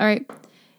[0.00, 0.26] All right.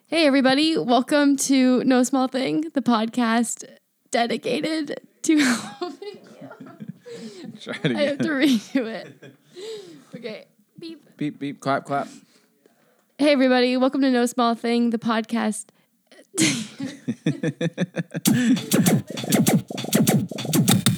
[0.08, 0.80] Hey, everybody.
[0.80, 3.64] Welcome to No Small Thing, the podcast
[4.10, 6.50] dedicated to helping you.
[7.62, 9.36] Try it I have to redo it.
[10.16, 10.46] Okay.
[10.80, 11.18] Beep.
[11.18, 12.08] Beep, beep, clap, clap.
[13.20, 13.78] Hey, everybody.
[13.78, 15.68] Welcome to No Small Thing, the podcast.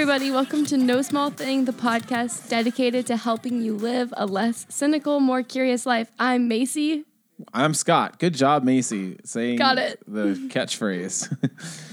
[0.00, 0.30] everybody.
[0.30, 5.20] Welcome to No Small Thing, the podcast dedicated to helping you live a less cynical,
[5.20, 6.10] more curious life.
[6.18, 7.04] I'm Macy.
[7.52, 8.18] I'm Scott.
[8.18, 10.00] Good job, Macy, saying Got it.
[10.08, 11.36] the catchphrase.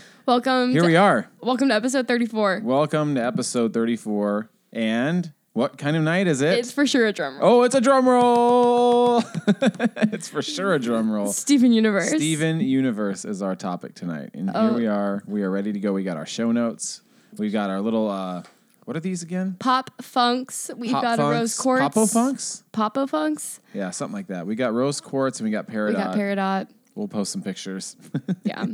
[0.26, 0.72] Welcome.
[0.72, 1.30] Here to, we are.
[1.42, 2.62] Welcome to episode 34.
[2.64, 4.50] Welcome to episode 34.
[4.72, 6.58] And what kind of night is it?
[6.60, 7.60] It's for sure a drum roll.
[7.60, 9.22] oh, it's a drum roll.
[9.48, 11.34] it's for sure a drum roll.
[11.34, 12.08] Steven Universe.
[12.08, 14.30] Steven Universe is our topic tonight.
[14.34, 14.70] And Oh.
[14.70, 15.24] here we are.
[15.28, 15.92] We are ready to go.
[15.92, 17.02] We got our show notes.
[17.38, 18.44] We've got our little, uh,
[18.86, 19.56] what are these again?
[19.60, 20.72] Pop Funks.
[20.78, 21.82] We've Pop got a Rose Quartz.
[21.82, 22.64] Popo Funks?
[22.72, 23.60] Popo Funks.
[23.74, 24.48] Yeah, something like that.
[24.48, 25.90] We got Rose Quartz and we got Peridot.
[25.90, 26.68] We got Peridot.
[26.96, 27.96] we'll post some pictures.
[28.44, 28.66] Yeah.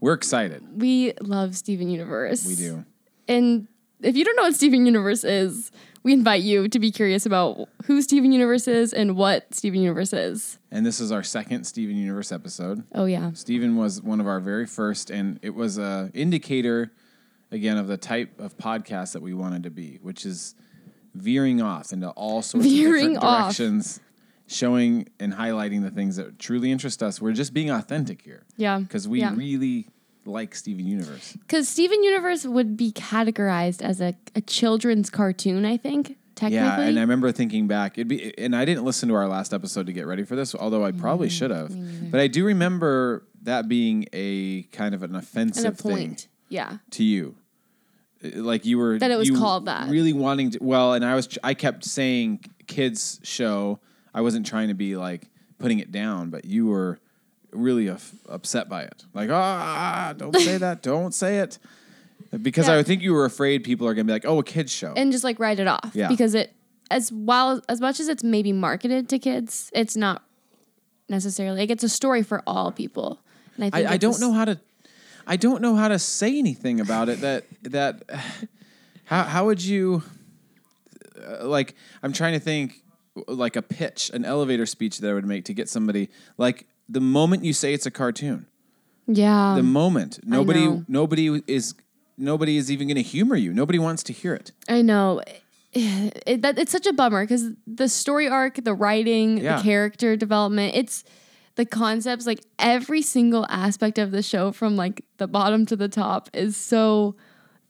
[0.00, 0.62] We're excited.
[0.80, 2.46] we love Steven Universe.
[2.46, 2.84] We do.
[3.26, 3.66] And
[4.00, 5.72] if you don't know what Steven Universe is,
[6.04, 10.12] we invite you to be curious about who Steven Universe is and what Steven Universe
[10.12, 10.58] is.
[10.70, 12.84] And this is our second Steven Universe episode.
[12.94, 13.32] Oh, yeah.
[13.32, 16.92] Steven was one of our very first, and it was a indicator,
[17.50, 20.54] again, of the type of podcast that we wanted to be, which is
[21.14, 23.56] veering off into all sorts Veering of different off.
[23.56, 24.00] directions,
[24.46, 27.20] showing and highlighting the things that truly interest us.
[27.20, 28.78] We're just being authentic here Yeah.
[28.78, 29.34] because we yeah.
[29.34, 29.88] really
[30.24, 31.32] like Steven Universe.
[31.40, 36.16] Because Steven Universe would be categorized as a, a children's cartoon, I think.
[36.40, 39.52] Yeah, and I remember thinking back, it'd be, and I didn't listen to our last
[39.52, 41.74] episode to get ready for this, although I Mm, probably should have.
[42.12, 46.16] But I do remember that being a kind of an offensive thing.
[46.48, 46.78] Yeah.
[46.92, 47.36] to you.
[48.24, 49.88] Uh, Like you were That it was you called that.
[49.90, 53.78] Really wanting to well, and I was I kept saying kids show.
[54.14, 56.98] I wasn't trying to be like putting it down, but you were
[57.52, 57.88] really
[58.28, 59.04] upset by it.
[59.14, 61.58] Like, ah, don't say that, don't say it.
[62.42, 62.76] Because Yeah.
[62.76, 64.92] I think you were afraid people are gonna be like, oh, a kids show.
[64.96, 65.92] And just like write it off.
[65.94, 66.08] Yeah.
[66.08, 66.52] Because it,
[66.90, 70.24] as well, as much as it's maybe marketed to kids, it's not
[71.08, 73.18] necessarily, like, it's a story for all people.
[73.56, 74.60] And I think I, I don't know how to
[75.30, 78.02] I don't know how to say anything about it that that
[79.04, 80.02] how how would you
[81.26, 82.82] uh, like I'm trying to think
[83.26, 86.08] like a pitch an elevator speech that I would make to get somebody
[86.38, 88.46] like the moment you say it's a cartoon
[89.06, 89.54] Yeah.
[89.56, 91.74] the moment nobody nobody is
[92.16, 95.20] nobody is even going to humor you nobody wants to hear it I know.
[95.74, 99.58] It, that, it's such a bummer because the story arc, the writing, Yeah.
[99.58, 101.04] the character development, it's
[101.58, 105.88] the concepts, like every single aspect of the show from like the bottom to the
[105.88, 107.14] top is so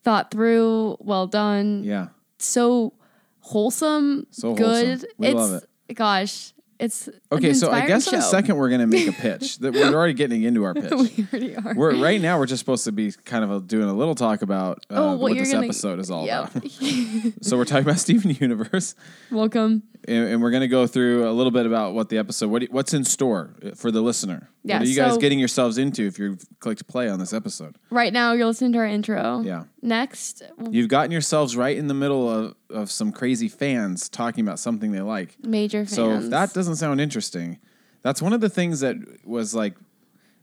[0.04, 2.92] thought through, well done, yeah so
[3.40, 4.86] wholesome, So good.
[5.00, 5.08] wholesome.
[5.18, 5.94] We it's love it.
[5.94, 9.58] gosh, it's okay so I guess in a second we're going to make a pitch
[9.58, 11.74] that we're already getting into our pitch we already are.
[11.74, 12.38] We're right now.
[12.38, 15.10] We're just supposed to be kind of a, doing a little talk about uh, Oh,
[15.12, 16.54] what, what this gonna- episode is all Yep.
[16.54, 16.70] about.
[17.42, 18.94] so we're talking about Steven Universe,
[19.30, 19.82] Welcome.
[20.06, 22.62] and, and we're going to go through a little bit about what the episode, what
[22.70, 24.48] what's in store for the listener.
[24.64, 27.76] Yeah, what are you guys getting yourselves into if you've clicked play on this episode?
[27.90, 29.40] Right now, you're listening to our intro.
[29.40, 34.44] Yeah, Next, you've gotten yourselves right in the middle of, of some crazy fans talking
[34.44, 35.36] about something they like.
[35.44, 35.94] major fans.
[35.94, 37.58] So if that doesn't sound interesting,
[38.02, 39.74] that's one of the things that was like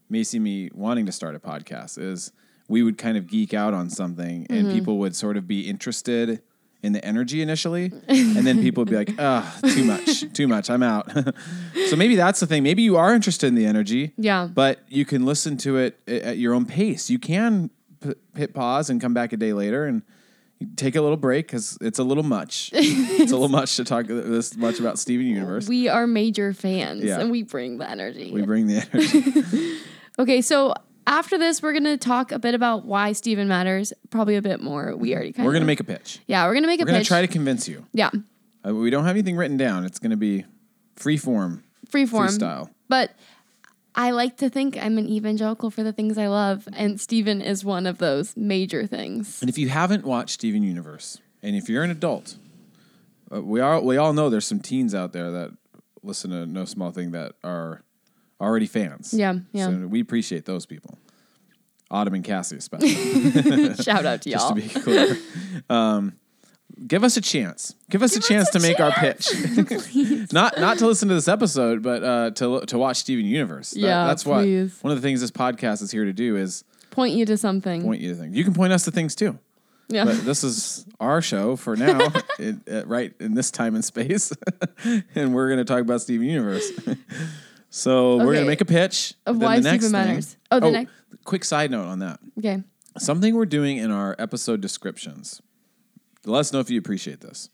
[0.09, 2.31] Macy me wanting to start a podcast is
[2.67, 4.75] we would kind of geek out on something and Mm-hmm.
[4.75, 6.41] people would sort of be interested
[6.83, 10.69] in the energy initially and then people would be like ah too much too much
[10.69, 11.09] i'm out
[11.89, 14.47] so maybe that's the thing maybe you are interested in the energy Yeah.
[14.53, 17.71] but you can listen to it at your own pace you can
[18.01, 20.03] p- hit pause and come back a day later and
[20.75, 24.07] take a little break because it's a little much it's a little much to talk
[24.07, 27.19] this much about steven universe we are major fans Yeah.
[27.19, 28.31] and we bring the energy.
[28.31, 29.79] We bring the energy.
[30.19, 30.73] okay, so
[31.07, 33.93] after this, we're gonna talk a bit about why Steven matters.
[34.09, 34.95] Probably a bit more.
[34.95, 36.19] We already kind of We're gonna make a pitch.
[36.27, 36.87] yeah, we're gonna make a pitch.
[36.87, 37.85] We're gonna try to convince you.
[37.93, 38.09] yeah,
[38.65, 39.85] Uh, we don't have anything written down.
[39.85, 40.45] It's gonna be
[40.95, 42.27] free form, free form.
[42.27, 42.69] freestyle.
[42.89, 43.11] But
[43.95, 47.63] I like to think I'm an evangelical for the things I love, and Steven is
[47.63, 49.41] one of those major things.
[49.41, 52.35] And if you haven't watched Steven Universe, and if you're an adult,
[53.33, 55.51] uh, we are we all know there's some teens out there that
[56.03, 57.83] listen to No Small Thing that are
[58.41, 59.13] already fans.
[59.13, 59.67] Yeah, yeah.
[59.67, 60.97] So we appreciate those people.
[61.89, 63.73] Autumn and Cassie, especially.
[63.75, 64.53] Shout out to y'all.
[64.55, 65.17] Just to be clear.
[65.69, 66.17] Um,
[66.87, 67.75] give us a chance.
[67.89, 69.29] Give us Give a chance us a to make our pitch.
[70.33, 73.71] not not to listen to this episode, but uh, to to watch Steven Universe.
[73.71, 76.63] That- Yeah, that's what one of the things this podcast is here to do is
[76.91, 77.83] Point you to something.
[77.83, 78.35] point you to things.
[78.37, 79.37] You can point us to things too.
[79.89, 80.05] yeah.
[80.05, 82.07] But this is our show for now,
[82.39, 84.31] it, uh, right in this time and space,
[85.13, 86.71] and we're going to talk about Steven Universe.
[87.69, 90.37] so we're going to make a pitch Of why the Steven thing- matters.
[90.51, 90.91] Oh, the next-
[91.25, 92.19] quick side note on that.
[92.39, 92.63] okay.
[92.97, 95.41] Something we're doing in our episode descriptions.
[96.25, 97.49] Let us know if you appreciate this.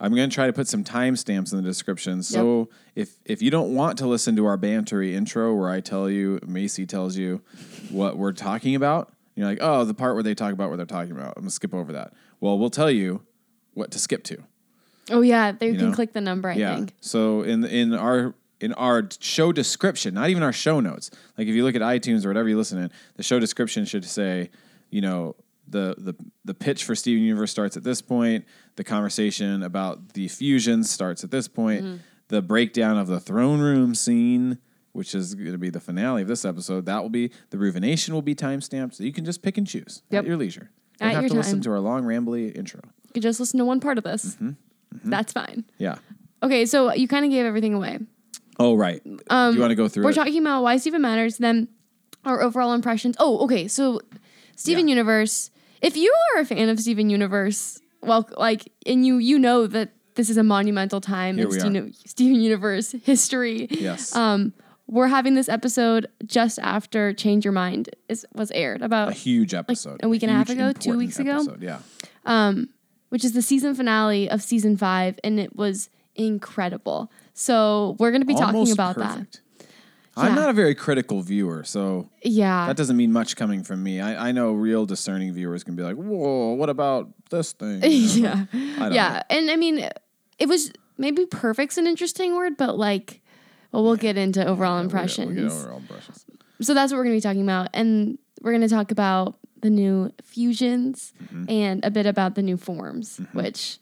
[0.00, 2.22] I'm going to try to put some timestamps in the description.
[2.22, 6.08] So if if you don't want to listen to our bantery intro where I tell
[6.08, 7.42] you, Macy tells you
[7.90, 10.86] what we're talking about, you're like, oh, the part where they talk about what they're
[10.86, 11.34] talking about.
[11.36, 12.12] I'm going to skip over that.
[12.40, 13.22] Well, we'll tell you
[13.74, 14.42] what to skip to.
[15.10, 15.94] Oh yeah, they You can know?
[15.94, 16.48] click the number.
[16.50, 16.76] I yeah.
[16.76, 16.92] think.
[17.00, 21.10] So in in our in our show description, not even our show notes.
[21.36, 24.04] Like if you look at iTunes or whatever you listen in, the show description should
[24.04, 24.50] say,
[24.90, 25.36] you know,
[25.70, 28.44] the the the pitch for Steven Universe starts at this point.
[28.76, 31.84] The conversation about the fusions starts at this point.
[31.84, 31.96] Mm-hmm.
[32.28, 34.58] The breakdown of the throne room scene,
[34.92, 38.12] which is going to be the finale of this episode, that will be the Ruvination
[38.14, 40.24] will be time stamped, so you can just pick and choose Yep.
[40.24, 40.70] at your leisure.
[41.00, 42.80] You don't At have to listen to our long rambly intro.
[42.84, 44.34] You could just listen to one part of this.
[44.36, 45.10] Mm-hmm.
[45.10, 45.64] That's fine.
[45.78, 45.96] Yeah.
[46.42, 47.98] Okay, so you kind of gave everything away.
[48.58, 49.00] Oh right.
[49.06, 50.14] you want to go through We're it?
[50.14, 51.68] talking about why Steven matters, then
[52.24, 53.16] our overall impressions.
[53.18, 53.68] Oh, okay.
[53.68, 54.00] So
[54.56, 54.92] Steven Yeah.
[54.96, 55.50] Universe.
[55.82, 59.90] If you are a fan of Steven Universe, well, like, and you you know that
[60.14, 61.50] this is a monumental time in.
[61.52, 63.68] Steven, Steven Universe history.
[63.70, 64.14] yes.
[64.16, 64.52] Um,
[64.86, 69.52] we're having this episode just after Change Your Mind is was aired about a huge
[69.54, 70.00] episode.
[70.02, 71.36] a week and a half ago, two weeks ago?
[71.36, 72.54] episode, Yeah.
[73.10, 77.10] which is the season finale of season five, and it was incredible.
[77.34, 79.40] So we're going to be talking about perfect.
[80.22, 82.08] I'm not a very critical viewer, so.
[82.22, 82.66] Yeah.
[82.66, 84.00] that doesn't mean much coming from me.
[84.00, 88.44] I, I know real discerning viewers can be like, "Whoa, what about this thing?" yeah.
[88.52, 89.22] Yeah.
[89.30, 89.88] And I mean,
[90.38, 93.20] it was maybe perfect's an interesting word, but like,
[93.72, 95.34] well, we'll get into overall We'll get- impressions.
[95.36, 96.26] We'll get overall impressions.
[96.60, 97.68] So that's what we're going to be talking about.
[97.72, 101.50] And we're going to talk about the new fusions Mm-hmm.
[101.50, 103.78] and a bit about the new forms, which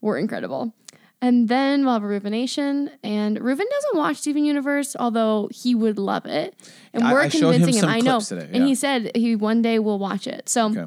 [0.00, 0.74] were incredible.
[1.22, 2.90] And then we'll have a Ruvination.
[3.04, 6.54] And Ruven doesn't watch Steven Universe, although he would love it.
[6.94, 7.80] And I- we're I him convincing him.
[7.80, 8.20] some I know.
[8.20, 10.48] today, And he said he one day will watch it.
[10.48, 10.86] So Okay.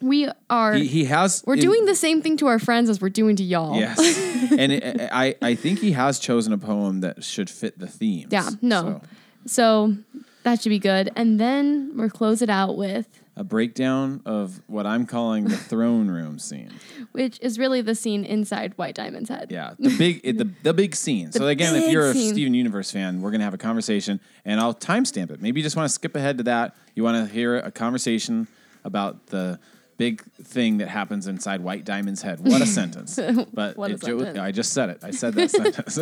[0.00, 0.74] we are.
[0.74, 1.42] He, he has.
[1.46, 3.76] we're in- doing the same thing to our friends as we're doing to y'all.
[3.76, 3.98] Yes,
[4.52, 8.28] and it, I I think he has chosen a poem that should fit the theme.
[8.30, 8.82] Yeah, no.
[8.82, 9.00] So,
[9.46, 9.96] So
[10.44, 11.10] that should be good.
[11.14, 16.08] And then we'll close it out with, a breakdown of what I'm calling the throne
[16.08, 16.70] room scene.
[17.12, 19.48] which is really the scene inside White Diamond's head.
[19.50, 21.32] Yeah, the big it, the the big scene.
[21.32, 22.32] so again, if you're a scene.
[22.32, 25.42] Steven Universe fan, we're gonna have a conversation, and I'll timestamp it.
[25.42, 26.76] Maybe you just want to skip ahead to that.
[26.94, 28.46] You want to hear a conversation
[28.84, 29.58] about the
[29.96, 32.40] big thing that happens inside White Diamond's head.
[32.40, 33.18] What a sentence!
[33.52, 34.38] But What it sentence.
[34.38, 34.98] I just said it.
[35.02, 35.98] I said that sentence.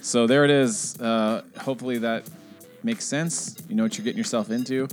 [0.00, 1.00] so there it is.
[1.00, 2.28] Uh, hopefully that
[2.84, 3.56] makes sense.
[3.68, 4.86] You know what you're getting yourself into.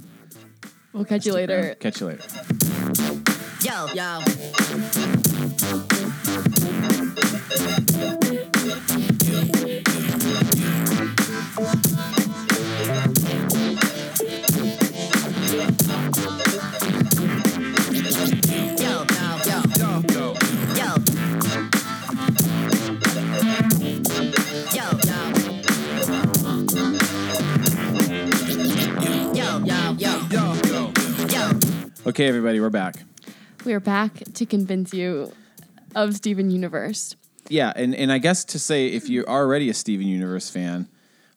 [0.93, 1.75] We'll catch you later.
[1.79, 2.23] Catch you later.
[3.63, 4.19] Yo, yo.
[7.59, 7.82] Yo,
[32.13, 32.97] Okay, everybody, we're back.
[33.65, 35.31] We are back to convince you
[35.95, 37.15] of Steven Universe.
[37.49, 40.87] Yeah, and, and I guess to say if you're already a Steven Universe fan,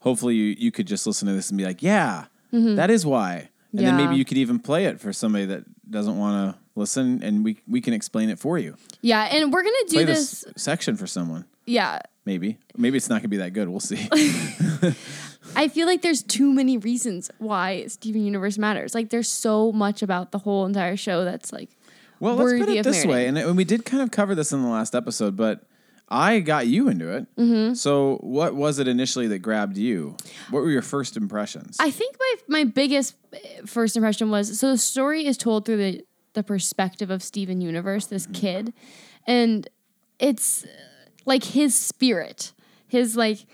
[0.01, 3.49] hopefully you, you could just listen to this and be like, yeah, that is why.
[3.73, 3.97] And then Mm-hmm.
[4.05, 7.63] Maybe you could even play it for somebody that doesn't want to listen and we
[7.67, 8.77] we can explain it for you.
[9.01, 10.43] Yeah, and we're gonna do Play this.
[10.43, 11.47] this section for someone.
[11.65, 12.59] Yeah, Maybe.
[12.77, 13.69] Maybe it's not gonna be that good.
[13.71, 14.09] We'll see.
[15.55, 18.95] I feel like there's too many reasons why Steven Universe matters.
[18.95, 21.71] Like, there's so much about the whole entire show that's like,
[22.21, 23.27] well, let's put it this way.
[23.27, 25.67] And, and we did kind of cover this in the last episode, but
[26.09, 27.27] I got you into it.
[27.37, 27.75] Mm-hmm.
[27.75, 30.17] So what was it initially that grabbed you?
[30.51, 31.77] What were your first impressions?
[31.81, 35.79] I think my my biggest eh, first impression was so the story is told through
[35.79, 38.73] the the perspective of Steven Universe, this kid,
[39.27, 39.69] and
[40.19, 40.65] it's
[41.25, 42.53] like his spirit,
[42.87, 43.47] his like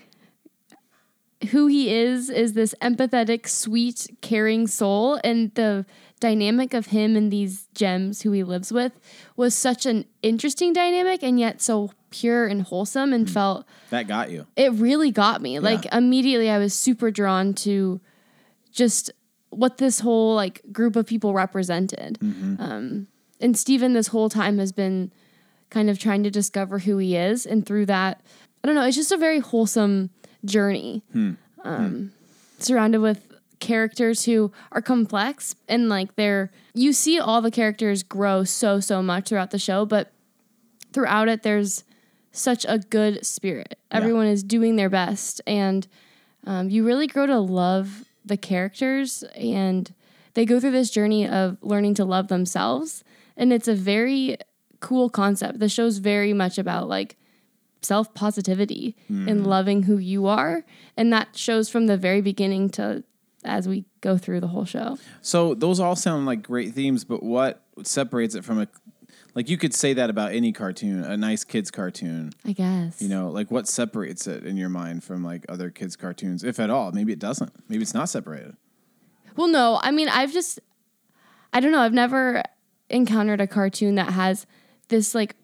[1.51, 5.85] who he is is this empathetic, sweet, caring soul, and the
[6.19, 8.93] dynamic of him and these gems who he lives with
[9.35, 14.31] was such an interesting dynamic and yet so pure and wholesome and felt that got
[14.31, 14.47] you.
[14.55, 15.59] it really got me.
[15.59, 17.99] Like immediately I was super drawn to
[18.71, 19.11] just
[19.49, 22.17] what this whole like group of people represented.
[22.21, 23.07] Um,
[23.41, 25.11] and Steven this whole time has been
[25.69, 27.45] kind of trying to discover who he is.
[27.45, 28.21] And through that,
[28.63, 30.11] I don't know, it's just a very wholesome
[30.45, 31.03] journey.
[31.63, 32.11] Um,
[32.59, 38.43] surrounded with characters who are complex and like they're, you see all the characters grow
[38.43, 40.11] so, so much throughout the show, but
[40.91, 41.83] throughout it, there's
[42.31, 43.77] such a good spirit.
[43.91, 45.87] Everyone is doing their best, and
[46.45, 49.93] um, you really grow to love the characters, and
[50.33, 53.03] they go through this journey of learning to love themselves.
[53.37, 54.37] And it's a very
[54.79, 55.59] cool concept.
[55.59, 57.17] The show's very much about like
[57.85, 59.45] self positivity and hmm.
[59.45, 60.63] loving who you are,
[60.97, 63.03] and that shows from the very beginning to
[63.45, 64.97] as we go through the whole show.
[65.21, 68.67] So those all sound like great themes, but what separates it from a
[69.35, 72.33] like you could say that about any cartoon, a nice kids cartoon.
[72.45, 75.95] I guess You know, like what separates it in your mind from like other kids
[75.95, 76.91] cartoons, if at all?
[76.91, 77.51] Maybe it doesn't.
[77.67, 78.55] Maybe it's not separated.
[79.35, 80.59] Well, no, I mean, I've just,
[81.51, 82.43] I don't know, I've never
[82.89, 84.45] encountered a cartoon that has
[84.89, 85.35] this like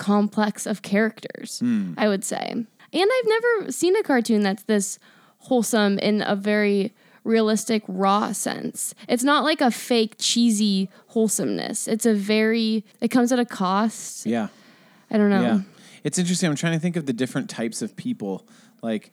[0.00, 1.92] complex of characters, hmm.
[1.96, 2.48] I would say.
[2.50, 4.98] And I've never seen a cartoon that's this
[5.38, 6.92] wholesome in a very
[7.22, 8.94] realistic, raw sense.
[9.08, 11.86] It's not like a fake, cheesy wholesomeness.
[11.86, 14.24] It's a very, it comes at a cost.
[14.26, 14.48] Yeah.
[15.10, 15.42] I don't know.
[15.42, 15.60] Yeah.
[16.02, 16.48] It's interesting.
[16.48, 18.48] I'm trying to think of the different types of people.
[18.80, 19.12] Like,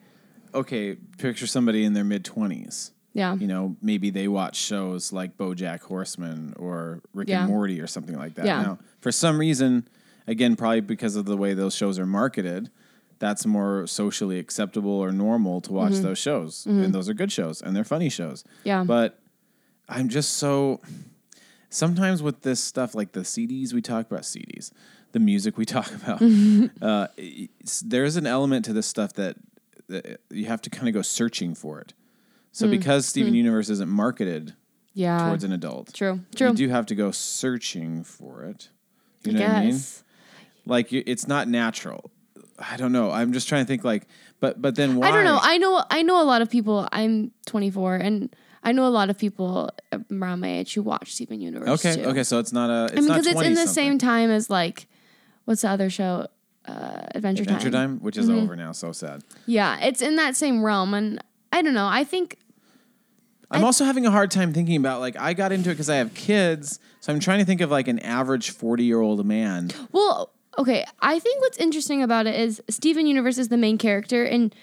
[0.54, 2.92] okay, picture somebody in their mid 20s.
[3.14, 3.36] Yeah.
[3.36, 7.42] You know, maybe they watch shows like Bojack Horseman or Rick Yeah.
[7.42, 8.46] and Morty or something like that.
[8.46, 8.62] Yeah.
[8.62, 9.88] Now, for some reason,
[10.28, 12.70] again, probably because of the way those shows are marketed,
[13.20, 16.66] that's more socially acceptable or normal to watch those shows.
[16.66, 18.44] And those are good shows and they're funny shows.
[18.44, 18.68] Mm-hmm.
[18.68, 18.84] Yeah.
[18.84, 19.20] But
[19.90, 20.82] I'm just so
[21.70, 24.72] sometimes with this stuff like the CDs we talk about CDs,
[25.14, 26.22] the music we talk about,
[26.82, 27.08] uh,
[27.84, 29.36] there's an element to this stuff that,
[29.90, 31.94] that you have to kind of go searching for it.
[32.52, 32.72] So Hmm.
[32.72, 34.54] because Steven Universe isn't marketed
[34.94, 35.28] yeah.
[35.28, 36.22] towards an adult, True.
[36.36, 36.50] True.
[36.50, 38.70] you do have to go searching for it.
[39.24, 39.80] You I know what I mean?
[40.68, 42.12] Like it's not natural.
[42.60, 43.12] I don't know.
[43.12, 44.08] I'm just trying to think like,
[44.40, 45.08] but but then why?
[45.08, 45.40] I don't know.
[45.42, 46.88] I know I know a lot of people.
[46.92, 49.70] I'm 24 and I know a lot of people
[50.12, 51.70] around my age who watch Steven Universe.
[51.86, 52.10] okay, too.
[52.10, 52.24] okay.
[52.24, 52.86] So it's not a.
[52.86, 54.88] It's I mean, because it's in the 20 same time as like,
[55.46, 56.28] what's the other show?
[56.66, 57.56] Uh, Adventure, Adventure Time.
[57.56, 58.40] Adventure Time, which is Mm-hmm.
[58.40, 58.74] over now.
[58.74, 59.24] So sad.
[59.46, 61.88] Yeah, it's in that same realm, and I don't know.
[61.88, 62.38] I think
[63.50, 65.96] I'm also having a hard time thinking about like I got into it because I
[65.98, 69.72] have kids, so I'm trying to think of like an average 40 year old man.
[69.94, 70.86] Well, okay.
[71.02, 74.54] I think what's interesting about it is Steven Universe is the main character, and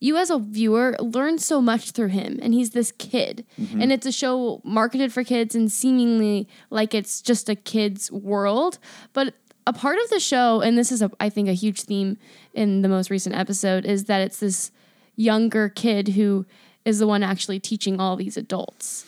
[0.00, 2.38] you as a viewer learn so much through him.
[2.42, 3.82] And he's this kid, mm-hmm.
[3.82, 8.78] and it's a show marketed for kids and seemingly like it's just a kid's world.
[9.12, 9.34] But
[9.66, 12.16] a part of the show, and this is a, I think a huge theme
[12.54, 14.72] in the most recent episode, is that it's this
[15.16, 16.46] younger kid who
[16.84, 19.04] is the one actually teaching all these adults.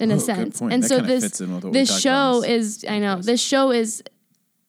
[0.00, 2.36] In Oh, a sense, and That so this fits in with what this talked about
[2.38, 4.02] in show is I know this show is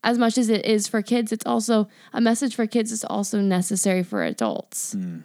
[0.05, 2.93] as much as it is for kids, it's also a message for kids.
[2.93, 4.93] It's also necessary for adults.
[4.93, 5.19] Hmm.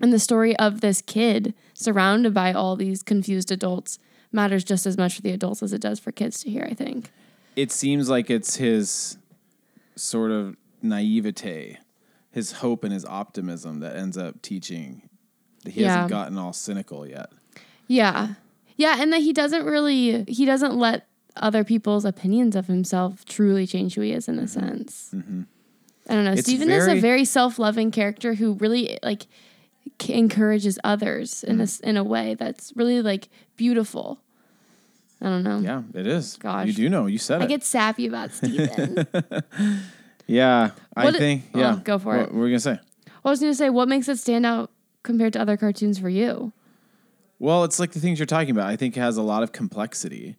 [0.00, 3.98] And the story of this kid surrounded by all these confused adults
[4.32, 6.66] matters just as much for the adults as it does for kids to hear.
[6.70, 7.10] I think.
[7.56, 9.18] It seems like it's his
[9.96, 11.78] sort of naivete,
[12.30, 15.02] his hope and his optimism that ends up teaching.
[15.64, 15.88] That he Yeah.
[15.88, 17.30] hasn't gotten all cynical yet.
[17.86, 18.34] Yeah,
[18.76, 21.06] yeah, and that he doesn't really he doesn't let
[21.40, 24.60] other people's opinions of himself truly change who he is in a mm-hmm.
[24.60, 25.10] sense.
[25.14, 25.42] Mm-hmm.
[26.08, 26.32] I don't know.
[26.32, 29.26] It's Steven is a very- very self-loving character who really like
[30.00, 31.62] c- encourages others in a mm-hmm.
[31.62, 34.20] s- in a way that's really like beautiful.
[35.22, 35.58] I don't know.
[35.58, 36.36] Yeah, it is.
[36.38, 36.66] Gosh.
[36.66, 37.06] you do know.
[37.06, 37.48] You said I it.
[37.48, 39.06] get sappy about Steven.
[40.26, 41.44] yeah, I What it- think.
[41.54, 42.22] oh, Yeah, go for what, it.
[42.22, 42.78] What were you gonna say?
[43.24, 44.70] I was going to say, what makes it stand out
[45.02, 46.52] compared to other cartoons for you?
[47.38, 48.66] Well, it's like the things you're talking about.
[48.68, 50.36] I think it has a lot of complexity.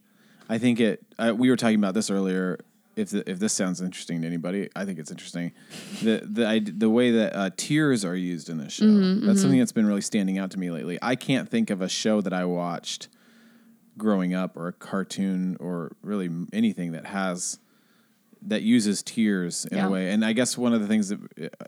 [0.52, 1.04] I think it.
[1.18, 2.60] Uh, we were talking about this earlier.
[2.98, 5.54] If the, if this sounds interesting to anybody, I think it's interesting.
[6.04, 8.86] The the I, the way that uh, tears are used in this show.
[8.86, 11.00] Mm-hmm, that's something that's been really standing out to me lately.
[11.02, 13.08] I can't think of a show that I watched
[13.98, 17.60] growing up or a cartoon or really anything that has
[18.42, 19.88] that uses tears in Yeah.
[19.88, 20.12] a way.
[20.12, 21.66] And I guess one of the things that uh,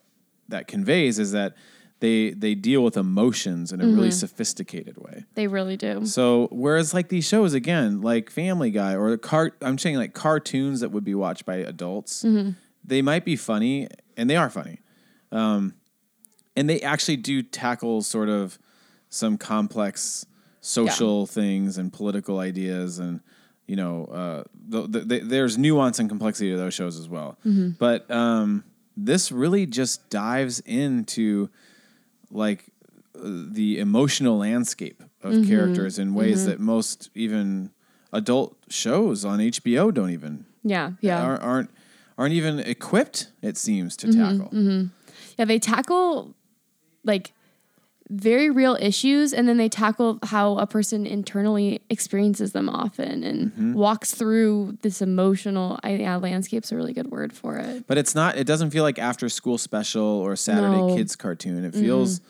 [0.50, 1.56] that conveys is that
[2.04, 4.26] they they deal with emotions in a really Mm-hmm.
[4.26, 5.24] sophisticated way.
[5.36, 6.06] They really do.
[6.06, 10.14] So whereas like these shows again, like Family Guy or the car, I'm saying like
[10.14, 12.52] cartoons that would be watched by adults, Mm-hmm.
[12.84, 14.80] they might be funny and they are funny,
[15.32, 15.74] um,
[16.58, 18.60] and they actually do tackle sort of
[19.10, 20.26] some complex
[20.60, 23.20] social things and political ideas and
[23.66, 27.38] you know uh, the, the, the, there's nuance and complexity to those shows as well.
[27.46, 27.70] Mm-hmm.
[27.80, 28.64] But um,
[28.98, 31.50] this really just dives into
[32.34, 32.66] like
[33.16, 35.50] the emotional landscape of Mm-hmm.
[35.50, 37.72] characters in ways that most even
[38.12, 41.22] adult shows on HBO don't even Yeah, yeah.
[41.24, 41.70] aren't, aren't
[42.18, 43.32] aren't even equipped.
[43.42, 44.90] It seems to Mm-hmm, tackle.
[45.38, 46.36] Yeah, they tackle
[47.04, 47.32] like
[48.10, 53.52] very real issues and then they tackle how a person internally experiences them often and
[53.54, 53.74] Mm-hmm.
[53.74, 57.86] walks through this emotional I yeah, landscape's a really good word for it.
[57.88, 58.38] But it's not.
[58.38, 60.94] It doesn't feel like after school special or Saturday No.
[60.96, 61.64] kids cartoon.
[61.66, 62.22] It feels.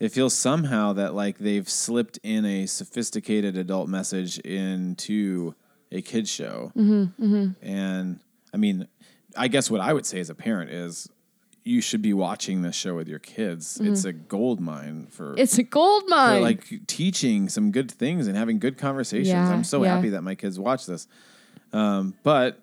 [0.00, 5.54] It feels somehow that like they've slipped in a sophisticated adult message into
[5.92, 6.72] a kids show.
[6.76, 8.18] Mm-hmm, And
[8.52, 8.88] I mean,
[9.36, 11.08] I guess what I would say as a parent is,
[11.64, 13.80] you should be watching this show with your kids.
[13.80, 15.30] It's a gold mine for.
[15.30, 15.38] Mm-hmm.
[15.40, 16.42] It's a gold for, mine.
[16.42, 19.28] like teaching some good things and having good conversations.
[19.28, 19.94] Yeah, I'm so yeah.
[19.94, 21.06] happy that my kids watch this.
[21.72, 22.60] Um, but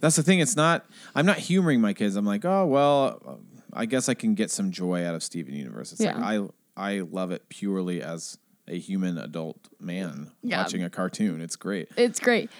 [0.00, 0.38] that's the thing.
[0.40, 0.86] It's not.
[1.14, 2.16] I'm not humoring my kids.
[2.16, 3.40] I'm like, oh well,
[3.72, 5.92] I guess I can get some joy out of Steven Universe.
[5.92, 6.16] It's Yeah.
[6.18, 11.40] like I I love it purely as a human adult man watching a cartoon.
[11.40, 11.88] It's great.
[11.96, 12.50] it's great.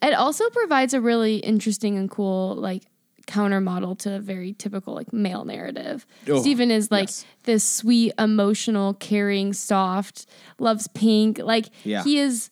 [0.00, 2.84] It also provides a really interesting and cool like
[3.28, 6.04] counter model to a very typical like male narrative.
[6.28, 7.24] Oh, Steven is like yes.
[7.44, 10.26] this sweet, emotional, caring, soft,
[10.58, 11.38] loves pink.
[11.38, 12.02] Like Yeah.
[12.02, 12.50] he is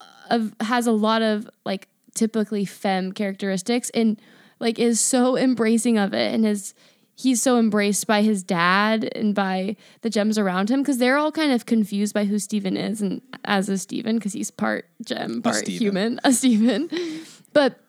[0.00, 4.20] uh, of has a lot of like typically femme characteristics and
[4.60, 6.74] like is so embracing of it and is
[7.14, 11.32] he's so embraced by his dad and by the gems around him because they're all
[11.32, 15.42] kind of confused by who Steven is and as is Steven because he's part gem,
[15.42, 15.78] part Steven.
[15.80, 16.90] human, a Steven.
[17.54, 17.80] But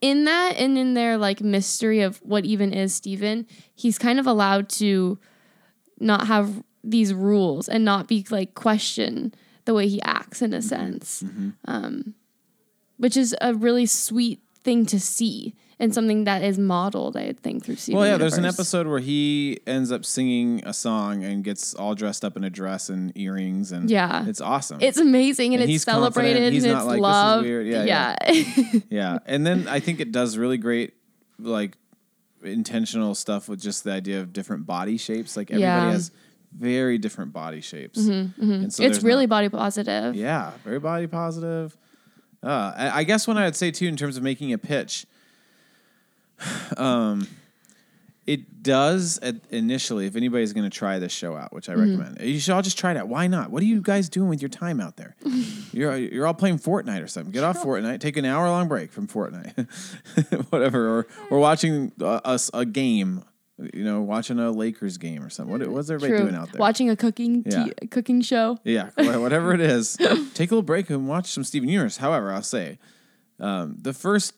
[0.00, 4.26] in that and in their like mystery of what even is Steven, he's kind of
[4.26, 5.18] allowed to
[5.98, 10.62] not have these rules and not be like question the way he acts in a
[10.62, 11.22] sense,
[11.66, 12.14] um,
[12.96, 17.64] which is a really sweet thing to see and something that is modeled, I think,
[17.64, 17.98] through Steven.
[17.98, 21.94] Well, yeah, there's an episode where he ends up singing a song and gets all
[21.96, 24.26] dressed up in a dress and earrings, and Yeah.
[24.28, 24.78] it's awesome.
[24.80, 27.44] It's amazing and, And it's celebrated He's and not it's like, "This is loved.
[27.46, 28.80] weird." Yeah, yeah.
[28.90, 30.92] yeah, and then I think it does really great,
[31.38, 31.76] like
[32.42, 35.36] intentional stuff with just the idea of different body shapes.
[35.36, 35.80] Like everybody Yeah.
[35.80, 36.10] Mm-hmm, has
[36.58, 40.14] very different body shapes, and so it's really not- body positive.
[40.16, 41.76] yeah, very body positive.
[42.42, 45.06] Uh, I, I guess what I would say too, in terms of making a pitch,
[46.76, 47.26] um,
[48.26, 50.06] it does at, initially.
[50.06, 51.98] If anybody's going to try this show out, which I Mm-hmm.
[51.98, 53.08] recommend, you should all just try it out.
[53.08, 53.50] Why not?
[53.50, 55.16] What are you guys doing with your time out there?
[55.72, 57.32] you're you're all playing Fortnite or something.
[57.32, 58.00] Get off Fortnite.
[58.00, 59.66] Take an hour long break from Fortnite,
[60.50, 63.24] whatever, or or watching a, a, a game.
[63.74, 65.52] You know, watching a Lakers game or something.
[65.58, 66.30] What, what's everybody True.
[66.30, 66.58] doing out there?
[66.58, 67.64] Watching a cooking Yeah.
[67.78, 68.56] t- cooking show.
[68.64, 69.98] Yeah, whatever it is,
[70.32, 71.98] take a little break and watch some Steven Universe.
[71.98, 72.78] However, I'll say
[73.38, 74.32] um, the first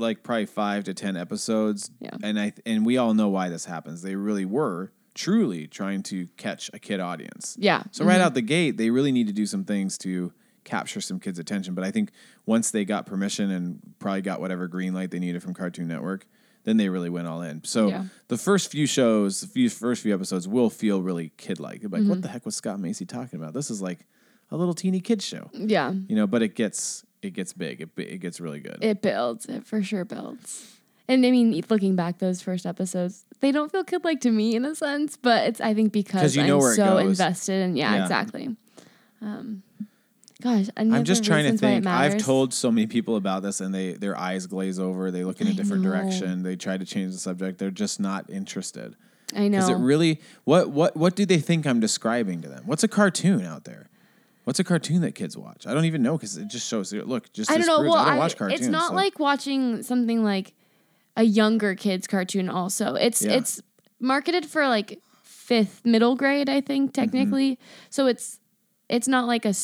[0.00, 2.10] like probably five to ten episodes, Yeah.
[2.22, 4.02] and I and we all know why this happens.
[4.02, 7.56] They really were truly trying to catch a kid audience.
[7.58, 7.82] Yeah.
[7.90, 10.32] So right out the gate, they really need to do some things to
[10.64, 11.74] capture some kids' attention.
[11.74, 12.10] But I think
[12.46, 16.26] once they got permission and probably got whatever green light they needed from Cartoon Network,
[16.64, 17.64] then they really went all in.
[17.64, 18.04] So Yeah.
[18.28, 21.82] the first few shows, the few first few episodes will feel really kid-like.
[21.82, 22.08] Like, Mm-hmm.
[22.08, 23.52] what the heck was Scott Macy talking about?
[23.54, 24.06] This is like
[24.50, 25.92] a little teeny kid show, Yeah.
[26.08, 26.26] you know.
[26.26, 27.80] But it gets it gets big.
[27.80, 28.78] It it gets really good.
[28.80, 29.46] It builds.
[29.46, 30.76] It for sure builds.
[31.08, 34.54] And I mean, looking back, those first episodes, they don't feel kid like to me
[34.54, 37.06] in a sense, but it's I think because you know I'm so goes.
[37.10, 38.02] invested and yeah, Yeah.
[38.02, 38.54] exactly.
[39.20, 39.62] Um,
[40.40, 41.86] gosh, I'm just trying to reasons why it think.
[41.88, 45.10] I've told so many people about this, and they their eyes glaze over.
[45.10, 45.90] They look in a I different know.
[45.90, 46.42] direction.
[46.44, 47.58] They try to change the subject.
[47.58, 48.94] They're just not interested.
[49.34, 49.58] I know.
[49.58, 52.62] Is it really what what what do they think I'm describing to them?
[52.66, 53.89] What's a cartoon out there?
[54.50, 55.64] What's a cartoon that kids watch?
[55.64, 56.92] I don't even know because it just shows.
[56.92, 57.82] Look, just I don't know.
[57.82, 58.62] Well, I don't I- watch cartoons.
[58.62, 60.54] it's not so- like watching something like
[61.16, 62.48] a younger kids cartoon.
[62.48, 63.34] Also, it's Yeah.
[63.34, 63.62] it's
[64.00, 67.00] marketed for like fifth middle grade, I think Mm-hmm.
[67.00, 67.58] technically.
[67.90, 68.40] So it's
[68.88, 69.54] it's not like a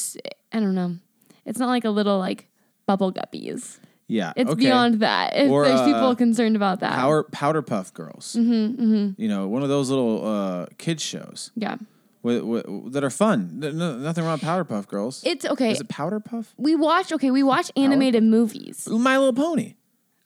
[0.53, 0.99] I don't know.
[1.45, 2.47] It's not like a little like
[2.87, 3.81] bubble guppies.
[4.07, 4.35] yeah.
[4.37, 4.67] It's okay.
[4.67, 5.35] beyond that.
[5.35, 6.93] If Or, there's uh, people concerned about that.
[6.95, 8.37] Power Powder Puff Girls.
[8.39, 11.75] Mm-hmm, You know, one of those little uh, kids shows yeah,
[12.27, 13.61] with, with, that are fun.
[13.61, 15.23] No- nothing wrong with Powder Puff Girls.
[15.25, 15.71] it's okay.
[15.73, 16.53] Is it Powder Puff?
[16.57, 17.31] we watch okay.
[17.31, 18.87] We watch animated movies.
[18.89, 19.75] My Little Pony.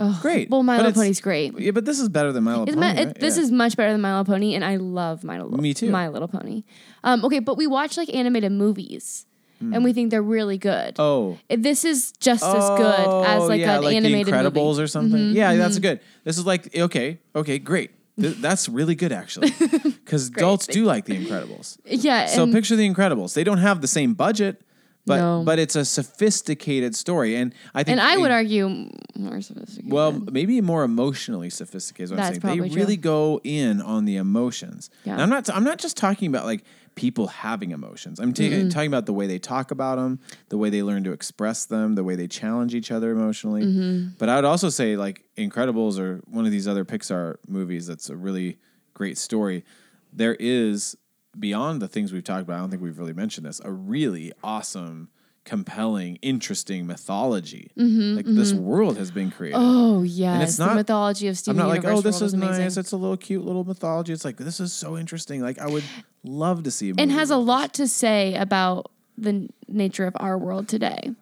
[0.03, 0.49] Oh, Great.
[0.49, 1.59] Well, My But Little Pony's great.
[1.61, 2.87] Yeah, but this is better than My Little Pony.
[2.87, 3.15] it, right?
[3.21, 3.43] this Yeah.
[3.43, 5.51] is much better than My Little Pony, and I love My Little.
[5.51, 5.63] Pony.
[5.63, 5.91] Me too.
[5.91, 6.63] My Little Pony.
[7.05, 9.27] Um, okay, but we watch like animated movies,
[9.61, 10.97] and we think they're really good.
[10.97, 11.03] Hmm.
[11.03, 11.39] Oh.
[11.51, 14.55] If This is just as good as Oh, like yeah, an like animated the Incredibles
[14.55, 14.73] movie.
[14.73, 15.31] Mm-hmm, or something.
[15.33, 16.01] yeah, that's good.
[16.25, 17.91] This is like okay, okay, great.
[18.21, 19.51] Th- that's really good actually,
[19.83, 21.79] because adults do like the Incredibles.
[21.85, 23.35] Yeah, So and picture the Incredibles.
[23.35, 24.63] They don't have the same budget,
[25.07, 25.43] but No.
[25.45, 29.91] but it's a sophisticated story, and I think And I would argue more sophisticated.
[29.93, 32.05] Well, maybe more emotionally sophisticated.
[32.05, 32.41] Is what That's I'm saying.
[32.41, 32.83] They probably true.
[32.83, 34.91] really go in on the emotions.
[35.05, 35.15] Yeah.
[35.15, 35.49] And I'm not.
[35.49, 38.21] I'm not just talking about like people having emotions.
[38.21, 41.13] I'm ta- talking about the way they talk about them, the way they learn to
[41.13, 43.63] express them, the way they challenge each other emotionally.
[43.63, 44.09] Mm-hmm.
[44.19, 48.11] But I would also say like Incredibles or one of these other Pixar movies that's
[48.11, 48.59] a really
[48.95, 49.65] great story.
[50.13, 50.97] There is
[51.39, 52.57] beyond the things we've talked about.
[52.57, 53.61] I don't think we've really mentioned this.
[53.65, 55.09] A really awesome.
[55.51, 57.73] Compelling, interesting mythology.
[57.75, 59.57] like this world has been created.
[59.57, 62.35] Mm-hmm, oh yes, it's the not- mythology of I'm Steven not like, oh, this is
[62.35, 62.63] amazing.
[62.63, 62.77] nice.
[62.77, 64.13] It's a little cute little mythology.
[64.13, 65.41] It's like this is so interesting.
[65.43, 65.83] Like I would
[66.23, 66.93] love to see.
[66.97, 71.17] And has a lot to say about the nature of our world today.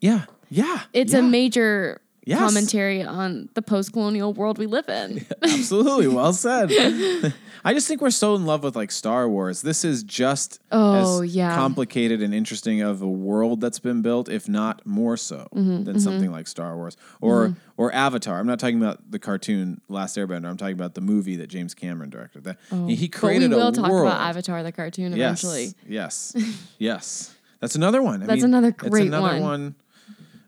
[0.00, 0.84] Yeah, yeah.
[0.94, 1.18] It's yeah.
[1.18, 2.38] a major Yes.
[2.40, 5.26] commentary on the post-colonial world we live in.
[5.42, 6.70] Absolutely, well said.
[7.66, 9.62] I just think we're so in love with like Star Wars.
[9.62, 11.54] This is just Oh, as yeah.
[11.54, 16.00] complicated and interesting of a world that's been built, if not more so, Mm-hmm, than
[16.00, 18.38] something like Star Wars or or Avatar.
[18.38, 20.46] I'm not talking about the cartoon Last Airbender.
[20.46, 22.44] I'm talking about the movie that James Cameron directed.
[22.44, 22.58] That
[22.88, 24.06] he created but we will talk world.
[24.08, 25.74] about Avatar the cartoon eventually.
[25.86, 26.32] Yes.
[26.36, 26.58] Yes.
[26.78, 27.34] yes.
[27.60, 28.22] That's another one.
[28.22, 29.42] I That's mean, another it's great another one.
[29.42, 29.74] one.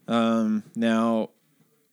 [0.08, 1.30] Um, now,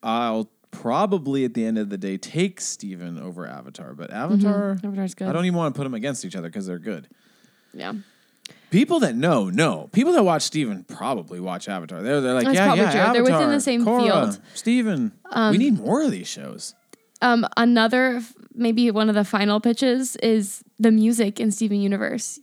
[0.03, 5.13] I'll probably at the end of the day take Steven over Avatar, but Avatar, Avatar's
[5.15, 5.27] good.
[5.27, 7.07] I don't even want to put them against each other because they're good.
[7.73, 7.93] yeah.
[8.71, 9.87] People that know, know.
[9.93, 12.01] People that watch Steven probably watch Avatar.
[12.01, 12.99] They're, they're like, That's yeah, yeah, true.
[12.99, 14.41] Avatar, They're within the same Korra, field.
[14.55, 15.11] Steven.
[15.51, 16.73] we need more of these shows.
[17.21, 18.21] Um, another
[18.55, 22.39] maybe one of the final pitches is the music in Steven Universe.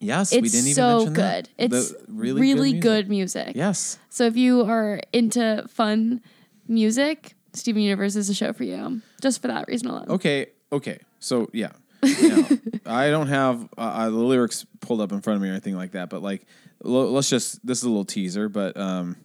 [0.00, 1.22] Yes, we didn't even so mention good.
[1.22, 1.48] that.
[1.70, 2.80] The It's really, really, good.
[2.82, 3.46] good, music.
[3.46, 3.56] music.
[3.56, 3.98] Yes.
[4.10, 6.20] So if you are into fun
[6.68, 9.00] music, Steven Universe is a show for you.
[9.20, 10.06] Just for that reason alone.
[10.08, 10.98] Okay, okay.
[11.20, 11.72] So yeah,
[12.02, 12.48] Now,
[12.86, 15.76] I don't have uh, uh, the lyrics pulled up in front of me or anything
[15.76, 16.46] like that, but like,
[16.84, 19.16] l- let's just this is a little teaser, but um,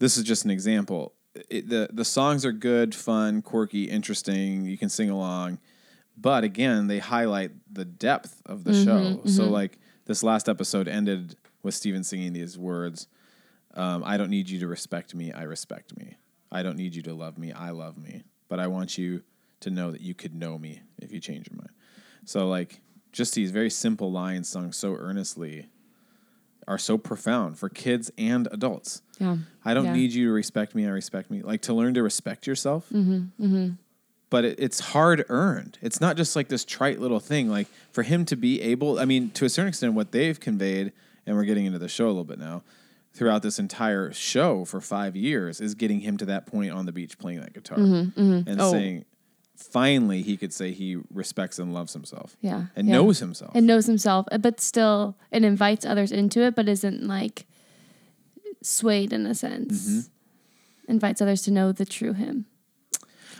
[0.00, 1.12] this is just an example.
[1.48, 4.64] It, the the songs are good, fun, quirky, interesting.
[4.66, 5.58] You can sing along,
[6.16, 9.20] but again, they highlight the depth of the show.
[9.26, 13.06] So like this last episode ended with Steven singing these words.
[13.74, 15.32] Um, I don't need you to respect me.
[15.32, 16.16] I respect me.
[16.54, 17.52] I don't need you to love me.
[17.52, 18.22] I love me.
[18.48, 19.22] But I want you
[19.60, 21.70] to know that you could know me if you change your mind.
[22.24, 22.80] So, like,
[23.12, 25.66] just these very simple lines sung so earnestly
[26.68, 29.02] are so profound for kids and adults.
[29.18, 29.36] Yeah.
[29.64, 29.92] I don't Yeah.
[29.94, 30.86] need you to respect me.
[30.86, 31.42] I respect me.
[31.42, 32.88] Like, to learn to respect yourself.
[32.90, 33.70] Mm-hmm,
[34.30, 35.78] But it, it's hard earned.
[35.82, 37.48] It's not just like this trite little thing.
[37.50, 40.92] Like, for him to be able, I mean, to a certain extent, what they've conveyed,
[41.26, 42.62] and we're getting into the show a little bit now,
[43.14, 46.92] throughout this entire show for five years is getting him to that point on the
[46.92, 48.72] beach playing that guitar and Oh.
[48.72, 49.04] saying
[49.56, 52.66] finally he could say he respects and loves himself Yeah.
[52.74, 52.94] and yeah.
[52.94, 57.06] knows himself and knows himself, uh, but still it invites others into it, but isn't
[57.06, 57.46] like
[58.62, 59.88] swayed in a sense.
[59.88, 60.92] Mm-hmm.
[60.92, 62.46] Invites others to know the true him.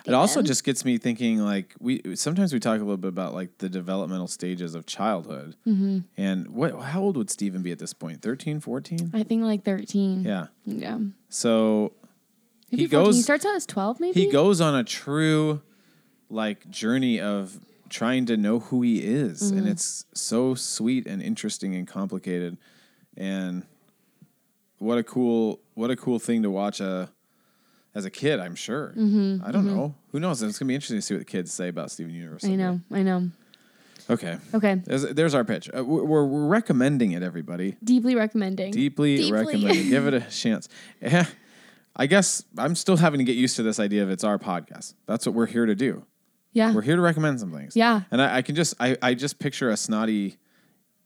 [0.07, 3.33] It also just gets me thinking like we sometimes we talk a little bit about
[3.35, 6.01] like the developmental stages of childhood Mm-hmm.
[6.17, 9.65] and what how old would Steven be at this point 13 14 I think like
[9.65, 10.23] thirteen.
[10.23, 10.99] yeah Yeah.
[11.31, 11.93] so
[12.71, 13.05] Maybe he 14.
[13.07, 14.21] goes He starts out as twelve, maybe.
[14.25, 15.63] he goes on a true
[16.29, 19.59] like journey of trying to know who he is Mm-hmm.
[19.59, 22.59] and it's so sweet and interesting and complicated
[23.17, 23.63] and
[24.79, 27.09] what a cool what a cool thing to watch a
[27.95, 29.45] as a kid i'm sure Mm-hmm.
[29.47, 31.69] i don't know who knows it's gonna be interesting to see what the kids say
[31.69, 32.81] about steven universe I know.
[32.93, 33.31] I know.
[34.11, 34.75] okay Okay.
[34.85, 38.71] there's, there's our pitch uh, we're, we're recommending it everybody Deeply recommending.
[38.73, 39.33] deeply, Deeply.
[39.33, 39.89] recommended.
[39.91, 40.69] Give it a chance.
[41.01, 41.27] Yeah,
[41.97, 44.95] I guess I'm still having to get used to this idea of it's our podcast.
[45.07, 46.05] That's what we're here to do.
[46.53, 46.75] yeah.
[46.75, 47.77] We're here to recommend some things.
[47.77, 48.01] Yeah.
[48.11, 50.37] And I, I can just I, I just picture a snotty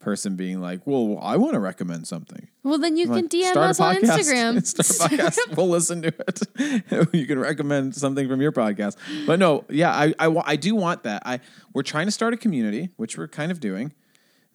[0.09, 3.31] person being like, "Well, I want to recommend something." Well, then you I'm can like,
[3.31, 4.19] DM "Start us on podcast.
[4.19, 4.67] Instagram.
[4.85, 5.39] Start a podcast.
[5.57, 7.09] we'll listen to it.
[7.13, 8.97] you can recommend something from your podcast.
[9.27, 11.23] But no, yeah, I, I I do want that.
[11.27, 11.41] I
[11.75, 13.93] we're trying to start a community, which we're kind of doing.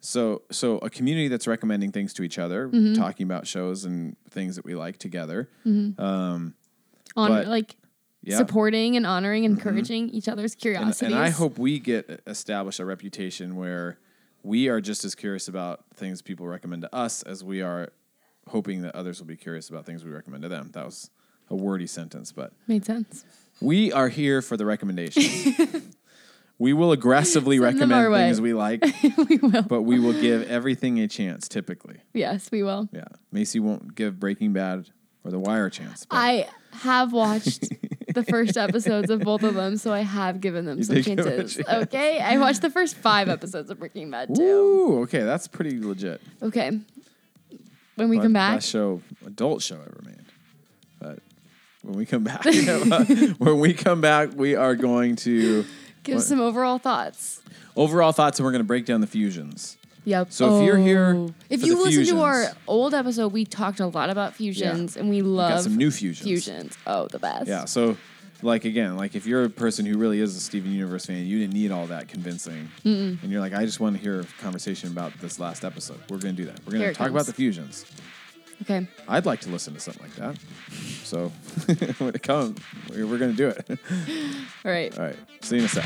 [0.00, 2.94] So so a community that's recommending things to each other, Mm-hmm.
[3.00, 5.48] talking about shows and things that we like together.
[5.66, 6.00] Mm-hmm.
[6.00, 6.54] Um,
[7.16, 7.76] on But- like
[8.22, 8.36] Yeah.
[8.38, 9.54] supporting and honoring, mm-hmm.
[9.54, 11.02] encouraging each other's and, curiosities.
[11.02, 13.98] and I hope we get established a reputation where
[14.44, 17.92] we are just as curious about things people recommend to us as we are
[18.48, 20.70] hoping that others will be curious about things we recommend to them.
[20.74, 21.10] That was
[21.50, 23.24] a wordy sentence, but made sense.
[23.60, 25.58] we are here for the recommendations.
[26.58, 28.18] we will aggressively Send them recommend our way.
[28.26, 28.84] things we like,
[29.28, 29.62] we will.
[29.62, 31.96] but we will give everything a chance typically.
[32.12, 32.88] Yes, we will.
[32.92, 33.04] Yeah.
[33.32, 34.90] Macy won't give Breaking Bad
[35.24, 36.04] or The Wire a chance.
[36.04, 37.68] but- I have watched
[38.14, 41.14] the first episodes of both of them, so I have given them some it a
[41.16, 41.56] chances.
[41.56, 41.68] chance.
[41.68, 44.42] Okay, I watched the first five episodes of Breaking Bad too.
[44.42, 46.20] Ooh, okay, that's pretty legit.
[46.42, 46.70] Okay,
[47.96, 48.56] when we But come back.
[48.56, 50.14] Best show, adult show ever made.
[51.00, 51.18] But
[51.82, 52.44] when we come back,
[53.38, 55.64] when we come back, we are going to
[56.02, 57.40] Give what- some overall thoughts.
[57.76, 59.76] overall thoughts, and we're going to break down the fusions.
[60.04, 60.32] Yep.
[60.32, 61.34] So if you're here Oh.
[61.48, 64.96] if for you the listen to our old episode, we talked a lot about fusions,
[64.96, 66.26] and we love Got some new fusions.
[66.26, 66.78] fusions.
[66.86, 67.46] Oh, the best.
[67.48, 67.64] Yeah.
[67.64, 67.96] So,
[68.42, 71.38] like again, like if you're a person who really is a Steven Universe fan, you
[71.38, 74.90] didn't need all that convincing, and you're like, I just want to hear a conversation
[74.90, 75.98] about this last episode.
[76.10, 76.60] We're going to do that.
[76.66, 77.86] We're gonna it talk about the fusions.
[78.62, 78.86] Okay.
[79.08, 80.36] I'd like to listen to something like that.
[81.02, 81.28] So
[81.98, 83.66] when it comes, we're, we're going to do it.
[84.64, 84.96] All right.
[84.96, 85.16] all right.
[85.42, 85.84] See you in a sec.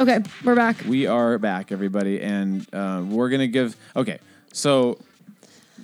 [0.00, 0.76] Okay, we're back.
[0.88, 3.76] We are back, everybody, and uh, we're gonna give.
[3.94, 4.18] Okay,
[4.50, 4.98] so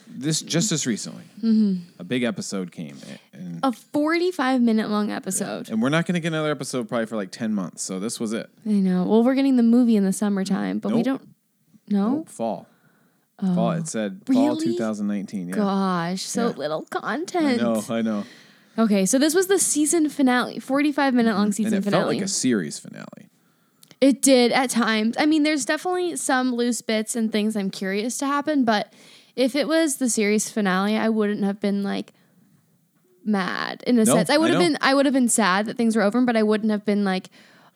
[0.09, 1.24] this just as recently,
[1.98, 2.96] a big episode came,
[3.35, 5.68] and A 45 minute long episode.
[5.68, 7.83] and we're not gonna get another episode probably for like ten months.
[7.83, 8.48] So this was it.
[8.66, 9.05] I know.
[9.05, 11.05] Well, we're getting the movie in the summertime, but we Nope.
[11.05, 11.29] don't.
[11.88, 12.24] No?
[12.26, 12.66] Fall.
[13.38, 13.72] fall.
[13.72, 14.64] It said fall Really?
[14.64, 15.48] 2019.
[15.50, 15.55] Yeah.
[15.57, 16.55] Gosh, so Yeah.
[16.57, 17.61] little I content.
[17.61, 17.85] know.
[17.90, 18.24] I know.
[18.79, 22.02] Okay, so this was the season finale, 45 minute long season and it finale.
[22.02, 23.29] felt like a series finale.
[24.00, 25.16] It did at times.
[25.18, 28.92] I mean, there's definitely some loose bits and things I'm curious to happen, but
[29.35, 32.12] if it was the series finale, I wouldn't have been like
[33.24, 34.30] mad in a No, sense.
[34.30, 34.68] I would I have know.
[34.68, 37.04] been I would have been sad that things were over, but I wouldn't have been
[37.04, 37.30] like,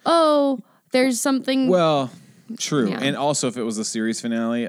[0.06, 0.60] "Oh,
[0.92, 2.10] there's something Well,
[2.58, 2.90] true.
[2.90, 3.00] Yeah.
[3.00, 4.68] And also, if it was a series finale,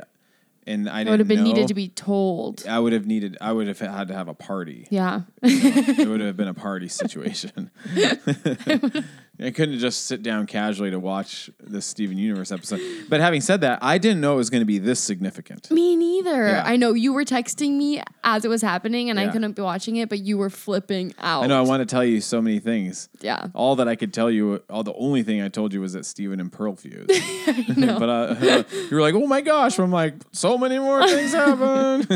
[0.66, 3.38] and I I would have been know, needed to be told." I would have needed.
[3.42, 4.88] I would have had to have a party.
[4.90, 5.22] Yeah.
[5.44, 7.70] it would have been a party situation.
[9.44, 12.80] I couldn't just sit down casually to watch the Steven Universe episode.
[13.10, 15.72] But having said that, I didn't know it was going to be this significant.
[15.72, 16.48] Me neither.
[16.48, 16.64] Yeah.
[16.66, 19.96] I know you were texting me as it was happening and I couldn't be watching
[19.96, 21.44] it, but you were flipping out.
[21.44, 23.10] I know I want to tell you so many things.
[23.22, 23.48] Yeah.
[23.54, 26.06] All that I could tell you, all the only thing I told you was that
[26.06, 27.08] Steven and Pearl fused.
[27.78, 28.36] but uh,
[28.72, 32.08] you were like, "Oh my gosh!" I'm like, "So many more things happen."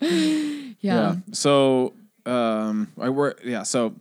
[0.80, 1.16] Yeah.
[1.32, 1.94] So
[2.26, 3.40] um, I work.
[3.44, 3.62] Yeah.
[3.64, 3.94] So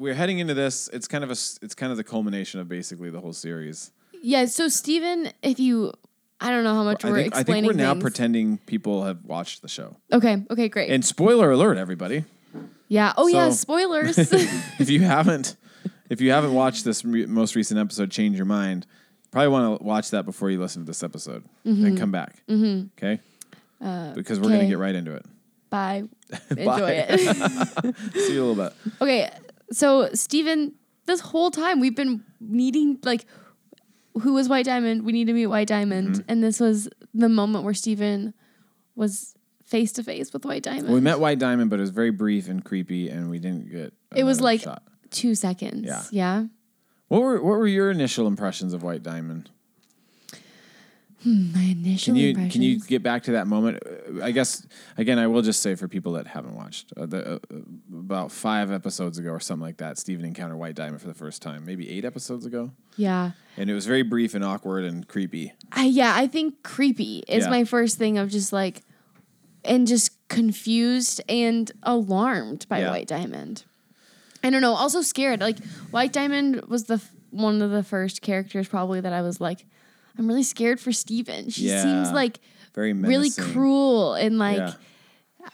[0.00, 0.88] we're heading into this.
[0.92, 1.32] It's kind of a.
[1.62, 3.92] It's kind of the culmination of basically the whole series.
[4.22, 4.46] Yeah.
[4.46, 5.92] So Steven, if you
[6.40, 8.02] I don't know how much I we're think, I think explaining we're now things.
[8.02, 9.96] pretending people have watched the show.
[10.12, 10.42] Okay.
[10.50, 10.68] Okay.
[10.68, 10.90] Great.
[10.90, 12.24] And spoiler alert, everybody!
[12.88, 13.12] yeah.
[13.16, 13.50] Oh yeah.
[13.50, 14.18] Spoilers.
[14.78, 15.56] if you haven't,
[16.08, 18.86] if you haven't watched this re- most recent episode, change your mind.
[19.30, 22.42] Probably want to watch that before you listen to this episode, and come back.
[22.48, 22.86] Mm-hmm.
[22.98, 23.20] Okay.
[24.14, 25.24] because we're gonna get right into it.
[25.68, 26.04] Bye.
[26.50, 27.96] Enjoy it.
[28.14, 28.72] See you a little bit.
[29.00, 29.30] okay.
[29.72, 30.74] So Steven,
[31.06, 33.26] this whole time we've been needing like
[34.20, 35.04] who was White Diamond?
[35.04, 36.16] We need to meet White Diamond.
[36.16, 36.22] Mm-hmm.
[36.28, 38.34] And this was the moment where Steven
[38.94, 40.92] was face to face with White Diamond.
[40.92, 43.94] We met White Diamond, but it was very brief and creepy, and we didn't get.
[44.14, 44.82] it was like shot.
[45.10, 45.84] two seconds.
[45.86, 46.02] Yeah.
[46.10, 46.44] Yeah.
[47.08, 49.50] What were what were your initial impressions of White Diamond?
[51.24, 52.52] My initial Can you impressions.
[52.54, 53.82] can you get back to that moment?
[53.86, 57.34] Uh, I guess again, I will just say for people that haven't watched, uh, the,
[57.34, 57.38] uh,
[57.92, 61.42] about five episodes ago or something like that, Steven encountered White Diamond for the first
[61.42, 61.64] time.
[61.66, 63.32] Maybe eight episodes ago, yeah.
[63.58, 65.52] and it was very brief and awkward and creepy.
[65.72, 67.50] I, yeah, I think creepy is Yeah.
[67.50, 68.80] my first thing of just like,
[69.62, 72.90] and just confused and alarmed by Yeah.
[72.92, 73.64] White Diamond.
[74.42, 74.72] I don't know.
[74.72, 75.40] Also scared.
[75.40, 79.38] Like White Diamond was the f- one of the first characters probably that I was
[79.38, 79.66] like,
[80.20, 81.48] I'm really scared for Steven.
[81.48, 81.82] She Yeah.
[81.82, 82.38] seems like
[82.74, 84.74] Very really cruel and like Yeah.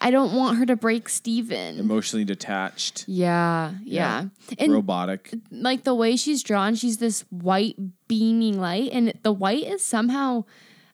[0.01, 1.79] I don't want her to break Steven.
[1.79, 4.25] emotionally detached, yeah, yeah,
[4.59, 5.33] And robotic.
[5.53, 7.77] like the way she's drawn, she's this white
[8.09, 10.45] beaming light, and the white is somehow,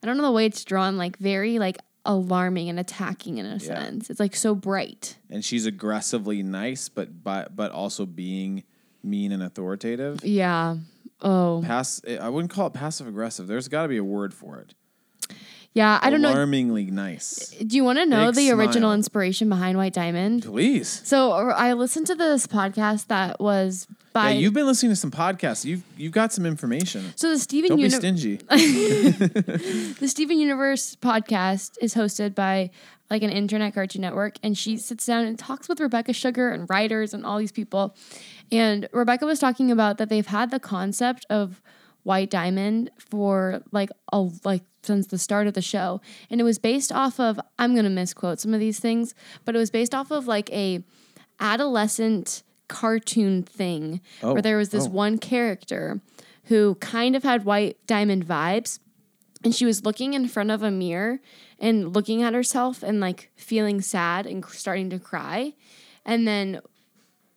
[0.03, 3.59] I don't know the way it's drawn, like very like alarming and attacking in a
[3.59, 4.11] sense.
[4.11, 5.17] It's like so bright.
[5.31, 8.63] and she's aggressively nice, but but but also being
[9.03, 10.23] mean and authoritative.
[10.23, 10.77] Yeah.
[11.23, 12.01] Oh, Pass.
[12.21, 13.47] I wouldn't call it passive aggressive.
[13.47, 14.75] There's got to be a word for it.
[15.73, 15.99] yeah.
[16.03, 16.33] I don't know.
[16.33, 17.49] Alarmingly nice.
[17.65, 18.93] Do you want to know Big the original smile.
[18.95, 20.45] inspiration behind White Diamond?
[20.45, 21.01] Please.
[21.05, 24.97] So uh, I listened to this podcast that was by Yeah, you've been listening to
[24.97, 25.65] some podcasts.
[25.65, 27.13] You've you've got some information.
[27.17, 28.37] so the Steven Don't be stingy.
[28.37, 32.71] the Steven Universe podcast is hosted by
[33.13, 36.69] like an internet cartoon network, and she sits down and talks with Rebecca Sugar and
[36.71, 37.95] writers and all these people.
[38.51, 41.61] And Rebecca was talking about that they've had the concept of
[42.05, 46.59] White Diamond for like a like since the start of the show, and it was
[46.59, 50.11] based off of I'm gonna misquote some of these things, but it was based off
[50.11, 50.83] of like a
[51.39, 54.91] adolescent cartoon thing Oh, where there was this oh.
[54.91, 56.01] one character
[56.45, 58.79] who kind of had White Diamond vibes,
[59.45, 61.21] and she was looking in front of a mirror
[61.59, 65.55] and looking at herself and like feeling sad and starting to cry,
[66.05, 66.61] and then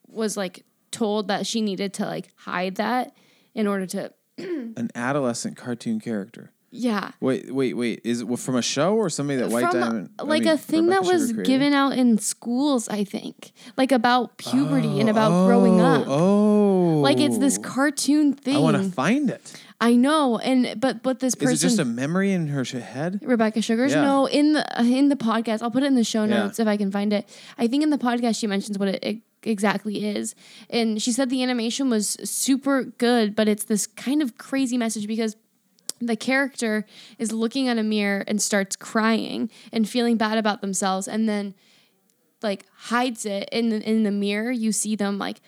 [0.07, 3.13] was like told that she needed to like hide that
[3.53, 6.51] in order to An adolescent cartoon character.
[6.71, 8.01] yeah Wait, wait, wait.
[8.03, 10.09] Is it from a show or somebody that White from Diamond?
[10.19, 14.37] I like mean, a thing that was given out in schools i think like about
[14.37, 17.61] puberty and about growing Oh, up Oh, like it's this oh.
[17.61, 19.61] cartoon thing I want to find it.
[19.81, 23.19] I know and but but this person Is it just a memory in her head?
[23.21, 23.91] Rebecca Sugars.
[23.93, 24.01] Yeah.
[24.03, 26.43] No, in the in the podcast, I'll put it in the show Yeah.
[26.43, 27.27] notes if I can find it.
[27.57, 30.33] I think in the podcast she mentions what it, it exactly is,
[30.69, 35.07] and she said the animation was super good, but it's this kind of crazy message
[35.07, 35.35] because
[35.99, 36.85] the character
[37.19, 41.53] is looking at a mirror and starts crying and feeling bad about themselves, and then
[42.41, 44.51] like hides it in the, in the mirror.
[44.51, 45.41] You see them like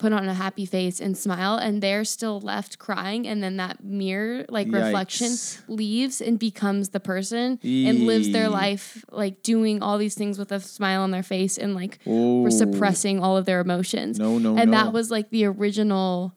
[0.00, 3.84] put on a happy face and smile and they're still left crying and then that
[3.84, 5.30] mirror like reflection
[5.68, 10.50] leaves and becomes the person and lives their life like doing all these things with
[10.52, 12.48] a smile on their face and like Oh.
[12.48, 14.76] suppressing all of their emotions No, no, and no.
[14.78, 16.32] that was like the original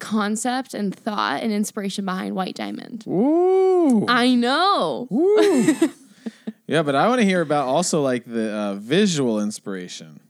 [0.00, 4.04] concept and thought and inspiration behind white diamond Ooh.
[4.08, 5.90] i know Ooh.
[6.66, 10.20] yeah, but I want to hear about also like the uh, visual inspiration.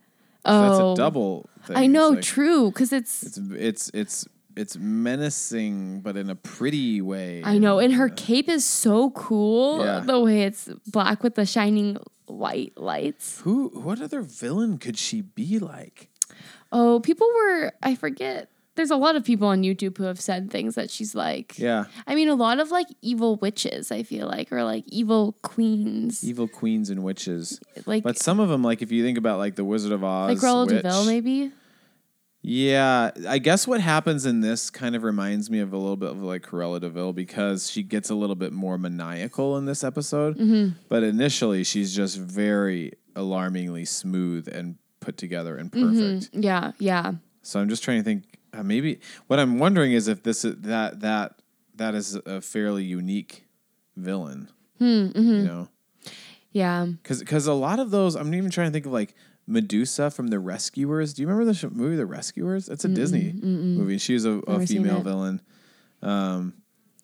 [0.44, 1.76] oh That's a double thing.
[1.85, 7.00] i know like- true because it's It's it's it's it's menacing, but in a pretty
[7.00, 7.42] way.
[7.44, 9.85] I know, and her cape is so cool.
[9.85, 10.00] Yeah.
[10.00, 13.38] The way it's black with the shining white lights.
[13.44, 13.68] Who?
[13.68, 16.09] What other villain could she be like?
[16.72, 18.50] Oh, people were I forget.
[18.78, 21.58] There's a lot of people on YouTube who have said things that she's like.
[21.58, 23.90] Yeah, I mean, a lot of like evil witches.
[23.90, 26.22] I feel like, or like evil queens.
[26.22, 27.58] evil queens and witches.
[27.86, 30.40] like But some of them, like if you think about like the Wizard of Oz,
[30.40, 31.50] like witch, de Vil, maybe.
[32.40, 36.10] Yeah, I guess what happens in this kind of reminds me of a little bit
[36.10, 39.82] of like Cruella de Vil because she gets a little bit more maniacal in this
[39.82, 40.38] episode.
[40.38, 40.78] Mm-hmm.
[40.88, 46.30] But initially, she's just very alarmingly smooth and put together and perfect.
[46.32, 47.14] Yeah, yeah.
[47.42, 48.38] So I'm just trying to think.
[48.52, 51.40] Uh, maybe what I'm wondering is if this is that that
[51.76, 53.44] that is a fairly unique
[53.96, 54.48] villain.
[54.78, 55.20] Hmm, mm-hmm.
[55.20, 55.68] You know,
[56.52, 56.87] Yeah.
[56.87, 59.14] because because a lot of those I'm even trying to think of like
[59.46, 61.14] Medusa from The Rescuers.
[61.14, 62.68] Do you remember the sh- movie The Rescuers?
[62.68, 63.98] It's a Disney movie.
[63.98, 65.40] She was a, a female villain.
[66.02, 66.54] Um,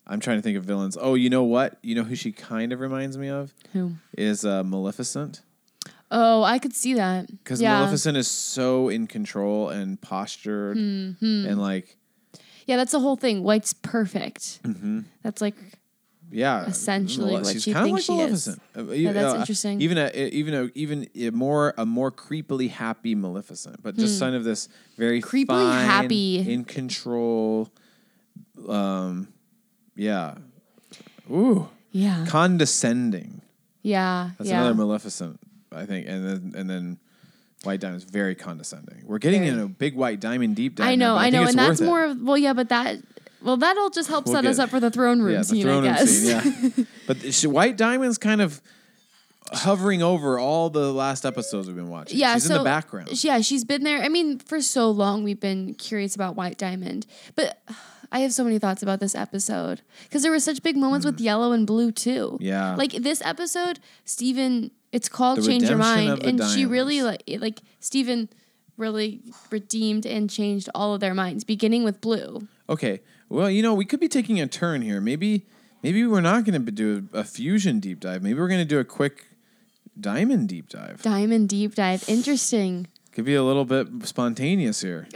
[0.06, 0.98] I'm trying to think of villains.
[1.00, 1.78] Oh, you know what?
[1.82, 3.92] You know who she kind of reminds me of Who?
[4.18, 5.40] is uh, Maleficent.
[6.16, 7.26] Oh, I could see that.
[7.26, 7.78] Because yeah.
[7.80, 11.46] Maleficent is so in control and postured Mm-hmm.
[11.48, 11.96] and like
[12.66, 13.42] Yeah, that's the whole thing.
[13.42, 14.62] White's perfect.
[14.62, 15.00] Mm-hmm.
[15.24, 15.56] That's like
[16.30, 18.12] yeah, Essentially Male- what she's she kinda like she.
[18.16, 18.60] Maleficent.
[18.76, 19.80] Uh, Yeah, that's uh, interesting.
[19.80, 24.34] Even a even a even a more a more creepily happy Maleficent, but just kind
[24.34, 25.28] of this very Hmm.
[25.28, 26.38] Creepily fine, happy.
[26.54, 27.68] in control.
[28.68, 29.28] Um,
[29.96, 30.36] yeah.
[31.30, 33.40] Ooh, yeah, condescending.
[33.82, 34.60] yeah, That's yeah.
[34.60, 35.38] another Maleficent,
[35.74, 36.98] I think, and then and then.
[37.62, 39.04] White Diamond is very condescending.
[39.06, 39.54] We're getting Very.
[39.54, 40.86] in a big white diamond deep dive.
[40.86, 41.86] I know, now, but I know, and that's it.
[41.86, 42.98] more of well, yeah, but that
[43.44, 45.62] well, that'll just help We'll set us up for the throne room yeah, the scene,
[45.62, 46.10] throne I guess.
[46.10, 46.72] scene.
[46.76, 48.60] Yeah, but she, White Diamond's kind of
[49.52, 52.18] hovering over all the last episodes we've been watching.
[52.18, 53.22] Yeah, she's so in the background.
[53.22, 54.02] Yeah, she's been there.
[54.02, 57.62] I mean, for so long we've been curious about White Diamond, but
[58.10, 61.12] I have so many thoughts about this episode because there were such big moments hmm.
[61.12, 62.38] with yellow and blue too.
[62.40, 62.74] Yeah.
[62.76, 64.70] like this episode, Steven.
[64.94, 68.28] It's called The Change Your Mind, and she really like like Steven
[68.76, 72.46] really redeemed and changed all of their minds, beginning with blue.
[72.68, 75.00] Okay, well, you know, we could be taking a turn here.
[75.00, 75.46] Maybe,
[75.82, 78.22] maybe we're not going to do a, a fusion deep dive.
[78.22, 79.26] Maybe we're going to do a quick
[79.98, 81.02] diamond deep dive.
[81.02, 82.86] Diamond deep dive, interesting.
[83.10, 85.08] Could be a little bit spontaneous here.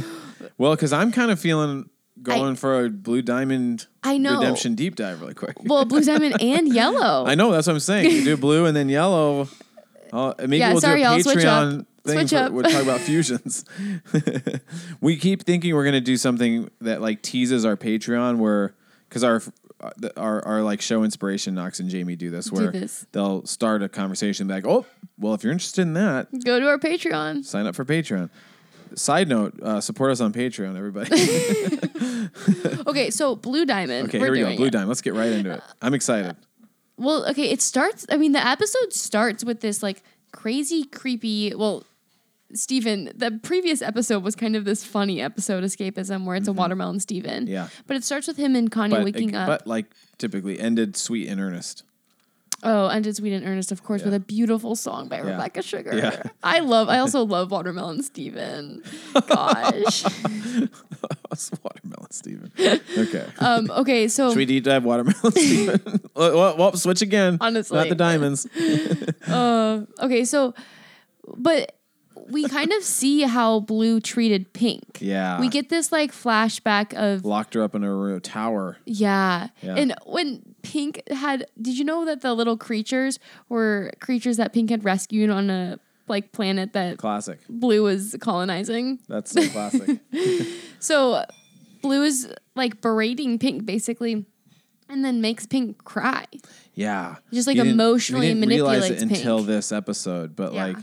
[0.58, 1.90] well, because I'm kind of feeling
[2.24, 4.38] going for a blue diamond I know.
[4.40, 5.56] redemption deep dive really quick.
[5.64, 7.24] Well, blue diamond and yellow.
[7.26, 8.10] I know that's what I'm saying.
[8.10, 9.48] You do blue and then yellow.
[10.12, 11.20] Uh, maybe Yeah, we'll sorry, do a y'all.
[11.22, 11.64] Switch up.
[11.64, 12.26] Patreon thing.
[12.28, 12.52] For- up.
[12.52, 13.64] We'll talk about fusions.
[15.00, 18.74] we keep thinking we're gonna do something that like teases our Patreon, where
[19.08, 19.42] because our
[20.16, 23.06] our our like show inspiration Knox and Jamie do this, where this.
[23.12, 24.86] they'll start a conversation like, oh,
[25.18, 27.44] well, if you're interested in that, Go to our Patreon.
[27.44, 28.30] sign up for Patreon.
[28.96, 31.10] Side note: uh, support us on Patreon, everybody.
[32.86, 34.08] Okay, so blue diamond.
[34.08, 34.56] okay, here we go.
[34.56, 34.70] Blue it.
[34.70, 34.88] Dime.
[34.88, 35.62] Let's get right into it.
[35.80, 36.36] I'm excited.
[36.96, 38.06] Well, okay, it starts.
[38.10, 41.54] I mean, the episode starts with this like crazy, creepy.
[41.54, 41.84] Well,
[42.52, 47.00] Steven, the previous episode was kind of this funny episode, escapism, where it's a watermelon
[47.00, 47.44] Steven.
[47.44, 47.52] Mm-hmm.
[47.52, 47.68] Yeah.
[47.86, 49.46] But it starts with him and Connie but, waking up.
[49.46, 49.86] but like
[50.18, 51.82] typically ended sweet and earnest.
[52.64, 55.30] Oh, and it's Sweet and Earnest, of course, with a beautiful song by Yeah.
[55.30, 55.96] Rebecca Sugar.
[55.96, 56.22] Yeah.
[56.42, 58.82] I love, I also love Watermelon Steven.
[59.28, 60.04] Gosh.
[61.62, 62.50] Watermelon, Steven.
[62.58, 63.26] Okay.
[63.38, 66.00] um, okay, so Should we deep dive watermelon, Steven?
[66.14, 67.38] well, well, well, switch again.
[67.40, 67.76] Honestly.
[67.76, 68.46] Not the diamonds.
[69.26, 70.54] Uh, okay, so,
[71.36, 71.76] but
[72.30, 74.98] we kind of see how Blue treated Pink.
[75.00, 75.40] Yeah.
[75.40, 78.78] We get this like flashback of Locked her up in a tower.
[78.86, 79.48] yeah.
[79.60, 79.74] Yeah.
[79.76, 84.70] and when Pink had, did you know that the little creatures were creatures that Pink
[84.70, 87.38] had rescued on a like planet that Classic.
[87.48, 88.98] Blue was colonizing?
[89.08, 90.00] That's so classic.
[90.80, 91.24] So
[91.80, 94.26] Blue is like berating Pink basically,
[94.88, 96.26] and then makes Pink cry.
[96.74, 97.16] Yeah.
[97.32, 100.66] Just, like, didn't- emotionally didn't realize manipulates it until this episode, but Yeah.
[100.66, 100.76] like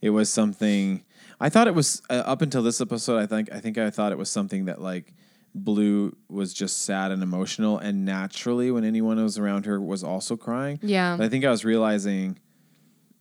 [0.00, 1.02] it was something
[1.40, 4.12] I thought it was uh, up until this episode I think I think I thought
[4.12, 5.12] it was something that like
[5.54, 10.36] Blue was just sad and emotional and naturally when anyone was around her was also
[10.36, 10.78] crying.
[10.82, 11.16] Yeah.
[11.16, 12.38] But I think I was realizing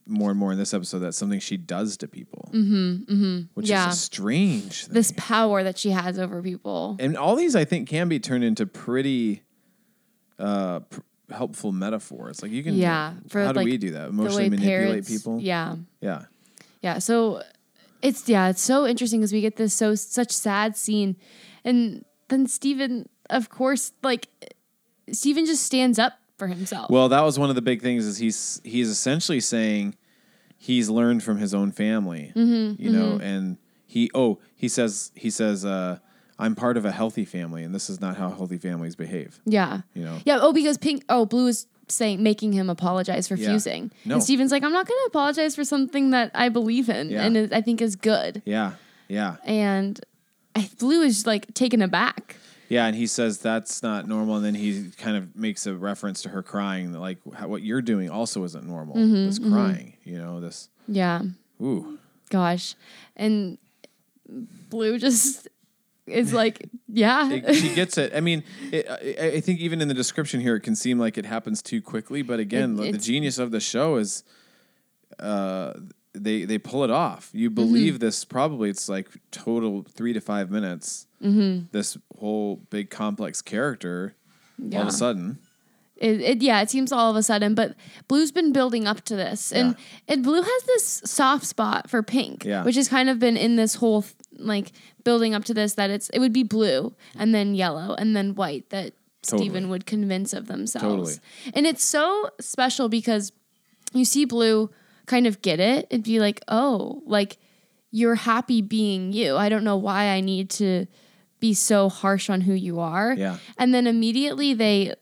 [0.05, 2.49] more and more in this episode that something she does to people.
[2.51, 3.39] Mm-hmm, mm-hmm.
[3.53, 3.87] Which Yeah.
[3.89, 4.93] is a strange thing.
[4.95, 6.97] This power that she has over people.
[6.99, 9.43] and all these I think can be turned into pretty
[10.39, 12.41] uh, pr- helpful metaphors.
[12.41, 14.09] Like you can, Yeah, for, how do we do that?
[14.09, 15.39] Emotionally manipulate parents, people.
[15.39, 15.75] Yeah.
[16.01, 16.23] yeah,
[16.81, 16.97] Yeah.
[16.99, 17.43] So
[18.01, 21.15] it's yeah, it's so interesting because we get this so such sad scene,
[21.63, 24.27] and then Steven, of course, like
[25.11, 26.89] Steven just stands up for himself.
[26.89, 28.05] Well, that was one of the big things.
[28.05, 29.95] Is he's he's essentially saying
[30.57, 35.29] he's learned from his own family, Mm-hmm, you know, and he oh he says he
[35.29, 35.99] says uh,
[36.39, 39.39] I'm part of a healthy family, and this is not how healthy families behave.
[39.45, 39.81] yeah.
[39.93, 40.39] You know, Yeah.
[40.41, 41.03] Oh, because Pink.
[41.09, 43.49] Oh, Blue is saying making him apologize for Yeah.
[43.51, 44.15] fusing, No.
[44.15, 47.23] and Steven's like, I'm not going to apologize for something that I believe in Yeah.
[47.25, 48.41] and I think is good.
[48.45, 48.71] yeah,
[49.09, 49.99] yeah, And
[50.79, 52.35] Blue is like taken aback.
[52.69, 56.21] yeah, and he says that's not normal, and then he kind of makes a reference
[56.23, 58.95] to her crying, like how, what you're doing also isn't normal.
[58.95, 61.21] Mm-hmm, this crying, you know, this Yeah.
[61.61, 61.97] ooh.
[62.29, 62.75] Gosh.
[63.15, 63.57] And
[64.69, 65.47] Blue just
[66.07, 67.29] is like, yeah.
[67.31, 68.11] it, she gets it.
[68.15, 71.17] I mean, it, I, I think even in the description here, it can seem like
[71.17, 72.21] it happens too quickly.
[72.23, 74.23] But again, It- the genius of the show is,
[75.19, 75.73] uh,
[76.13, 77.29] they they pull it off.
[77.33, 77.55] You Mm-hmm.
[77.55, 78.23] believe this.
[78.25, 81.07] Probably it's like total three to five minutes.
[81.23, 81.65] Mm-hmm.
[81.71, 84.15] This whole big complex character,
[84.73, 85.39] all of a sudden,
[85.95, 87.75] It, it yeah, it seems all of a sudden, but
[88.07, 89.75] Blue's been building up to this, and
[90.07, 92.63] and Blue has this soft spot for Pink, Yeah.
[92.63, 94.03] which has kind of been in this whole
[94.37, 94.71] like
[95.03, 98.33] building up to this that it's it would be blue and then yellow and then
[98.35, 99.49] white that Totally.
[99.49, 101.53] Steven would convince of themselves, Totally.
[101.55, 103.31] and it's so special because
[103.93, 104.69] you see Blue
[105.05, 107.37] kind of get it and be like, oh, like
[107.91, 109.37] you're happy being you.
[109.37, 110.87] I don't know why I need to
[111.39, 113.13] be so harsh on who you are.
[113.13, 113.37] Yeah.
[113.57, 114.95] And then immediately they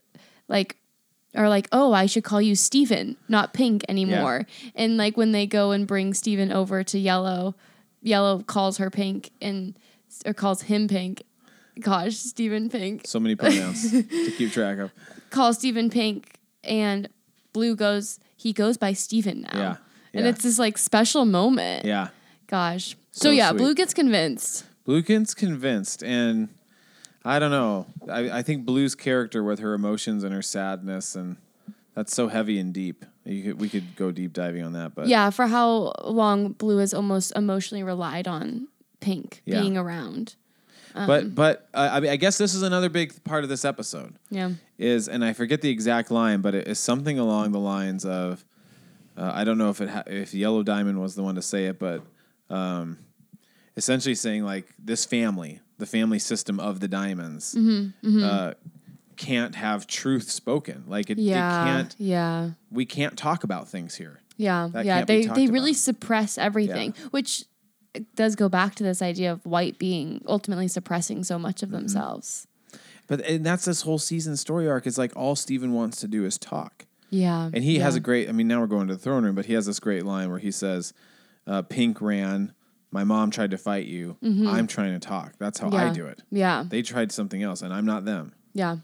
[0.47, 0.75] like
[1.35, 4.47] are like, oh, I should call you Steven, not Pink anymore.
[4.63, 4.71] Yeah.
[4.75, 7.55] And like when they go and bring Steven over to Yellow,
[8.01, 9.77] Yellow calls her Pink and
[10.25, 11.23] or calls him Pink.
[11.79, 14.91] Gosh, Steven Pink so many pronouns to keep track of.
[15.29, 17.07] calls Steven Pink and
[17.53, 19.57] Blue goes, he goes by Steven now.
[19.57, 19.75] Yeah.
[20.13, 21.85] And it's this like special moment.
[21.85, 22.09] Yeah.
[22.47, 22.95] Gosh.
[23.11, 23.57] So, So yeah, sweet.
[23.59, 24.65] Blue gets convinced.
[24.87, 26.49] Bluekin's convinced, and
[27.23, 27.85] I don't know.
[28.09, 31.37] I, I think Blue's character with her emotions and her sadness, and
[31.93, 33.05] that's so heavy and deep.
[33.23, 36.77] You could, we could go deep diving on that, but Yeah, for how long Blue
[36.79, 38.67] has almost emotionally relied on
[38.99, 39.61] Pink Yeah.
[39.61, 40.35] being around.
[40.95, 44.15] but but uh, I mean, I guess this is another big part of this episode
[44.31, 44.51] Yeah.
[44.79, 48.43] is, and I forget the exact line, but it is something along the lines of,
[49.21, 51.65] uh, I don't know if it ha- if Yellow Diamond was the one to say
[51.65, 52.01] it, but
[52.49, 52.97] um,
[53.77, 58.53] essentially saying like this family, the family system of the diamonds, Mm-hmm, Uh,
[59.17, 60.83] can't have truth spoken.
[60.87, 61.61] Like it, Yeah.
[61.61, 61.95] it can't.
[61.99, 62.49] Yeah.
[62.71, 64.19] We can't talk about things here.
[64.37, 64.69] Yeah.
[64.73, 65.05] That yeah.
[65.05, 65.79] They they really about.
[65.89, 67.45] suppress everything, which
[68.15, 71.77] does go back to this idea of white being ultimately suppressing so much of Mm-hmm.
[71.79, 72.47] themselves.
[73.07, 74.87] But and that's this whole season story arc.
[74.87, 76.85] Is like all Steven wants to do is talk.
[77.11, 77.49] Yeah.
[77.53, 78.27] And he has a great.
[78.29, 80.29] I mean, now we're going to the throne room, but he has this great line
[80.29, 80.93] where he says,
[81.45, 82.53] uh, "Pink ran.
[82.89, 84.17] My mom tried to fight you.
[84.21, 85.33] I'm trying to talk.
[85.37, 85.93] That's how I Mm-hmm.
[85.93, 86.23] Do it.
[86.31, 86.65] Yeah.
[86.67, 88.33] They tried something else, and I'm not them.
[88.53, 88.77] Yeah.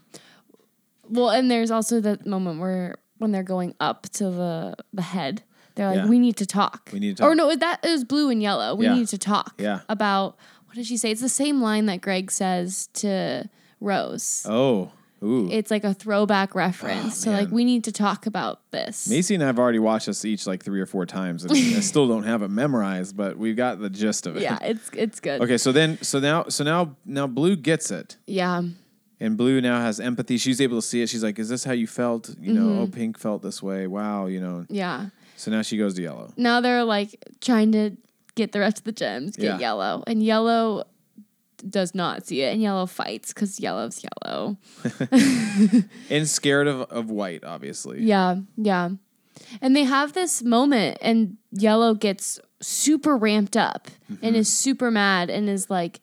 [1.08, 5.42] Well, and there's also that moment where when they're going up to the the head,
[5.74, 6.06] they're like, Yeah.
[6.08, 7.32] "We need to talk." We need to talk.
[7.32, 8.74] Or no, that is blue and yellow.
[8.74, 8.94] We Yeah.
[8.94, 9.54] need to talk.
[9.58, 9.80] Yeah.
[9.88, 11.10] About what did she say?
[11.10, 13.48] It's the same line that Greg says to
[13.80, 14.44] Rose.
[14.48, 14.90] Oh,
[15.22, 15.48] Ooh.
[15.50, 17.16] it's like a throwback reference.
[17.18, 19.08] so like Oh, we need to talk about this.
[19.08, 21.80] Macy and I have already watched this each like three or four times, and I
[21.80, 24.42] still don't have it memorized, but we've got the gist of it.
[24.42, 25.40] Yeah, it's it's good.
[25.42, 28.62] Okay, so then, so now, so now, now, Blue gets it, Yeah.
[29.20, 30.38] and Blue now has empathy.
[30.38, 31.08] She's able to see it.
[31.08, 32.34] She's like, "Is this how you felt?
[32.40, 32.78] You know, Mm-hmm.
[32.82, 33.86] oh, Pink felt this way.
[33.86, 35.06] Wow, you know." Yeah.
[35.36, 36.32] So now she goes to Yellow.
[36.36, 37.96] Now they're like trying to
[38.34, 39.58] get the rest of the gems, get Yeah.
[39.58, 40.04] yellow.
[40.06, 40.84] And yellow
[41.68, 42.52] does not see it.
[42.52, 44.56] And yellow fights because yellow's yellow.
[46.10, 48.02] and scared of, of white, obviously.
[48.02, 48.36] Yeah.
[48.56, 48.90] Yeah.
[49.60, 54.24] And they have this moment, and yellow gets super ramped up Mm-hmm.
[54.26, 56.00] and is super mad and is like,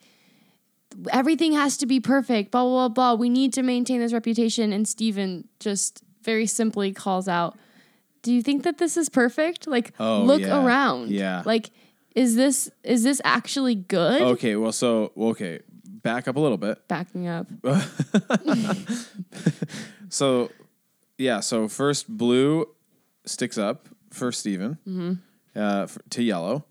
[1.12, 3.20] everything has to be perfect, blah, blah, blah, blah.
[3.20, 4.72] We need to maintain this reputation.
[4.72, 7.58] And Steven just very simply calls out,
[8.22, 9.68] Do you think that this is perfect?
[9.68, 10.64] Like, Oh, look yeah.
[10.64, 11.10] around.
[11.12, 11.44] Yeah.
[11.46, 11.72] Like,
[12.16, 14.22] is this is this actually good?
[14.22, 16.88] Okay, well, so okay, back up a little bit.
[16.88, 17.48] Backing up.
[20.10, 20.50] So,
[21.18, 22.68] yeah, so first Blue
[23.26, 25.60] sticks up for Steven Mm-hmm.
[25.60, 26.66] uh, f to Yellow.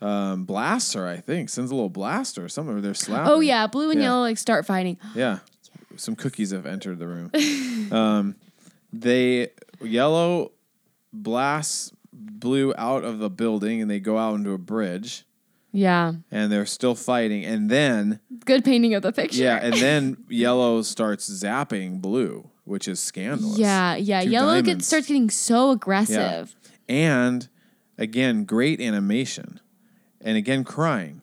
[0.00, 2.76] Um, blasts her, I think, sends a little blast or something.
[2.76, 3.32] Or they're slapping.
[3.32, 4.06] Oh yeah, blue and Yeah.
[4.08, 4.98] yellow like start fighting.
[5.14, 5.38] Yeah.
[5.96, 7.30] Some cookies have entered the room.
[7.92, 8.34] um,
[8.92, 9.48] they
[9.80, 10.50] yellow
[11.12, 15.24] blasts blue out of the building and they go out into a bridge
[15.72, 16.12] Yeah.
[16.30, 17.44] and they're still fighting.
[17.44, 19.42] And then Good painting of the picture.
[19.42, 23.58] yeah, and then yellow starts zapping blue, which is scandalous.
[23.58, 24.22] Yeah, yeah.
[24.22, 26.54] Two Yellow gets starts getting so aggressive.
[26.88, 27.48] And
[27.98, 29.60] again, great animation.
[30.20, 31.22] And again, crying.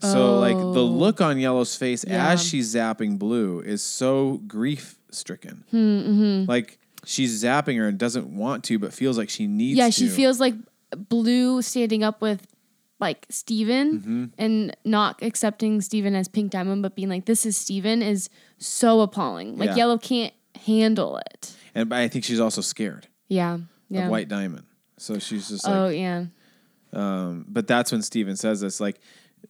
[0.00, 0.84] So like the Oh.
[0.84, 2.28] look on Yellow's face Yeah.
[2.32, 5.64] as she's zapping Blue is so grief stricken.
[5.70, 6.48] Hmm, mm-hmm.
[6.50, 9.86] Like she's zapping her and doesn't want to, but feels like she needs to Yeah,
[9.86, 9.92] to.
[9.92, 10.54] she feels like
[10.94, 12.46] blue standing up with
[13.00, 14.24] like Steven Mm-hmm.
[14.38, 18.28] and not accepting Steven as Pink Diamond, but being like, this is Steven is
[18.58, 19.56] so appalling.
[19.58, 19.76] Like Yeah.
[19.76, 20.32] Yellow can't
[20.64, 21.54] handle it.
[21.74, 23.58] and I think she's also scared Yeah.
[23.90, 24.04] Yeah.
[24.06, 24.64] of White Diamond.
[24.98, 26.24] So she's just like, oh yeah.
[26.92, 28.98] um, but that's when Steven says this, like,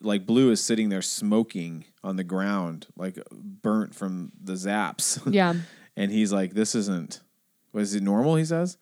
[0.01, 5.21] like Blue is sitting there smoking on the ground, like burnt from the zaps.
[5.33, 5.55] Yeah.
[5.97, 7.21] and he's like, "This isn't.
[7.77, 8.79] Was it normal?" He says,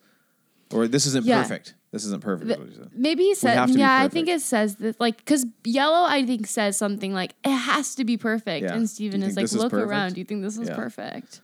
[0.72, 1.42] or "This isn't Yeah.
[1.42, 1.74] perfect.
[1.90, 2.90] This isn't perfect." is what he said.
[2.95, 6.76] Maybe he said, yeah, I think it says that, like, because yellow, I think, says
[6.76, 8.64] something like, it has to be perfect.
[8.64, 8.74] Yeah.
[8.74, 10.14] And Steven is like, is look around.
[10.14, 10.74] Do you think this is Yeah.
[10.74, 11.40] perfect?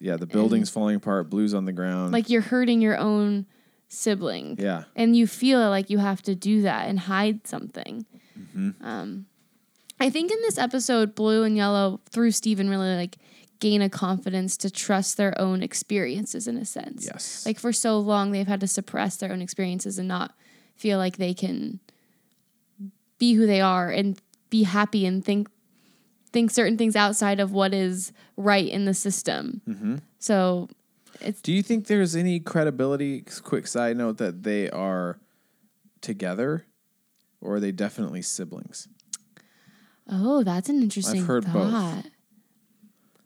[0.00, 1.30] Yeah, the building's falling apart.
[1.30, 2.12] Blue's on the ground.
[2.12, 3.46] Like, you're hurting your own
[3.88, 4.56] sibling.
[4.58, 8.04] yeah, And you feel like you have to do that and hide something.
[8.36, 8.84] Mm-hmm.
[8.84, 9.26] Um,
[10.00, 13.16] I think in this episode, blue and yellow, through Steven, really like
[13.60, 17.06] gain a confidence to trust their own experiences in a sense.
[17.06, 17.46] Yes.
[17.46, 20.34] Like for so long, they've had to suppress their own experiences and not
[20.76, 21.80] feel like they can
[23.18, 25.48] be who they are and be happy and think
[26.34, 29.62] think certain things outside of what is right in the system.
[29.68, 29.96] Mm-hmm.
[30.18, 30.68] So
[31.42, 33.22] Do you think there's any credibility?
[33.42, 35.20] Quick side note that they are
[36.00, 36.66] together,
[37.40, 38.88] or are they definitely siblings?
[40.10, 42.04] Oh, that's an interesting I've heard both.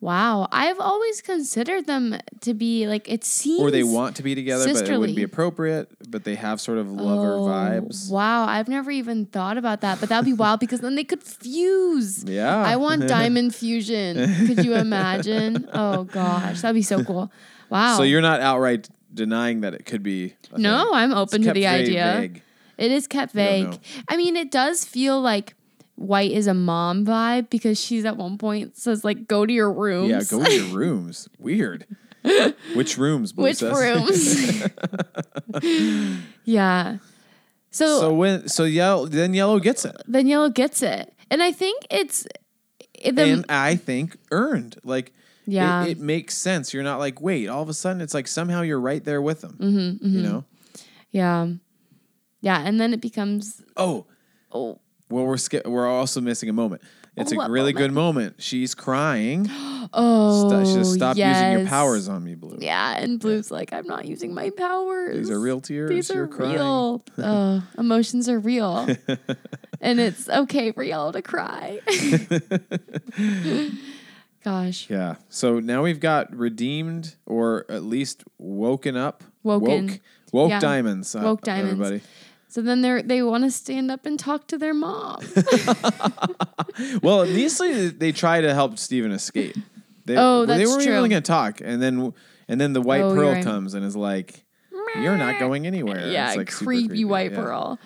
[0.00, 3.60] Wow, I've always considered them to be like it seems.
[3.60, 5.90] Or they want to be together, but it wouldn't be appropriate.
[6.08, 8.08] But they have sort of lover Oh, vibes.
[8.08, 11.24] Wow, I've never even thought about that, but that'd be wild because then they could
[11.24, 12.22] fuse.
[12.24, 12.56] Yeah.
[12.62, 14.46] I want diamond fusion.
[14.46, 15.68] Could you imagine?
[15.72, 17.32] Oh gosh, that'd be so cool.
[17.68, 17.96] Wow.
[17.96, 20.34] So you're not outright denying that it could be.
[20.56, 20.94] no, thing.
[20.94, 22.16] I'm It's open to kept the idea.
[22.20, 22.42] vague.
[22.76, 23.80] It is kept vague.
[24.08, 25.54] I mean, it does feel like
[25.98, 29.72] White is a mom vibe because she's at one point says like, "Go to your
[29.72, 31.28] rooms." Yeah, go to your rooms.
[31.38, 31.86] Weird.
[32.74, 33.32] Which rooms?
[33.32, 34.62] Blue Which rooms?
[36.44, 36.98] yeah.
[37.70, 41.52] So, So when so yellow then yellow gets it, then Yellow gets it, and I
[41.52, 42.26] think it's
[43.04, 44.76] the and I think earned.
[44.84, 45.12] Like
[45.46, 45.84] Yeah.
[45.84, 46.72] it, it makes sense.
[46.72, 47.48] You're not like wait.
[47.48, 49.56] All of a sudden, it's like somehow you're right there with them.
[49.60, 50.44] Mm-hmm, You know.
[51.10, 51.48] yeah,
[52.40, 54.06] yeah, and then it becomes Oh
[54.50, 54.80] oh
[55.10, 56.82] well, we're sk- we're also missing a moment.
[57.16, 58.36] It's Oh, a really good moment.
[58.38, 59.48] She's crying.
[59.92, 61.68] oh St- she says, stop using your yes.
[61.68, 62.58] powers on me, Blue.
[62.60, 65.16] Yeah, and Blue's like, I'm not using my powers.
[65.16, 65.90] These are real tears.
[65.90, 66.52] These You're are crying.
[66.54, 67.04] real.
[67.18, 68.86] oh, emotions are real.
[69.80, 71.80] and it's okay for Yellow to cry.
[74.44, 74.88] Gosh.
[74.88, 75.16] Yeah.
[75.28, 79.24] So now we've got redeemed or at least woken up.
[79.42, 79.86] Woken.
[79.88, 80.00] Woke.
[80.32, 80.60] Woke Yeah.
[80.60, 81.14] diamonds.
[81.16, 81.72] uh, Woke diamonds.
[81.72, 82.02] Everybody.
[82.48, 85.20] So then they they want to stand up and talk to their mom.
[87.02, 89.56] Well, initially they try to help Steven escape.
[90.04, 90.96] They, Oh, they weren't true.
[90.96, 92.12] even going to talk, and then
[92.46, 93.44] and then the white Oh, pearl right.
[93.44, 94.44] comes and is like,
[94.96, 97.36] "You're not going anywhere." yeah, It's like super creepy, white yeah.
[97.36, 97.78] pearl.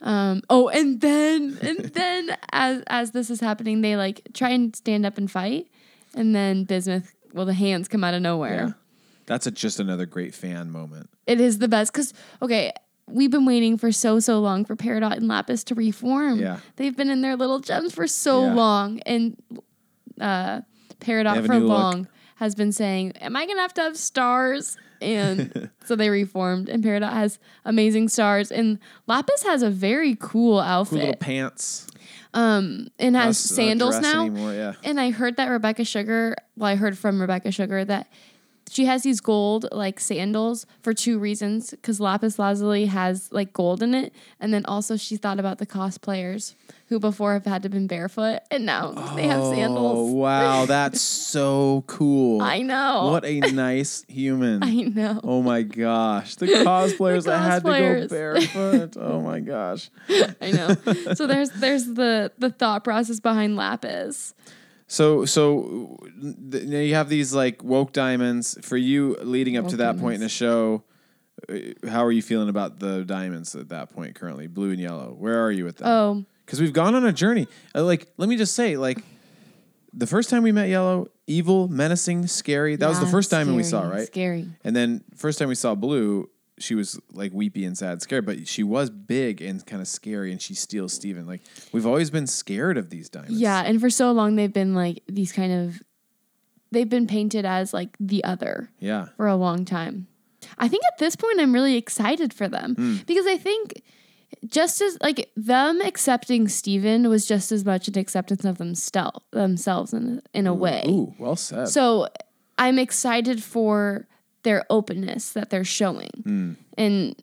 [0.00, 4.74] Um, oh, and then and then as as this is happening, they like try and
[4.74, 5.68] stand up and fight,
[6.14, 8.66] and then Bismuth well, the hands come out of nowhere.
[8.68, 8.72] Yeah.
[9.26, 11.08] That's a, just another great fan moment.
[11.26, 12.72] It is the best because okay,
[13.12, 16.38] we've been waiting for so so long for Peridot and Lapis to reform.
[16.38, 16.58] Yeah.
[16.76, 18.54] they've been in their little gems for so Yeah.
[18.54, 19.36] long, and
[20.20, 20.60] uh,
[21.00, 21.68] Peridot for new look.
[21.68, 26.68] long has been saying, "Am I gonna have to have stars?" And so they reformed,
[26.68, 31.86] and Peridot has amazing stars, and Lapis has a very cool outfit Cool little pants.
[32.34, 34.22] and has Us, uh, sandals now.
[34.26, 34.72] Anymore, yeah.
[34.84, 38.06] And I heard that Rebecca Sugar, well, I heard from Rebecca Sugar that
[38.72, 41.70] she has these gold like sandals for two reasons.
[41.72, 45.66] Because Lapis Lazuli has like gold in it, and then also she thought about the
[45.66, 46.54] cosplayers
[46.88, 50.10] who before have had to been barefoot, and now they have Oh sandals.
[50.12, 52.40] wow, that's so cool.
[52.40, 53.08] I know.
[53.10, 54.62] What a nice human.
[54.62, 55.20] I know.
[55.22, 56.36] Oh my gosh.
[56.36, 58.96] The cosplayers that had to go barefoot.
[58.98, 59.90] Oh my gosh.
[60.40, 60.74] I know.
[61.14, 64.34] so there's there's the the thought process behind Lapis.
[64.92, 65.96] So so
[66.50, 69.98] th- now you have these like woke diamonds for you leading up to Woke that
[69.98, 70.82] point in the show.
[71.48, 71.54] uh,
[71.88, 75.14] How are you feeling about the diamonds at that point currently, blue and yellow?
[75.18, 75.88] Where are you with that?
[75.88, 77.48] Oh, Because we've gone on a journey.
[77.74, 79.02] Uh, like, let me just say, like,
[79.94, 82.76] the first time we met Yellow, evil, menacing, scary.
[82.76, 84.06] That was the yeah, first diamond we saw, scary, right?
[84.06, 84.48] Scary.
[84.62, 86.28] And then first time we saw Blue,
[86.62, 90.30] she was like weepy and sad, scared, but she was big and kind of scary,
[90.32, 91.26] and she steals Steven.
[91.26, 91.40] Like
[91.72, 93.38] we've always been scared of these diamonds.
[93.40, 95.82] Yeah, and for so long they've been like these kind of
[96.70, 100.06] they've been painted as like the other yeah, for a long time.
[100.58, 102.96] I think at this point I'm really excited for them Hmm.
[103.06, 103.82] because I think
[104.46, 109.92] just as like them accepting Steven was just as much an acceptance of themstel- themselves
[109.92, 110.84] in in a way.
[110.88, 111.68] Ooh, well said.
[111.68, 112.08] So
[112.58, 114.06] I'm excited for
[114.42, 116.10] their openness that they're showing.
[116.24, 116.52] Hmm.
[116.76, 117.22] And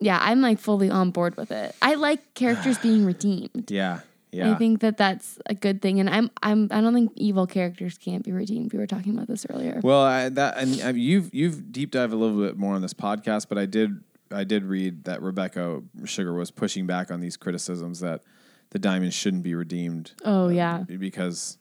[0.00, 1.74] yeah, I'm like fully on board with it.
[1.80, 3.70] I like characters being redeemed.
[3.70, 4.00] yeah,
[4.32, 4.52] yeah.
[4.52, 7.96] I think that that's a good thing, and I'm I'm I don't think evil characters
[7.96, 8.72] can't be redeemed.
[8.72, 9.80] We were talking about this earlier.
[9.82, 12.94] Well, I, that and I, you've you've deep dive a little bit more on this
[12.94, 17.36] podcast, but I did I did read that Rebecca Sugar was pushing back on these
[17.36, 18.22] criticisms that
[18.70, 21.58] the diamonds shouldn't be redeemed oh yeah, because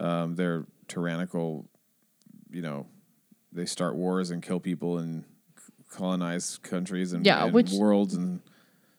[0.00, 1.66] um, they're tyrannical.
[2.52, 2.86] You know,
[3.52, 5.24] they start wars and kill people and
[5.90, 8.40] colonize countries and, Yeah, and which- worlds and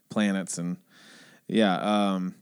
[0.09, 0.77] planets and
[1.47, 1.75] yeah.
[2.13, 2.35] Um,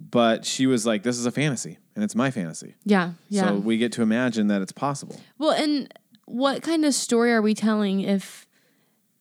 [0.00, 3.48] but she was like, "This is a fantasy, and it's my fantasy." yeah, yeah.
[3.48, 5.20] So we get to imagine that it's possible.
[5.38, 5.92] well, and
[6.26, 8.46] what kind of story are we telling if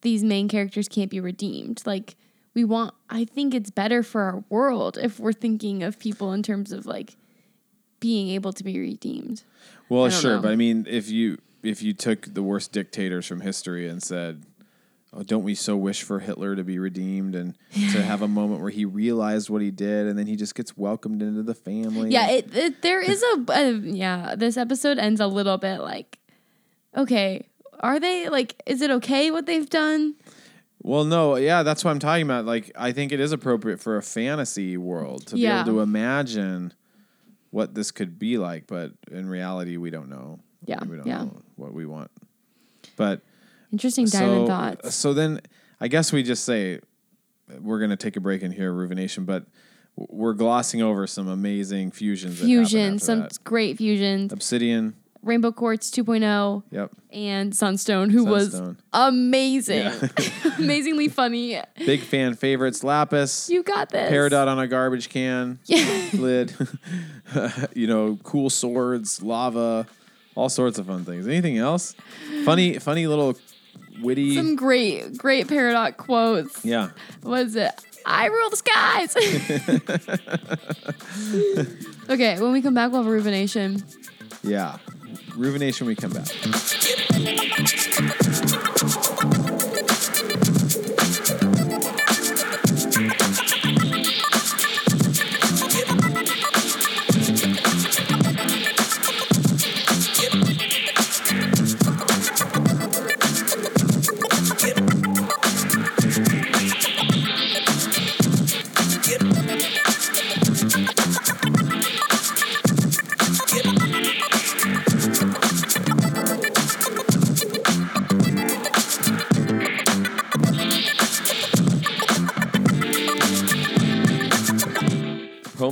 [0.02, 1.82] these main characters can't be redeemed?
[1.86, 2.16] Like
[2.54, 2.94] we want.
[3.10, 6.86] I think it's better for our world if we're thinking of people in terms of
[6.86, 7.16] like
[8.00, 9.44] being able to be redeemed.
[9.90, 10.42] Well, sure, know.
[10.42, 14.44] but I mean, if you if you took the worst dictators from history and said,
[15.14, 17.56] "Oh, don't we so wish for Hitler to be redeemed and
[17.92, 20.78] to have a moment where he realized what he did, and then he just gets
[20.78, 22.12] welcomed into the family"?
[22.12, 24.36] Yeah, it, it there is a, a yeah.
[24.36, 26.20] This episode ends a little bit like,
[26.96, 27.48] okay,
[27.80, 28.62] are they like?
[28.66, 30.16] Is it okay what they've done?
[30.82, 32.46] Well, no, yeah, that's what I'm talking about.
[32.46, 35.64] Like, I think it is appropriate for a fantasy world to Yeah.
[35.64, 36.74] be able to imagine
[37.50, 40.42] what this could be like, but in reality, we don't know.
[40.66, 41.24] Yeah, we don't yeah.
[41.24, 42.12] know what we want.
[42.98, 43.22] But
[43.72, 44.96] Interesting diamond so, thoughts.
[44.96, 45.42] So then,
[45.82, 46.80] I guess we just say
[47.62, 49.46] we're going to take a break in here, Ruvenation, but
[49.96, 52.40] we're glossing over some amazing fusions.
[52.40, 53.38] that happen Fusion, some that.
[53.44, 54.32] great fusions.
[54.34, 54.96] Obsidian.
[55.22, 56.92] Rainbow Quartz 2.0 Yep.
[57.12, 58.62] and Sunstone, who was
[58.94, 60.08] amazing, Yeah.
[60.60, 61.60] amazingly funny.
[61.78, 62.84] Big fan favorites.
[62.84, 63.50] Lapis.
[63.50, 64.12] You got this.
[64.12, 66.10] Peridot on a garbage can Yeah.
[66.14, 66.54] lid.
[67.74, 69.88] you know, cool swords, lava,
[70.36, 71.26] all sorts of fun things.
[71.28, 71.96] Anything else?
[72.44, 73.36] Funny, funny little
[74.02, 74.36] witty.
[74.36, 76.64] Some great, great Peridot quotes.
[76.64, 76.90] yeah.
[77.22, 77.72] What is it?
[78.06, 79.16] I rule the skies.
[82.10, 83.84] okay, when we come back, we'll have a ruvination.
[84.44, 84.78] Yeah.
[85.36, 86.28] Ruvenation when we come back.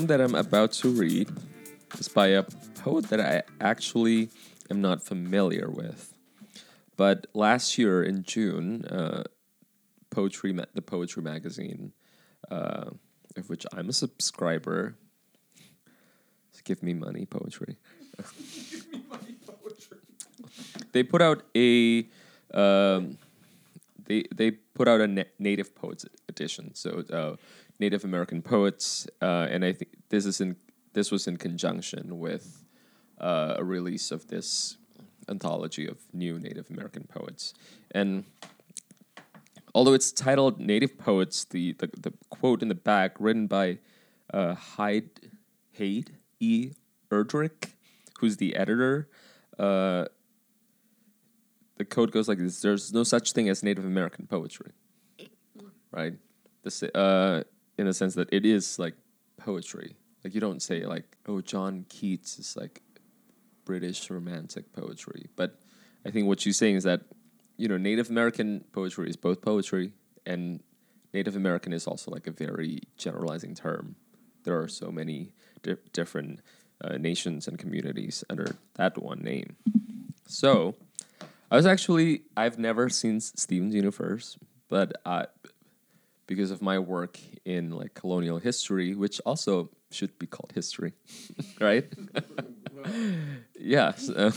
[0.04, 1.30] Poem that I'm about to read
[1.98, 2.44] is by a
[2.84, 4.30] poet that I actually
[4.70, 6.14] am not familiar with.
[6.98, 9.24] But last year in June, uh,
[10.10, 11.94] poetry, ma- the poetry magazine,
[12.52, 12.90] uh,
[13.38, 14.96] of which I'm a subscriber,
[16.66, 17.78] give me money, poetry.
[20.92, 22.08] they put out a
[22.54, 23.18] um,
[24.06, 26.76] they they put out a na- Native Poets edition.
[26.76, 27.36] So uh,
[27.84, 30.56] Native American poets, uh, and I think this is in
[30.94, 32.64] this was in conjunction with
[33.20, 34.78] uh, a release of this
[35.28, 37.54] anthology of new Native American poets.
[37.92, 38.24] And
[39.76, 43.80] although it's titled Native Poets, the the, the quote in the back written by
[44.34, 45.10] uh, Hyde
[45.72, 46.72] Hade E.
[47.12, 47.72] Erdrich,
[48.20, 49.10] who's the editor.
[49.60, 50.06] Uh,
[51.76, 54.72] the code goes like this: There's no such thing as Native American poetry,
[55.92, 56.14] right?
[56.64, 57.44] This, uh,
[57.78, 58.96] in the sense that it is like
[59.38, 59.96] poetry.
[60.24, 62.82] Like you don't say like, oh, John Keats is like
[63.66, 65.60] British romantic poetry, but
[66.06, 67.02] I think what she's saying is that
[67.58, 69.94] you know Native American poetry is both poetry
[70.26, 70.62] and
[71.14, 73.96] Native American is also like a very generalizing term.
[74.44, 76.40] There are so many di- different
[76.84, 79.56] uh, nations and communities under that one name.
[80.26, 80.76] So,
[81.52, 84.38] I was actually I've never seen Steven's Universe,
[84.70, 85.26] but uh,
[86.34, 90.94] because of my work in like colonial history, which also should be called history,
[91.62, 91.86] right?
[93.60, 94.10] yes.
[94.10, 94.32] uh,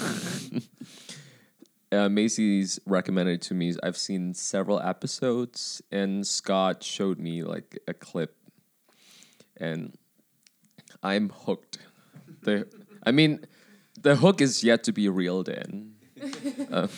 [1.91, 3.75] uh, Macy's recommended to me.
[3.83, 8.37] I've seen several episodes, and Scott showed me like a clip,
[9.57, 9.97] and
[11.03, 11.79] I'm hooked.
[12.43, 12.69] The,
[13.05, 13.47] I mean,
[14.01, 15.95] the hook is yet to be reeled in.
[16.71, 16.89] Uh,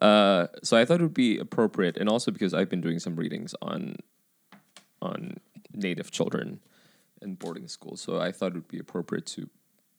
[0.00, 3.16] uh, so I thought it would be appropriate, and also because I've been doing some
[3.16, 3.96] readings on
[5.00, 5.38] on
[5.72, 6.60] Native children
[7.20, 9.48] in boarding school, so I thought it would be appropriate to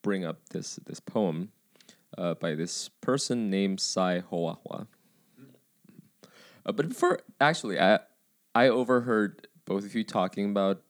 [0.02, 1.52] bring up this this poem
[2.18, 4.88] uh, by this person named Sy Hoahwah.
[6.66, 8.00] Uh, but before, actually, I
[8.54, 10.82] I overheard both of you talking about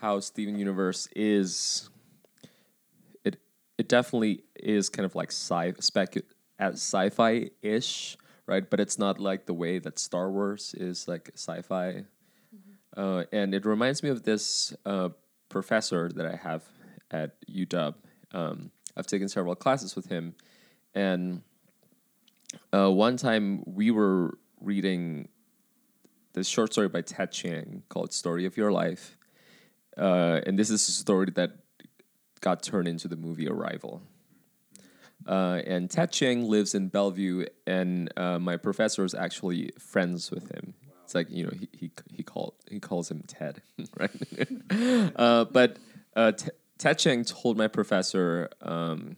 [0.00, 1.88] how Steven Universe is.
[3.24, 3.40] It
[3.78, 6.16] it definitely is kind of like sci spec
[6.60, 8.68] sci-fi ish, right?
[8.68, 12.04] But it's not like the way that Star Wars is like sci-fi.
[12.96, 15.10] Uh, and it reminds me of this uh,
[15.48, 16.64] professor that I have
[17.10, 17.94] at UW.
[18.32, 20.34] Um, I've taken several classes with him,
[20.94, 21.42] and
[22.72, 25.28] uh, one time we were reading
[26.32, 29.16] this short story by Ted Chiang called "Story of Your Life,"
[29.96, 31.52] uh, and this is a story that
[32.40, 34.02] got turned into the movie Arrival.
[35.26, 40.50] Uh, and Ted Chiang lives in Bellevue, and uh, my professor is actually friends with
[40.50, 40.74] him.
[41.04, 43.60] It's like you know he he he called he calls him Ted,
[43.98, 44.10] right?
[45.16, 45.76] uh, but
[46.16, 49.16] uh, T- Ted Chiang told my professor um,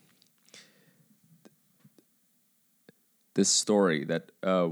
[3.34, 4.70] this story that uh,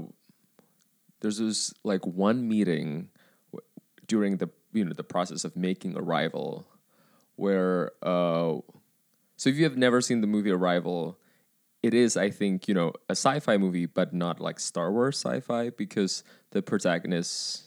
[1.21, 3.09] there's this like one meeting
[3.51, 3.65] w-
[4.07, 6.67] during the you know the process of making Arrival,
[7.35, 8.57] where uh,
[9.41, 11.17] so if you have never seen the movie Arrival,
[11.81, 15.71] it is I think you know a sci-fi movie, but not like Star Wars sci-fi
[15.71, 17.63] because the protagonist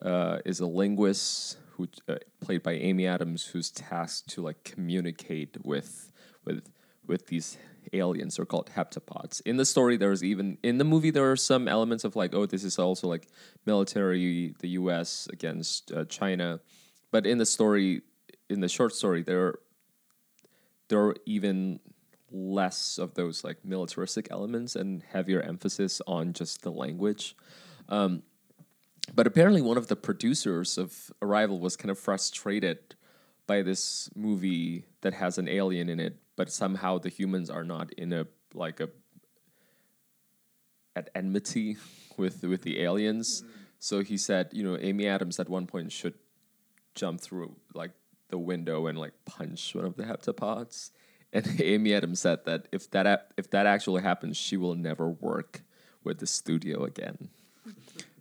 [0.00, 5.56] uh, is a linguist who uh, played by Amy Adams, who's tasked to like communicate
[5.64, 6.12] with
[6.44, 6.70] with
[7.08, 7.58] with these
[7.92, 8.36] aliens.
[8.36, 9.42] They're called heptapods.
[9.44, 12.46] In the story, there's even in the movie there are some elements of like, oh,
[12.46, 13.26] this is also like
[13.66, 15.26] military, the U.S.
[15.32, 16.60] against uh, China,
[17.10, 18.02] but in the story,
[18.48, 19.54] in the short story, there
[20.88, 21.80] there are even
[22.30, 27.36] less of those like militaristic elements and heavier emphasis on just the language.
[27.88, 28.22] Um,
[29.14, 32.94] but apparently, one of the producers of Arrival was kind of frustrated
[33.46, 37.92] by this movie that has an alien in it, but somehow the humans are not
[37.92, 38.88] in a like a
[40.96, 41.76] at enmity
[42.16, 43.44] with with the aliens.
[43.78, 46.14] So he said, you know, Amy Adams at one point should
[46.94, 47.90] jump through like
[48.34, 50.90] the window and like punch one of the heptapods.
[51.32, 55.62] And Amy Adams said that if that if that actually happens, she will never work
[56.02, 57.28] with the studio again.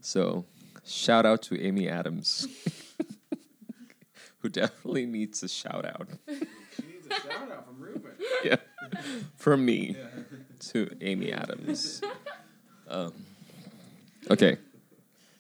[0.01, 0.45] So,
[0.85, 2.47] shout out to Amy Adams,
[4.39, 6.09] who definitely needs a shout out.
[6.75, 8.11] She needs a shout out from Ruben.
[8.43, 8.55] Yeah,
[9.37, 9.95] from me
[10.71, 12.01] to Amy Adams.
[12.87, 13.13] Um,
[14.31, 14.57] okay,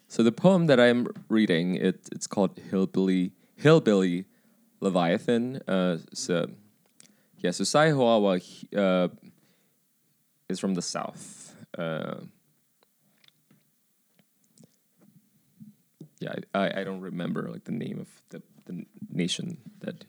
[0.07, 4.25] so the poem that I'm reading it it's called Hillbilly Hillbilly
[4.83, 5.61] Leviathan.
[5.67, 6.49] Uh, so
[7.37, 9.07] yeah, so Sy Hoahwah he- uh,
[10.49, 11.55] is from the south.
[11.77, 12.15] Uh,
[16.19, 20.05] yeah, I, I, don't remember like the name of the, the nation that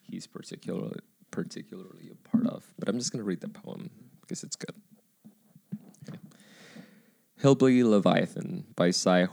[0.00, 1.00] he's particularly
[1.30, 2.64] particularly a part of.
[2.78, 3.90] But I'm just gonna read the poem
[4.22, 4.74] because it's good.
[6.08, 6.18] Okay.
[7.38, 9.26] Hillbilly Leviathan by Sy.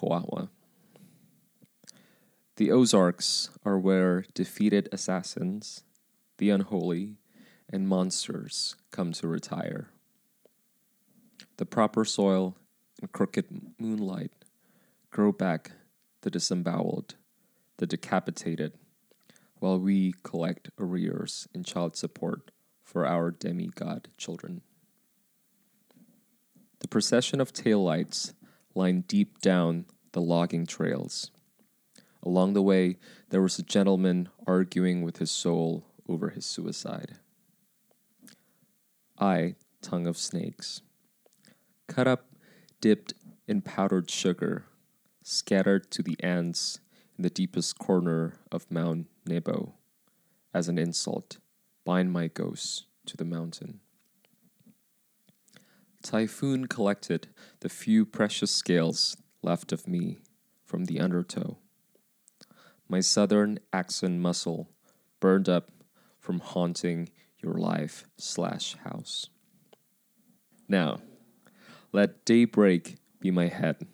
[2.58, 5.84] The Ozarks are where defeated assassins,
[6.38, 7.18] the unholy,
[7.70, 9.90] and monsters come to retire.
[11.58, 12.58] The proper soil
[13.02, 13.46] and crooked
[13.80, 14.34] moonlight
[15.12, 15.72] grow back
[16.22, 17.16] the disemboweled,
[17.78, 18.74] the decapitated,
[19.60, 22.52] while we collect arrears in child support
[22.84, 24.62] for our demigod children.
[26.80, 28.34] The procession of taillights
[28.76, 31.32] lined deep down the logging trails.
[32.24, 32.98] Along the way,
[33.30, 37.18] there was a gentleman arguing with his soul over his suicide.
[39.18, 40.82] I, tongue of snakes,
[41.88, 42.28] cut up,
[42.80, 43.14] dipped
[43.48, 44.66] in powdered sugar,
[45.24, 46.80] scattered to the ants
[47.18, 49.76] in the deepest corner of Mount Nebo,
[50.54, 51.38] as an insult,
[51.86, 53.80] bind my ghost to the mountain.
[56.04, 57.28] Typhoon collected
[57.60, 60.20] the few precious scales left of me
[60.66, 61.58] from the undertow.
[62.92, 64.70] My southern accent muscle
[65.22, 65.72] burned up
[66.20, 67.08] from haunting
[67.42, 69.30] your life slash house.
[70.68, 71.00] Now,
[71.94, 73.88] let daybreak be my head,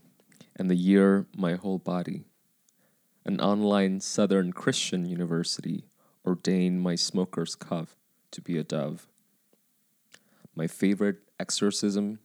[0.55, 2.23] and the year my whole body.
[3.23, 5.85] An online Southern Christian university
[6.25, 7.95] ordained my smoker's cuff
[8.31, 9.07] to be a dove.
[10.55, 12.17] My favorite exorcism,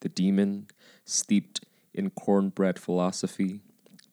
[0.00, 0.66] the demon
[1.04, 1.64] steeped
[1.94, 3.60] in cornbread philosophy,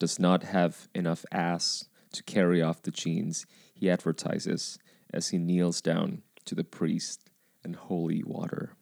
[0.01, 4.79] does not have enough ass to carry off the jeans he advertises
[5.13, 7.29] as he kneels down to the priest
[7.63, 8.73] and holy water.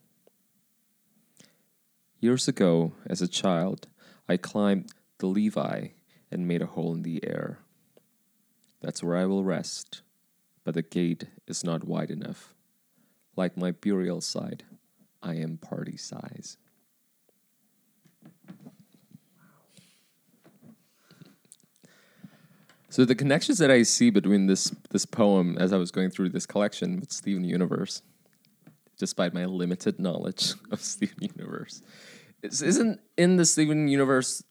[2.22, 3.90] Years ago, as a child,
[4.30, 5.90] I climbed the Levi
[6.32, 7.60] and made a hole in the air.
[8.80, 10.02] That's where I will rest,
[10.64, 12.54] but the gate is not wide enough.
[13.36, 14.64] Like my burial site,
[15.22, 16.56] I am party size.
[22.90, 26.30] So the connections that I see between this this poem as I was going through
[26.30, 28.02] this collection with Steven Universe,
[28.98, 31.82] despite my limited knowledge of Steven Universe,
[32.42, 34.44] is, isn't in the Steven Universe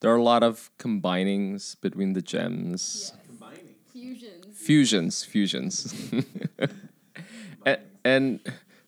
[0.00, 3.12] there are a lot of combinings between the gems,
[3.92, 4.58] Fusions.
[4.58, 6.12] fusions, fusions,
[7.66, 8.40] and, and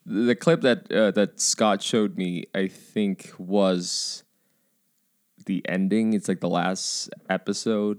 [0.04, 4.22] the clip that uh, that Scott showed me, I think, was
[5.46, 6.12] the ending.
[6.12, 7.98] It's like the last episode.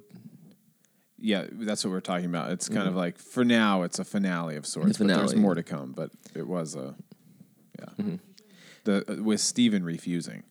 [1.21, 2.51] Yeah, that's what we're talking about.
[2.51, 5.31] It's kind of like for now, it's a finale of sorts, A but there's.
[5.31, 5.41] Mm-hmm.
[5.41, 5.91] more to come.
[5.91, 6.95] But it was a
[7.79, 8.15] yeah,
[8.85, 10.43] the uh, with Steven refusing,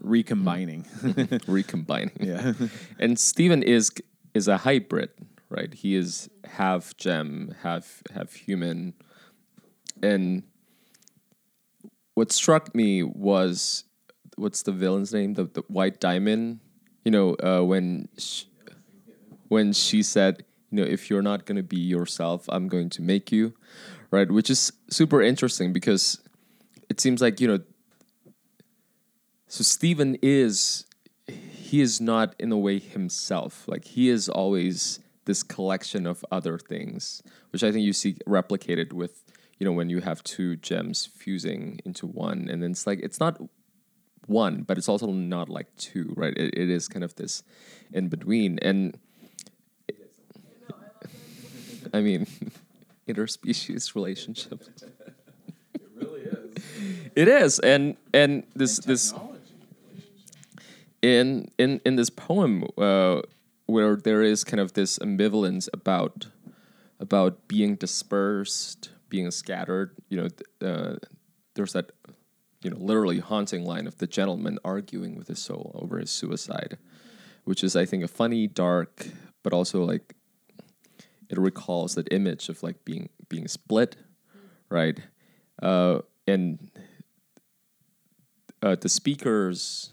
[0.00, 0.86] recombining.
[1.46, 2.16] recombining.
[2.20, 2.52] yeah,
[2.98, 3.90] and Steven is
[4.34, 5.10] is a hybrid,
[5.50, 5.72] right?
[5.72, 8.94] He is half gem, half half human.
[10.02, 10.44] And
[12.14, 13.84] what struck me was
[14.36, 15.34] what's the villain's name?
[15.34, 16.60] The the White Diamond.
[17.04, 18.44] You know, uh, when sh-
[19.48, 23.32] when she said, you know, if you're not gonna be yourself, I'm going to make
[23.32, 23.54] you,
[24.10, 24.30] right?
[24.30, 26.20] Which is super interesting because
[26.88, 27.60] it seems like you know.
[29.46, 30.84] So Steven is
[31.26, 33.66] he is not in a way himself.
[33.66, 38.92] Like he is always this collection of other things, which I think you see replicated
[38.92, 39.22] with
[39.58, 43.20] you know when you have two gems fusing into one, and then it's like it's
[43.20, 43.40] not
[44.26, 46.36] one, but it's also not like two, right?
[46.36, 47.42] It, it is kind of this
[47.92, 48.98] in between, and
[51.92, 52.26] I mean,
[53.08, 54.62] interspecies relationship.
[55.74, 56.62] It really is.
[57.14, 59.14] It is, and and this this
[61.02, 63.22] in in in this poem uh,
[63.66, 66.26] where there is kind of this ambivalence about
[67.00, 69.94] about being dispersed, being scattered.
[70.08, 70.28] You
[70.62, 70.96] know, uh,
[71.54, 71.92] there's that
[72.62, 76.78] you know literally haunting line of the gentleman arguing with his soul over his suicide,
[77.44, 79.08] which is I think a funny, dark,
[79.42, 80.14] but also like
[81.28, 83.96] it recalls that image of like being being split,
[84.70, 84.98] right?
[85.62, 86.70] Uh, and
[88.62, 89.90] uh, the speakers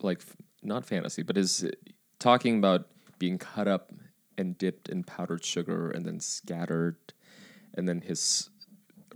[0.00, 0.22] like
[0.62, 1.68] not fantasy, but is
[2.18, 2.88] talking about
[3.18, 3.92] being cut up
[4.38, 6.96] and dipped in powdered sugar and then scattered,
[7.74, 8.50] and then his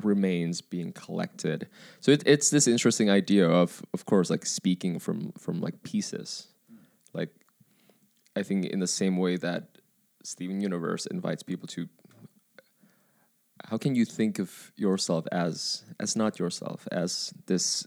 [0.03, 1.69] remains being collected.
[2.01, 6.49] So it, it's this interesting idea of, of course, like speaking from from like pieces,
[7.13, 7.31] like
[8.37, 9.80] I think in the same way that
[10.23, 11.89] Steven Universe invites people to.
[13.65, 17.87] How can you think of yourself as as not yourself as this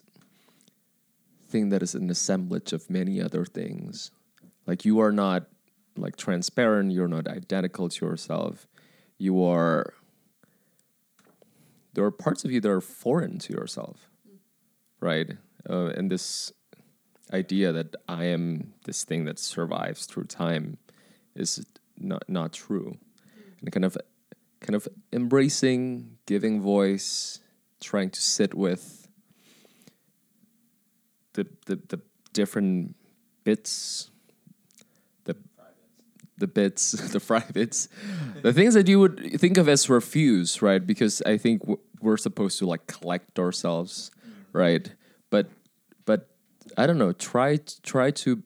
[1.53, 4.09] thing that is an assemblage of many other things.
[4.65, 5.45] Like you are not
[5.95, 8.67] like transparent, you're not identical to yourself.
[9.19, 9.93] You are
[11.93, 14.09] there are parts of you that are foreign to yourself.
[14.99, 15.29] Right?
[15.69, 16.51] Uh, and this
[17.31, 20.77] idea that I am this thing that survives through time
[21.35, 21.63] is
[22.03, 22.97] not not true.
[23.61, 23.97] And kind of
[24.59, 27.39] kind of embracing, giving voice,
[27.79, 29.07] trying to sit with
[31.33, 32.01] the the, the
[32.33, 32.95] different
[33.43, 34.09] bits,
[35.25, 35.35] the
[36.37, 37.87] the bits, the fry bits,
[38.41, 40.85] the things that you would think of as refuse, right?
[40.85, 41.61] Because I think
[42.01, 44.11] we're supposed to like collect ourselves,
[44.51, 44.91] right?
[45.29, 45.49] But
[46.05, 46.29] but
[46.77, 47.11] I don't know.
[47.13, 48.43] Try try to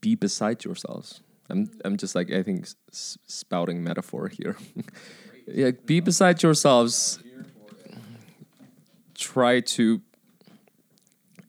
[0.00, 1.22] be beside yourselves.
[1.52, 4.56] I'm I'm just like I think spouting metaphor here.
[5.46, 7.20] yeah, be beside yourselves.
[9.14, 10.00] Try to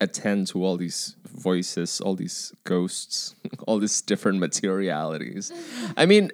[0.00, 3.34] attend to all these voices, all these ghosts,
[3.66, 5.50] all these different materialities.
[5.96, 6.30] I mean,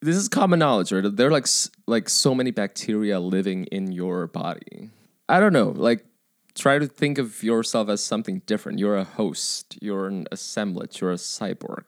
[0.00, 1.04] this is common knowledge, right?
[1.04, 1.46] There are like
[1.86, 4.88] like so many bacteria living in your body.
[5.28, 6.06] I don't know, like
[6.54, 8.78] try to think of yourself as something different.
[8.78, 9.76] You're a host.
[9.80, 11.00] You're an assemblage.
[11.00, 11.84] You're a cyborg.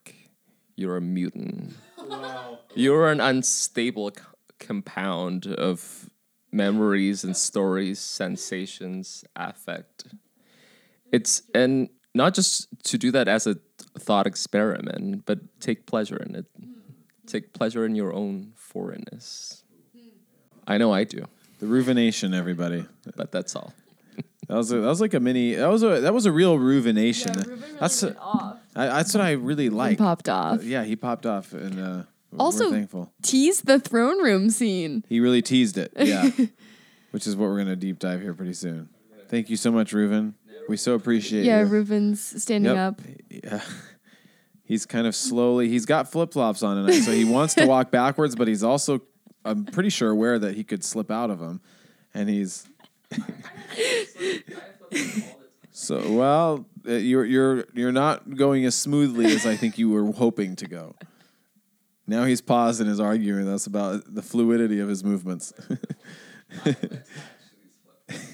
[0.76, 1.74] You're a mutant.
[1.98, 2.58] Wow.
[2.74, 4.22] You're an unstable c-
[4.58, 6.08] compound of
[6.50, 10.04] memories and stories, sensations, affect.
[11.12, 13.56] It's and not just to do that as a
[13.98, 16.46] thought experiment, but take pleasure in it.
[17.26, 19.64] Take pleasure in your own foreignness.
[20.66, 21.24] I know I do,
[21.60, 22.84] The Ruvenation, everybody.
[23.16, 23.72] but that's all.
[24.48, 25.54] That was a, that was like a mini.
[25.54, 27.32] That was a that was a real Ruvenation.
[27.78, 28.58] that's off.
[28.74, 29.90] I, that's what I really like.
[29.90, 30.62] He popped off.
[30.64, 32.02] Yeah, he popped off, and uh,
[32.38, 33.12] Also- we're thankful.
[33.22, 35.04] Tease the throne room scene.
[35.08, 35.92] He really teased it.
[35.96, 36.30] Yeah,
[37.10, 38.88] which is what we're gonna deep dive here pretty soon.
[39.28, 40.34] Thank you so much, Ruven.
[40.68, 41.66] We so appreciate Yeah, you.
[41.66, 42.78] Reuben's standing Yep.
[42.78, 43.00] up.
[43.28, 43.60] Yeah.
[44.64, 45.68] He's kind of slowly.
[45.68, 49.02] He's got flip flops on tonight, so he wants to walk backwards, but he's also,
[49.44, 51.60] I'm pretty sure, aware that he could slip out of them,
[52.14, 52.66] and he's.
[55.82, 60.12] So well, uh, you're you're you're not going as smoothly as I think you were
[60.12, 60.94] hoping to go.
[62.06, 65.52] Now he's paused and is arguing with us about the fluidity of his movements.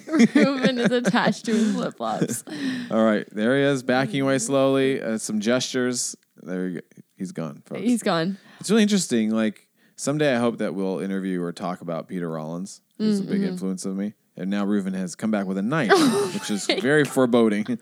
[0.06, 2.44] Reuben is attached to his flip flops.
[2.90, 5.00] All right, there he is, backing away slowly.
[5.00, 6.16] Uh, some gestures.
[6.42, 6.86] There, you go.
[7.16, 7.62] he's gone.
[7.64, 7.80] Folks.
[7.80, 8.36] He's gone.
[8.60, 9.30] It's really interesting.
[9.30, 13.42] Like someday, I hope that we'll interview or talk about Peter Rollins, who's a big
[13.42, 14.12] influence of me.
[14.38, 15.90] And now Reuven has come back with a knife,
[16.34, 17.78] which is very foreboding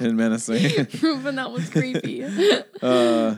[0.00, 0.88] and menacing.
[1.00, 2.24] Reuben, that was creepy.
[2.82, 3.36] uh,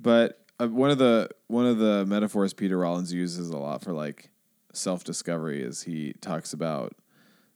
[0.00, 3.92] but uh, one of the one of the metaphors Peter Rollins uses a lot for
[3.92, 4.30] like
[4.72, 6.94] self discovery is he talks about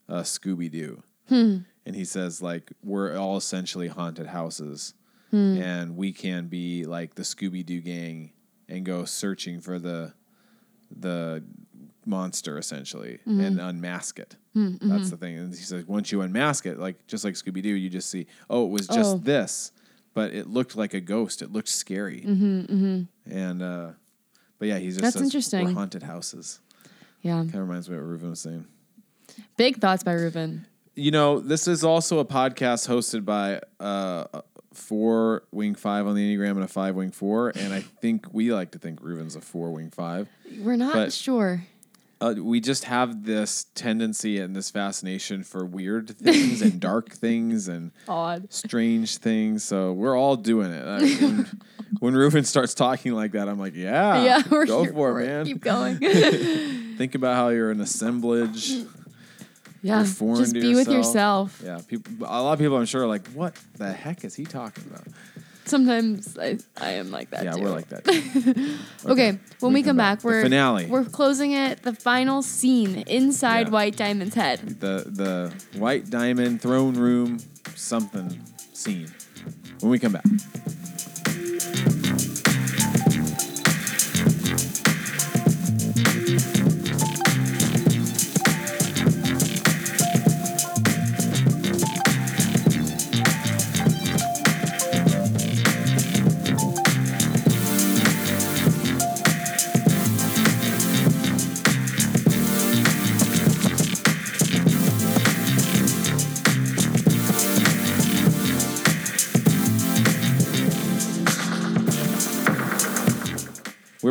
[0.08, 1.02] uh, Scooby Doo,
[1.84, 4.94] and he says like we're all essentially haunted houses,
[5.32, 8.30] and we can be like the Scooby Doo gang
[8.68, 10.14] and go searching for the
[10.90, 11.42] the
[12.06, 13.40] monster essentially mm-hmm.
[13.40, 14.36] and unmask it.
[14.54, 15.08] Hmm, That's mm-hmm.
[15.10, 15.38] the thing.
[15.38, 18.26] And he says once you unmask it, like just like Scooby Doo, you just see
[18.48, 19.18] oh it was just Oh.
[19.18, 19.72] this,
[20.14, 21.42] but it looked like a ghost.
[21.42, 22.20] It looked scary.
[22.26, 23.90] Mm-hmm, and uh,
[24.58, 25.74] but yeah, he's just That's says, interesting.
[25.74, 26.60] Haunted houses.
[27.22, 27.34] yeah.
[27.36, 28.66] Kind of reminds me of what Reuven was saying.
[29.56, 30.66] Big thoughts by Reuben.
[30.94, 34.42] You know, this is also a podcast hosted by uh, a
[34.72, 38.52] four wing five on the Enneagram and a five wing four, and I think we
[38.52, 40.28] like to think Reuven's a four wing five.
[40.60, 41.64] We're not But- sure.
[42.18, 47.68] Uh, we just have this tendency and this fascination for weird things and dark things
[47.68, 48.50] and Odd.
[48.50, 49.62] strange things.
[49.64, 50.86] So we're all doing it.
[50.86, 51.46] I, when,
[52.00, 55.44] when Reuven starts talking like that, I'm like, yeah, yeah, go here for it, man.
[55.44, 55.98] Keep going.
[56.96, 58.70] Think about how you're an assemblage.
[59.82, 60.02] yeah.
[60.02, 61.60] Just be with yourself.
[61.60, 61.62] yourself.
[61.62, 62.26] Yeah, people.
[62.26, 65.06] A lot of people, I'm sure, are like, what the heck is he talking about?
[65.66, 67.62] Sometimes I, I am like that yeah, too.
[67.62, 68.04] we're like that.
[68.04, 68.78] too.
[69.04, 70.86] Okay, when we, come back, The we're finale.
[70.86, 71.82] We're closing it.
[71.82, 73.72] The final scene inside Yeah.
[73.72, 74.60] White Diamond's head.
[74.80, 77.38] the the white diamond throne room
[77.74, 78.40] something
[78.72, 79.08] scene.
[79.80, 80.24] When we come back.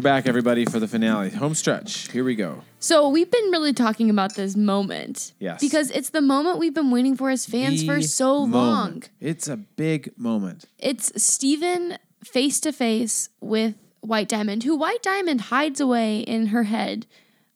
[0.06, 1.32] Back, everybody, for the finale.
[1.32, 2.12] Home stretch.
[2.12, 2.62] Here we go.
[2.80, 5.34] So we've been really talking about this moment.
[5.40, 5.60] Yes.
[5.60, 9.02] Because it's the moment we've been waiting for as fans for The so long.
[9.20, 10.66] It's a big moment.
[10.78, 16.64] It's Steven face to face with White Diamond, who White Diamond hides away in her
[16.64, 17.08] head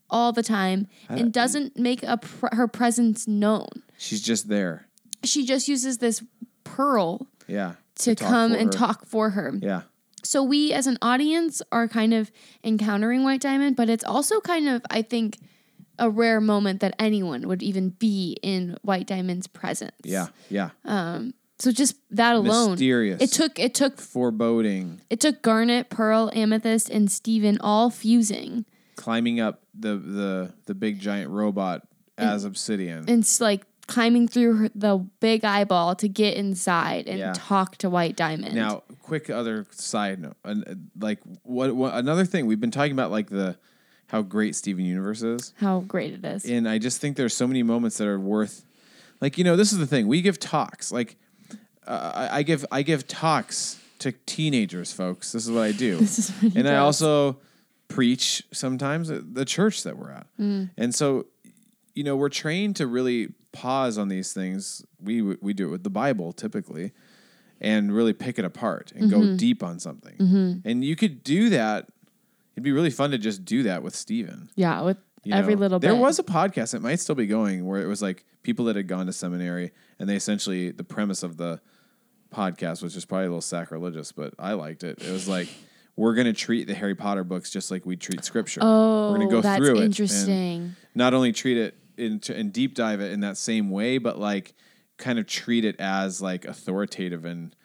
[0.09, 3.67] all the time and doesn't make a pr- her presence known.
[3.99, 4.87] She's just there.
[5.23, 6.23] She just uses this
[6.63, 7.73] pearl Yeah.
[7.97, 9.53] to talk come and talk for her.
[9.61, 9.81] Yeah.
[10.23, 12.31] So we as an audience are kind of
[12.63, 15.37] encountering White Diamond, but it's also kind of I think
[15.97, 19.91] a rare moment that anyone would even be in White Diamond's presence.
[20.03, 20.69] Yeah, yeah.
[20.85, 23.21] Um, So just that alone, Mysterious.
[23.21, 28.65] It took it took Foreboding, it took Garnet, Pearl, Amethyst, and Steven all fusing
[28.95, 31.81] climbing up the the the big giant robot
[32.17, 33.05] as obsidian.
[33.07, 37.33] and s- like climbing through the big eyeball to get inside and Yeah.
[37.35, 38.53] talk to White Diamond.
[38.55, 43.11] Now, quick other side note, and like what, what another thing we've been talking about,
[43.11, 43.57] like the
[44.07, 46.45] how great Steven Universe is, how great it is.
[46.45, 48.63] and I just think there's so many moments that are worth,
[49.21, 51.17] like you know, this is the thing we give talks, like
[51.85, 55.31] uh, I, I give I give talks to teenagers, folks.
[55.33, 57.01] This is what I do, This is and I does.
[57.03, 57.37] also
[57.87, 60.69] preach sometimes at the church that we're at, Mm.
[60.77, 61.25] and so
[61.95, 64.85] you know we're trained to really pause on these things.
[65.01, 66.91] We we do it with the Bible typically
[67.61, 69.31] and really pick it apart and Mm-hmm.
[69.31, 70.61] go deep on something.
[70.65, 71.87] And you could do that.
[72.55, 74.49] It'd be really fun to just do that with Steven.
[74.55, 75.61] yeah, with you every know.
[75.61, 75.87] little bit.
[75.87, 78.75] There was a podcast, it might still be going, where it was like people that
[78.75, 81.59] had gone to seminary and they essentially, the premise of the
[82.33, 85.01] podcast was just probably a little sacrilegious, but I liked it.
[85.01, 85.47] It was like,
[85.95, 88.61] we're going to treat the Harry Potter books just like we treat scripture.
[88.63, 89.83] Oh, we're going to go that's through it.
[89.83, 90.75] interesting.
[90.95, 94.53] Not only treat it and deep dive it in that same way, but like
[94.99, 97.55] kind of treat it as like authoritative and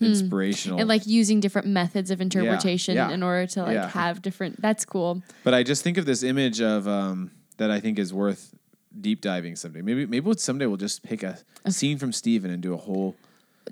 [0.00, 0.76] inspirational.
[0.76, 3.88] Hmm, and like using different methods of interpretation yeah, in order to like yeah.
[3.88, 4.60] have different.
[4.60, 5.22] That's cool.
[5.44, 8.54] But I just think of this image of um, that I think is worth
[9.00, 9.80] deep diving someday.
[9.80, 11.38] Maybe maybe someday we'll just pick a
[11.70, 13.16] scene from Steven and do a whole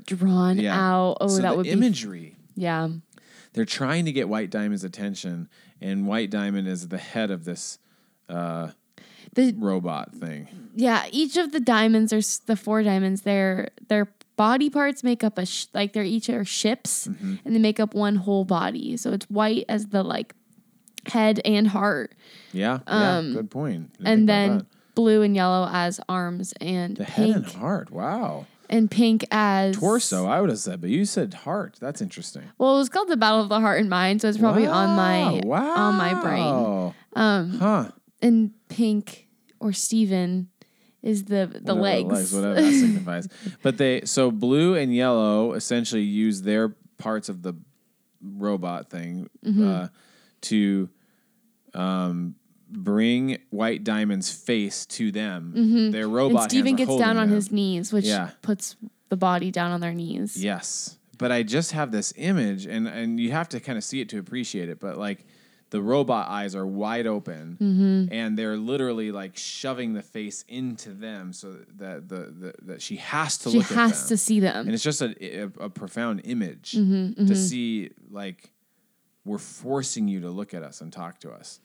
[0.07, 0.79] Drawn yeah.
[0.79, 1.19] out.
[1.21, 2.37] Oh, so that would be imagery.
[2.55, 2.89] yeah.
[3.53, 5.49] They're trying to get White Diamond's attention,
[5.81, 7.81] and White Diamond is the head of this
[8.29, 8.71] uh,
[9.35, 10.49] The robot thing.
[10.75, 13.23] yeah, each of the diamonds are the four diamonds.
[13.23, 17.35] Their their body parts make up a sh- like they're each are ships, Mm-hmm.
[17.45, 18.97] and they make up one whole body.
[18.97, 20.35] So it's white as the like
[21.07, 22.13] head and heart,
[22.53, 23.91] Yeah, yeah, good point.
[24.01, 27.91] Um, and then blue and yellow as arms, and the head pink and heart.
[27.91, 30.27] Wow, and pink as torso.
[30.27, 31.77] I would have said, but you said heart.
[31.81, 32.43] That's interesting.
[32.59, 34.97] Well, it was called the Battle of the Heart and Mind, so it's probably on
[34.97, 35.75] my wow.
[35.77, 36.95] on my brain.
[37.15, 37.91] Um, huh.
[38.23, 39.29] And pink
[39.61, 40.49] or Steven
[41.03, 42.33] is the the Whatever legs.
[42.33, 43.29] whatever that signifies.
[43.63, 47.55] But they so blue and yellow essentially use their parts of the
[48.23, 49.67] robot thing Mm-hmm.
[49.67, 49.89] uh,
[50.43, 50.89] to
[51.75, 52.35] um,
[52.69, 55.91] bring White Diamond's face to them.
[55.93, 56.33] Their robot.
[56.33, 56.43] Mm-hmm.
[56.43, 57.35] and Steven gets down on them.
[57.37, 58.31] his knees, which Yeah.
[58.43, 58.77] puts
[59.09, 60.37] the body down on their knees.
[60.43, 64.01] Yes, but I just have this image, and and you have to kind of see
[64.01, 64.79] it to appreciate it.
[64.81, 65.25] But like.
[65.71, 68.13] The robot eyes are wide open, Mm-hmm.
[68.13, 72.97] and they're literally like shoving the face into them, so that the, the that she
[72.97, 74.67] has to She look at has to see them.
[74.67, 78.51] and it's just a, a, a profound image Mm-hmm, to see like
[79.25, 81.61] we're forcing you to look at us and talk to us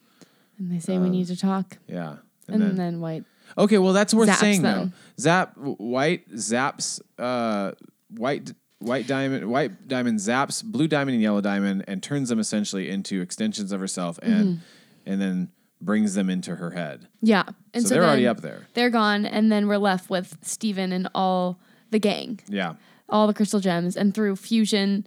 [0.57, 1.77] and they say we need to talk.
[1.87, 3.23] yeah And, and, then, then, white.
[3.57, 4.89] okay well that's worth saying them.
[4.89, 7.71] though zap white zaps uh
[8.09, 8.51] white
[8.85, 13.21] white diamond white diamond zaps blue diamond and yellow diamond and turns them essentially into
[13.21, 15.11] extensions of herself and Mm-hmm.
[15.11, 15.49] and then
[15.81, 17.43] brings them into her head Yeah.
[17.73, 20.91] And so, so, they're already up there They're gone, and then we're left with Steven
[20.91, 21.59] and all
[21.91, 22.75] the gang, yeah
[23.09, 25.05] all the crystal gems, and through fusion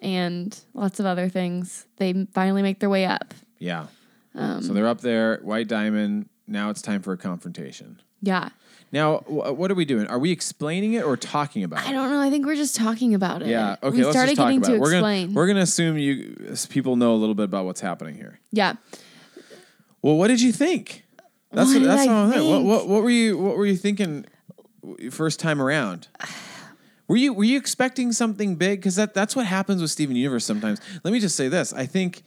[0.00, 3.34] and lots of other things, they finally make their way up.
[3.58, 3.86] yeah
[4.34, 8.48] Um, so they're up there white diamond now it's time for a confrontation Yeah.
[8.90, 10.06] Now, wh- what are we doing?
[10.06, 11.88] Are we explaining it or talking about it?
[11.88, 12.20] I don't know.
[12.20, 13.48] I think we're just talking about it.
[13.48, 13.76] Yeah.
[13.82, 13.96] Okay.
[13.98, 14.80] We let's started just talk getting about to it.
[14.80, 15.26] We're explain.
[15.28, 18.40] gonna we're gonna assume you people know a little bit about what's happening here.
[18.52, 18.74] yeah.
[20.00, 21.04] Well, what did you think?
[21.50, 22.50] That's What what, that's I what I'm saying.
[22.50, 24.26] What, what what were you what were you thinking
[25.10, 26.08] first time around?
[27.08, 28.80] Were you were you expecting something big?
[28.80, 30.80] Because that that's what happens with Steven Universe sometimes.
[31.04, 31.72] Let me just say this.
[31.72, 32.22] I think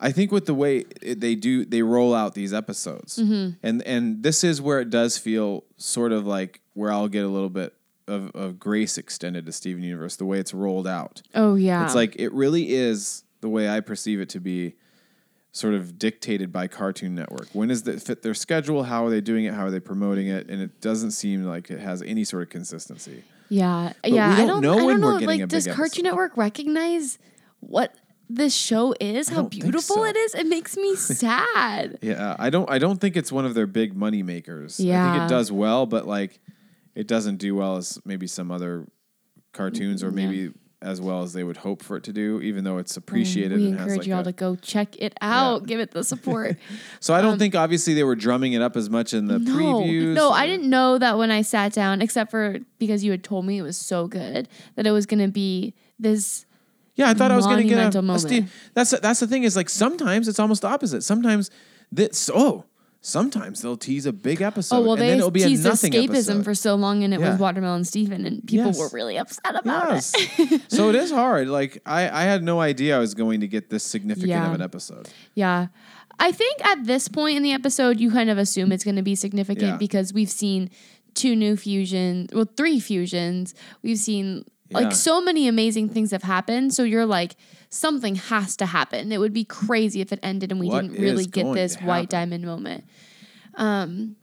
[0.00, 3.56] I think with the way it, they do they roll out these episodes, Mm-hmm.
[3.62, 7.28] and and this is where it does feel sort of like where I'll get a
[7.28, 7.74] little bit
[8.06, 11.22] of, of grace extended to Steven Universe the way it's rolled out.
[11.34, 11.84] Oh yeah.
[11.84, 14.74] It's like it really is the way I perceive it to be
[15.52, 17.48] sort of dictated by Cartoon Network.
[17.52, 18.84] When does it fit their schedule?
[18.84, 19.54] How are they doing it?
[19.54, 20.48] How are they promoting it?
[20.48, 23.24] And it doesn't seem like it has any sort of consistency.
[23.48, 23.92] yeah.
[24.04, 24.30] we yeah.
[24.30, 25.26] I don't don't know I don't know.
[25.26, 26.02] like, does big Cartoon episode.
[26.04, 27.18] Network recognize
[27.60, 27.94] what
[28.28, 29.28] this show is?
[29.28, 30.04] How beautiful so.
[30.04, 30.34] it is?
[30.34, 31.98] It makes me sad.
[32.02, 32.68] Yeah, I don't.
[32.70, 34.78] I don't think it's one of their big money makers.
[34.80, 35.08] Yeah.
[35.10, 36.38] I think it does well, but like,
[36.94, 38.86] it doesn't do well as maybe some other
[39.52, 42.40] cartoons, or maybe as well as they would hope for it to do.
[42.40, 44.94] Even though it's appreciated we and has encourage like you all a- to go check
[44.98, 45.66] it out.
[45.66, 46.56] Give it the support.
[47.00, 49.44] So I don't think obviously they were drumming it up as much in the Um,
[49.44, 50.14] no, previews.
[50.14, 53.24] no, or- I didn't know that when I sat down, except for because you had
[53.24, 56.44] told me it was so good that it was going to be this
[56.98, 58.20] Yeah, I thought I was going to get a, a moment.
[58.20, 58.52] Steve.
[58.74, 61.02] That's that's the thing is like sometimes it's almost the opposite.
[61.02, 61.50] Sometimes
[61.90, 62.64] this oh
[63.00, 65.64] sometimes they'll tease a big episode Oh well, and they then it'll be a teased
[65.64, 66.44] nothing escapism episode.
[66.44, 67.30] for so long, and it Yeah.
[67.30, 68.78] was Watermelon Steven, and people Yes.
[68.78, 70.12] were really upset about Yes.
[70.38, 70.62] it.
[70.70, 71.48] so it is hard.
[71.48, 74.48] Like I, I had no idea I was going to get this significant Yeah.
[74.48, 75.08] of an episode.
[75.34, 75.68] Yeah.
[76.18, 79.02] I think at this point in the episode, you kind of assume it's going to
[79.02, 79.76] be significant Yeah.
[79.76, 80.68] because we've seen
[81.14, 83.54] two new fusions, well, three fusions.
[83.82, 84.78] We've seen Yeah.
[84.78, 86.74] like so many amazing things have happened.
[86.74, 87.36] So you're like,
[87.70, 89.12] something has to happen.
[89.12, 92.08] It would be crazy if it ended and we What didn't really get this white
[92.10, 92.84] diamond moment.
[93.54, 94.16] Um,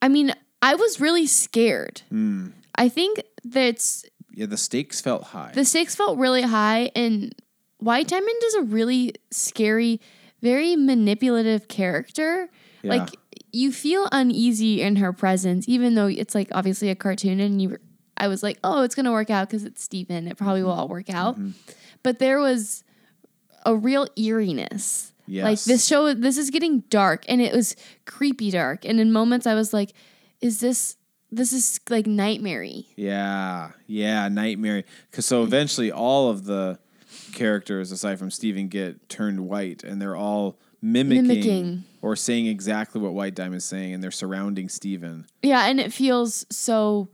[0.00, 0.32] I mean,
[0.62, 2.02] I was really scared.
[2.08, 2.48] Hmm.
[2.74, 5.50] I think that's Yeah, the stakes felt high.
[5.54, 7.34] the stakes felt really high, and
[7.78, 10.00] White Diamond is a really scary,
[10.42, 12.48] very manipulative character.
[12.82, 12.90] Yeah.
[12.94, 13.10] Like
[13.52, 17.78] you feel uneasy in her presence, even though it's like obviously a cartoon, and you.
[18.18, 20.28] I was like, oh, it's gonna work out because it's Steven.
[20.28, 21.34] It probably will all work out.
[21.36, 21.50] Mm-hmm.
[22.02, 22.84] But there was
[23.64, 25.12] a real eeriness.
[25.26, 25.44] Yes.
[25.44, 27.76] Like this show, this is getting dark, and it was
[28.06, 28.84] creepy dark.
[28.84, 29.92] And in moments, I was like,
[30.40, 30.96] is this?
[31.30, 32.84] This is like nightmare-y.
[32.96, 34.84] yeah, yeah, nightmare.
[35.10, 36.78] Because so eventually all of the
[37.34, 41.84] characters aside from Steven get turned white, and they're all mimicking, Mimicking.
[42.00, 45.26] or saying exactly what White Diamond's saying, and they're surrounding Steven.
[45.42, 47.08] Yeah, and it feels so.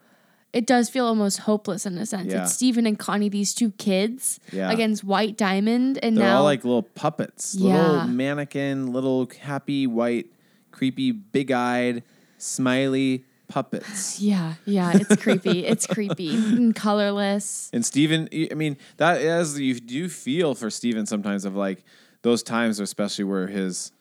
[0.54, 2.32] It does feel almost hopeless in a sense.
[2.32, 2.44] Yeah.
[2.44, 4.70] It's Steven and Connie, these two kids, Yeah.
[4.70, 7.76] against White Diamond, and They're now all like little puppets, Yeah.
[7.92, 10.26] little mannequin, little happy white,
[10.70, 12.04] creepy, big-eyed,
[12.38, 14.20] smiley puppets.
[14.32, 15.66] yeah, yeah, it's creepy.
[15.66, 17.70] It's creepy and colorless.
[17.72, 21.84] And Steven, I mean, that as you do feel for Steven sometimes of like
[22.22, 23.92] those times, especially where his,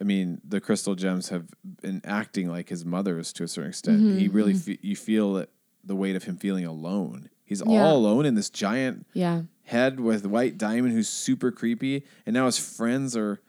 [0.00, 1.44] I mean, the crystal gems have
[1.82, 4.00] been acting like his mothers to a certain extent.
[4.00, 5.50] Mm-hmm, he really, fe- you feel it,
[5.84, 7.28] the weight of him feeling alone.
[7.44, 7.82] He's Yeah.
[7.84, 12.46] all alone in this giant Yeah, head with White Diamond, who's super creepy, and now
[12.46, 13.40] his friends are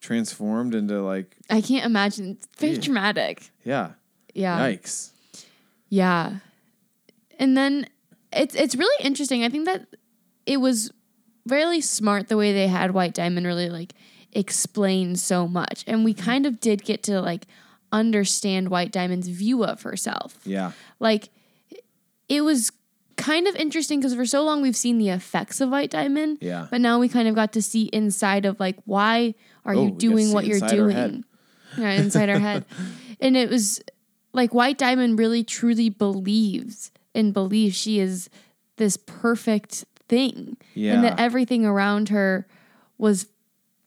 [0.00, 2.30] transformed into like, I can't imagine.
[2.32, 2.80] It's very Yeah.
[2.80, 3.50] dramatic.
[3.64, 3.92] yeah,
[4.34, 5.10] Yeah, yikes.
[5.88, 6.38] yeah.
[7.38, 7.86] And then
[8.32, 9.44] it's it's really interesting.
[9.44, 9.86] I think that
[10.46, 10.90] it was
[11.46, 13.94] really smart the way they had White Diamond really like
[14.32, 16.24] explain so much, and we mm-hmm.
[16.24, 17.46] kind of did get to like
[17.92, 20.38] understand White Diamond's view of herself.
[20.44, 21.30] Yeah, like
[22.32, 22.70] it was
[23.16, 26.66] kind of interesting because for so long we've seen the effects of white diamond Yeah.
[26.70, 29.34] but now we kind of got to see inside of like why
[29.64, 31.10] are Oh, you doing what you're inside her head.
[31.10, 31.24] doing
[31.78, 32.64] yeah inside our head
[33.20, 33.80] and it was
[34.32, 38.30] like white diamond really truly believes and believes she is
[38.76, 40.94] this perfect thing Yeah.
[40.94, 42.46] and that everything around her
[42.98, 43.26] was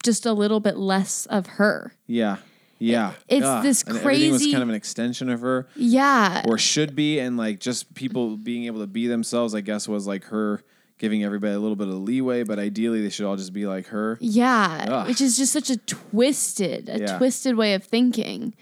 [0.04, 2.38] just a little bit less of her yeah,
[2.78, 3.14] yeah.
[3.28, 3.64] It's Ugh.
[3.64, 5.68] this And everything was kind of an extension of her.
[5.76, 9.88] yeah or should be and like just people being able to be themselves i guess
[9.88, 10.62] was like her
[10.98, 13.88] giving everybody a little bit of leeway but ideally they should all just be like
[13.88, 15.08] her Yeah, Ugh.
[15.08, 17.18] which is just such a twisted, a Yeah.
[17.18, 18.54] twisted way of thinking.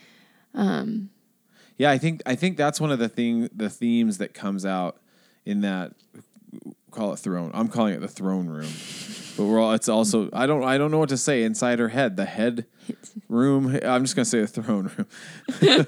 [0.54, 1.10] Um,
[1.78, 4.98] yeah i think i think that's one of the thing the themes that comes out
[5.46, 5.94] in that
[6.94, 7.52] call it throne.
[7.54, 8.70] I'm calling it the throne room.
[9.36, 11.90] But we're all it's also i don't i don't know what to say inside her
[11.90, 12.18] head.
[12.18, 12.66] The head
[13.28, 15.88] room i'm just going to say the throne room.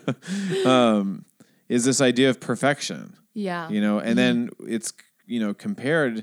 [0.66, 1.26] Um
[1.68, 3.16] is this idea of perfection.
[3.34, 4.94] Yeah, you know and then it's
[5.26, 6.20] you know compared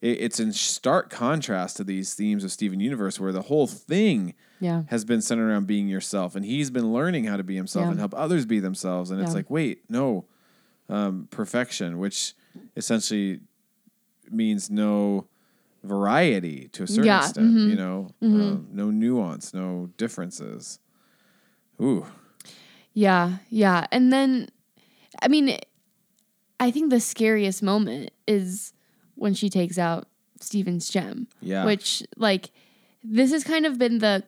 [0.00, 4.34] it, it's in stark contrast to these themes of steven universe where the whole thing
[4.60, 6.36] yeah, has been centered around being yourself.
[6.36, 7.90] And he's been learning how to be himself Yeah.
[7.92, 9.10] and help others be themselves.
[9.10, 10.26] And it's like wait no
[10.88, 12.34] um, perfection which
[12.76, 13.40] essentially
[14.32, 15.26] means no
[15.84, 17.68] variety to a certain Yeah, extent mhm.
[17.70, 20.78] you know um, no nuance no differences
[21.80, 22.06] ooh
[22.94, 23.86] yeah, yeah.
[23.90, 24.48] And then,
[25.22, 25.56] I mean,
[26.60, 28.74] I think the scariest moment is
[29.14, 30.08] when she takes out
[30.40, 31.26] Steven's gem.
[31.40, 31.64] Yeah.
[31.64, 32.50] which like
[33.02, 34.24] this has kind of been the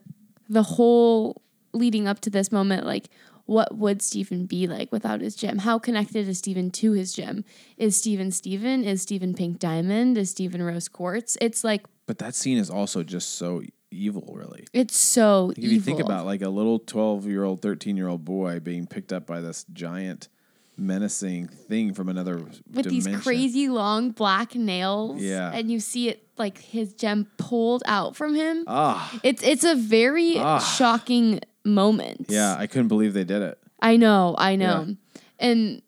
[0.49, 1.43] the whole
[1.75, 2.87] leading up to this moment.
[2.87, 3.11] Like,
[3.47, 5.59] what would Steven be like without his gem?
[5.59, 7.45] How connected is Steven to his gem?
[7.77, 8.85] Is Stephen Steven?
[8.85, 10.17] Is Steven Pink Diamond?
[10.17, 11.37] Is Steven Rose Quartz?
[11.41, 15.73] It's like but that scene is also just so evil really it's so If evil.
[15.75, 19.13] you think about like a little 12 year old, 13 year old boy being picked
[19.13, 20.29] up by this giant
[20.77, 22.91] menacing thing from another with dimension.
[23.13, 25.23] these crazy long black nails.
[25.23, 25.51] Yeah.
[25.53, 28.65] And you see it like his gem pulled out from him.
[28.67, 30.59] Ah, It's it's a very Ah.
[30.59, 32.27] shocking moment.
[32.29, 33.59] yeah, I couldn't believe they did it.
[33.81, 34.87] I know, I know.
[34.89, 34.95] Yeah.
[35.39, 35.83] And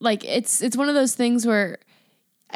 [0.00, 1.78] like it's it's one of those things where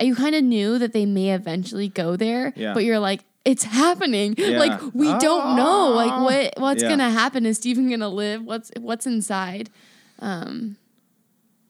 [0.01, 2.75] you kind of knew that they may eventually go there, Yeah.
[2.75, 4.35] but you're like it's happening.
[4.39, 4.59] Yeah.
[4.59, 6.25] Like we don't know like Ah.
[6.25, 8.43] what what's going to happen is Steven going to live?
[8.45, 9.71] What's what's inside?
[10.19, 10.77] Um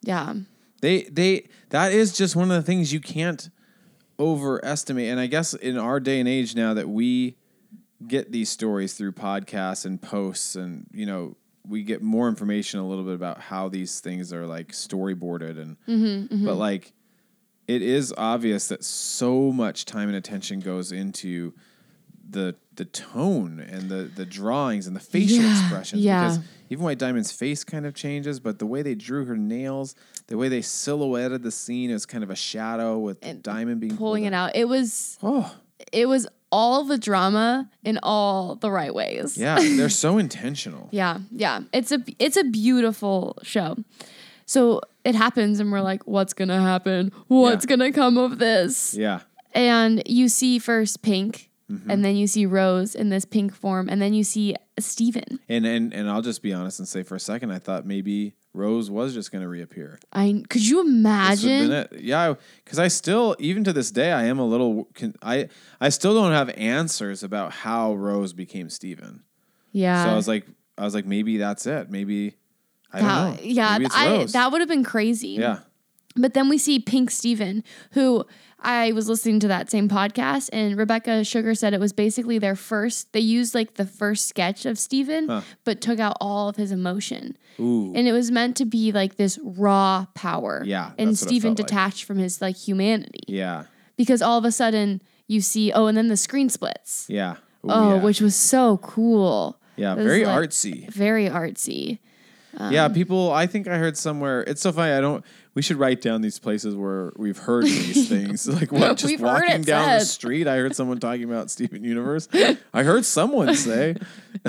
[0.02, 0.34] yeah.
[0.80, 3.50] They they that is just one of the things you can't
[4.18, 5.10] overestimate.
[5.10, 7.36] And I guess in our day and age now that we
[8.06, 12.86] get these stories through podcasts and posts, and you know, we get more information a
[12.86, 16.04] little bit about how these things are like storyboarded and mm-hmm,
[16.34, 16.44] mm-hmm.
[16.46, 16.92] but like
[17.66, 21.54] it is obvious that so much time and attention goes into
[22.28, 26.22] the the tone and the the drawings and the facial Yeah, expressions yeah.
[26.28, 26.40] because
[26.70, 29.94] even White Diamond's face kind of changes, but the way they drew her nails,
[30.26, 33.96] the way they silhouetted the scene as kind of a shadow with the diamond being
[33.96, 34.56] Pulling it out.
[34.56, 35.54] It was Oh,
[35.92, 39.36] it was all the drama in all the right ways.
[39.36, 40.88] yeah, they're so intentional.
[40.92, 41.60] Yeah, yeah.
[41.72, 43.76] It's a it's a beautiful show.
[44.46, 47.12] So it happens and we're like, what's gonna happen?
[47.28, 47.76] What's Yeah.
[47.76, 48.94] gonna come of this?
[48.94, 49.20] Yeah.
[49.52, 51.90] And you see first Pink, Mm-hmm.
[51.90, 55.40] and then you see Rose in this pink form, and then you see Steven.
[55.48, 58.34] And and and I'll just be honest and say for a second I thought maybe
[58.54, 59.98] Rose was just going to reappear.
[60.12, 61.86] I could you imagine?
[61.98, 64.88] Yeah, because I still, even to this day, I am a little.
[65.22, 65.48] I
[65.80, 69.24] I still don't have answers about how Rose became Steven.
[69.72, 70.04] Yeah.
[70.04, 70.46] So I was like,
[70.78, 71.90] I was like, maybe that's it.
[71.90, 72.34] Maybe
[72.92, 73.42] I That- don't know.
[73.42, 75.30] yeah, I, that would have been crazy.
[75.30, 75.58] yeah,
[76.16, 78.24] But then we see Pink Steven, who
[78.64, 82.56] I was listening to that same podcast, and Rebecca Sugar said it was basically their
[82.56, 85.42] first, they used like the first sketch of Steven, Huh.
[85.64, 87.36] but took out all of his emotion.
[87.60, 90.62] ooh, And it was meant to be like this raw power.
[90.64, 91.66] Yeah, And Steven felt like.
[91.68, 93.24] detached from his like humanity.
[93.28, 93.64] yeah,
[93.96, 97.06] Because all of a sudden you see, oh, and then the screen splits.
[97.08, 97.36] yeah.
[97.64, 98.02] Ooh, Oh, yeah.
[98.02, 99.58] which was so cool.
[99.76, 100.88] yeah, very like- artsy.
[100.90, 101.98] Very artsy.
[102.70, 103.32] yeah, um, people.
[103.32, 104.42] I think I heard somewhere.
[104.42, 104.92] It's so funny.
[104.92, 105.24] I don't.
[105.54, 108.48] We should write down these places where we've heard these things.
[108.60, 108.96] Like what?
[108.98, 110.06] Just We've heard walking it down the said.
[110.08, 112.28] street, I heard someone talking about Steven Universe.
[112.72, 113.96] I heard someone say,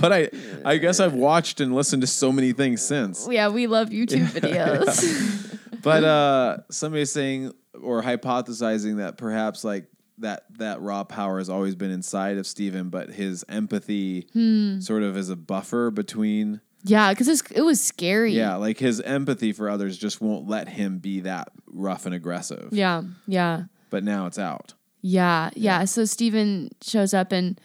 [0.00, 0.30] but I,
[0.64, 3.28] I guess I've watched and listened to so many things since.
[3.30, 5.56] Yeah, we love YouTube videos.
[5.82, 9.86] But uh, somebody's saying or hypothesizing that perhaps like
[10.18, 14.80] that that raw power has always been inside of Steven, but his empathy Hmm.
[14.80, 16.60] sort of is a buffer between.
[16.82, 18.32] Yeah, because it was scary.
[18.32, 22.68] Yeah, like his empathy for others just won't let him be that rough and aggressive.
[22.72, 23.64] Yeah, yeah.
[23.90, 24.74] But now it's out.
[25.02, 25.84] Yeah, yeah.
[25.84, 27.60] So Steven shows up and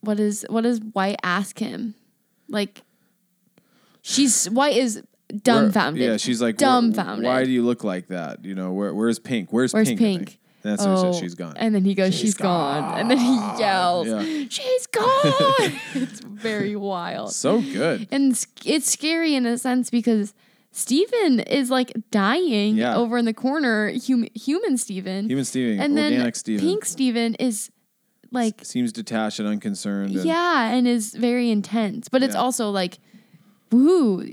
[0.00, 1.94] what is what does White ask him?
[2.48, 2.82] Like
[4.02, 6.02] she's White is Where- dumbfounded.
[6.02, 7.24] yeah, she's like, dumbfounded.
[7.24, 8.44] Why do you look like that?
[8.44, 9.52] You know, where, where's Pink?
[9.52, 10.00] Where's, Where's Pink?
[10.00, 10.38] Pink?
[10.62, 10.64] Think.
[10.64, 11.56] And that's when she Oh, said she's gone.
[11.56, 12.98] And then he goes, She's, she's gone.
[12.98, 14.44] And then he yells, Yeah.
[14.48, 15.72] She's gone.
[15.94, 17.32] it's very wild.
[17.32, 18.08] so good.
[18.10, 20.34] And it's, it's scary in a sense because
[20.72, 22.96] Steven is like dying Yeah.
[22.96, 25.30] over in the corner, hum, human Steven.
[25.30, 27.70] Even Steven, and then organic Steven, Pink Steven is
[28.30, 30.14] like seems detached and unconcerned.
[30.14, 32.08] and- Yeah, and is very intense.
[32.08, 32.40] But it's Yeah.
[32.40, 32.98] also like,
[33.72, 34.32] woo,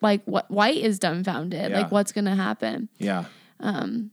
[0.00, 1.70] like what White is dumbfounded.
[1.70, 1.76] Yeah.
[1.80, 2.88] Like what's gonna happen?
[2.98, 3.24] yeah.
[3.60, 4.10] Um,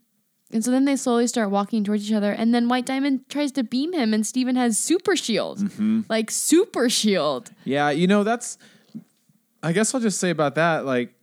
[0.53, 3.51] And so then they slowly start walking towards each other, and then White Diamond tries
[3.53, 6.01] to beam him, and Steven has super shield, Mm-hmm.
[6.09, 7.51] like super shield.
[7.65, 8.57] Yeah, you know, that's
[9.63, 11.13] I guess I'll just say about that, like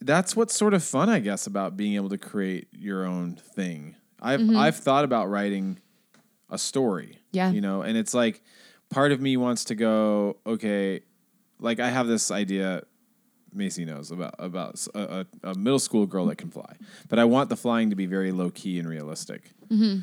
[0.00, 3.96] that's what's sort of fun, I guess, about being able to create your own thing.
[4.20, 4.56] I've Mm-hmm.
[4.56, 5.78] I've thought about writing
[6.50, 7.18] a story.
[7.32, 7.50] Yeah.
[7.50, 8.42] You know, and it's like
[8.90, 11.00] part of me wants to go, okay,
[11.58, 12.84] like I have this idea
[13.56, 16.74] Macy knows about about a, a, middle school girl that can fly,
[17.08, 19.50] but I want the flying to be very low key and realistic.
[19.68, 20.00] Mm-hmm.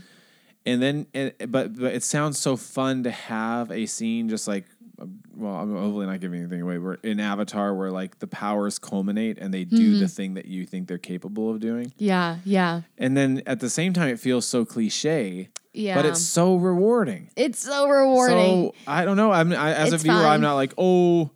[0.66, 4.66] And then, and, but but it sounds so fun to have a scene just like,
[5.02, 5.06] uh,
[5.36, 6.78] well, I'm hopefully not giving anything away.
[6.78, 10.00] We're in Avatar, where like the powers culminate and they do Mm-hmm.
[10.00, 13.70] the thing that you think they're capable of doing, Yeah, yeah, and then at the
[13.70, 15.96] same time, it feels so cliche, yeah.
[15.96, 17.30] but it's so rewarding.
[17.36, 18.38] it's so rewarding.
[18.38, 19.34] So I don't know.
[19.34, 20.26] I'm I, as a viewer, fun.
[20.26, 21.32] I'm not like, oh,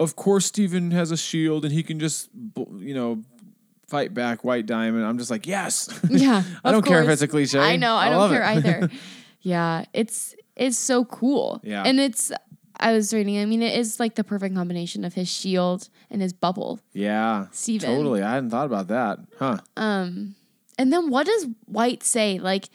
[0.00, 2.30] of course Steven has a shield and he can just,
[2.78, 3.22] you know,
[3.88, 5.04] fight back White Diamond.
[5.04, 5.88] I'm just like, yes.
[6.10, 7.58] yeah, I don't care if it's a cliche.
[7.58, 7.94] I know.
[7.94, 8.46] I, I don't care it.
[8.46, 8.90] either.
[9.46, 11.60] Yeah, it's it's so cool.
[11.62, 11.82] Yeah.
[11.84, 12.32] and it's.
[12.80, 13.38] I was reading.
[13.38, 16.80] I mean, it is like the perfect combination of his shield and his bubble.
[16.94, 17.88] yeah, Steven.
[17.94, 18.22] totally.
[18.22, 19.58] I hadn't thought about that, huh?
[19.76, 20.34] Um
[20.78, 22.38] and then what does White say?
[22.38, 22.70] Like,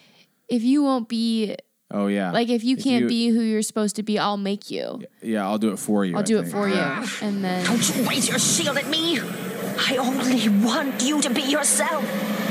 [0.47, 1.55] if you won't be
[1.91, 2.31] Oh yeah.
[2.31, 5.01] like, if you If can't you- be who you're supposed to be, I'll make you.
[5.23, 6.13] yeah, I'll do it for you.
[6.15, 6.53] I'll I do it think.
[6.53, 6.75] for you.
[7.21, 9.19] And then Don't you raise your shield at me.
[9.19, 12.03] I only want you to be yourself.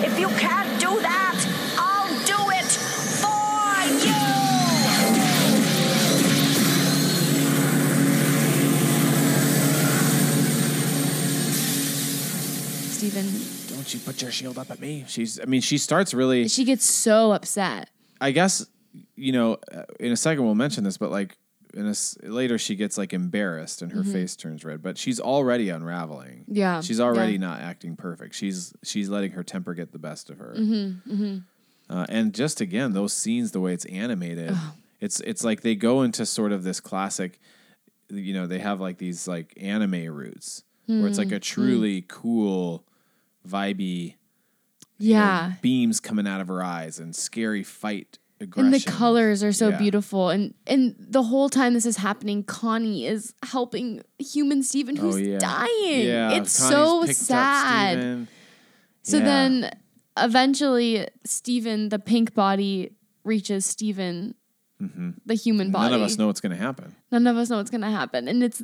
[0.02, 1.36] If you can't do that,
[1.78, 2.70] I'll do it
[3.22, 5.28] for you.
[12.90, 13.24] Steven,
[13.76, 15.04] Don't you put your shield up at me?
[15.06, 15.38] She's.
[15.40, 16.48] I mean, she starts really.
[16.48, 17.88] she gets so upset.
[18.20, 18.66] I guess
[19.18, 19.58] you know.
[19.72, 21.36] uh, In a second, we'll mention this, but like
[21.74, 25.68] in a later she gets like embarrassed and her face turns red, but she's already
[25.68, 26.40] unraveling.
[26.44, 26.56] Mm-hmm.
[26.56, 27.38] Yeah, she's already yeah.
[27.40, 28.34] not acting perfect.
[28.34, 30.54] She's she's letting her temper get the best of her.
[30.58, 31.38] Mm-hmm,
[31.90, 34.74] Uh, and just again, those scenes, the way it's animated, Oh.
[35.00, 37.38] it's it's like they go into sort of this classic.
[38.10, 41.28] You know, they have like these like anime roots where it's Mm-hmm.
[41.28, 42.86] like a truly cool,
[43.46, 44.14] vibey
[44.98, 45.52] you know, yeah.
[45.62, 48.18] beams coming out of her eyes and scary fight
[48.56, 49.78] And the colors are so Yeah.
[49.78, 55.16] beautiful, and and the whole time this is happening, Connie is helping human Steven who's
[55.16, 56.06] Oh yeah, dying.
[56.06, 58.28] Yeah, it's Connie's so sad.
[59.02, 59.70] So then
[60.16, 62.92] eventually Steven, the pink body,
[63.24, 64.34] reaches Steven,
[65.26, 65.84] the human body.
[65.86, 65.92] Mm-hmm.
[65.92, 66.94] none of us know what's going to happen.
[67.10, 68.28] None of us know what's gonna happen.
[68.28, 68.62] And it's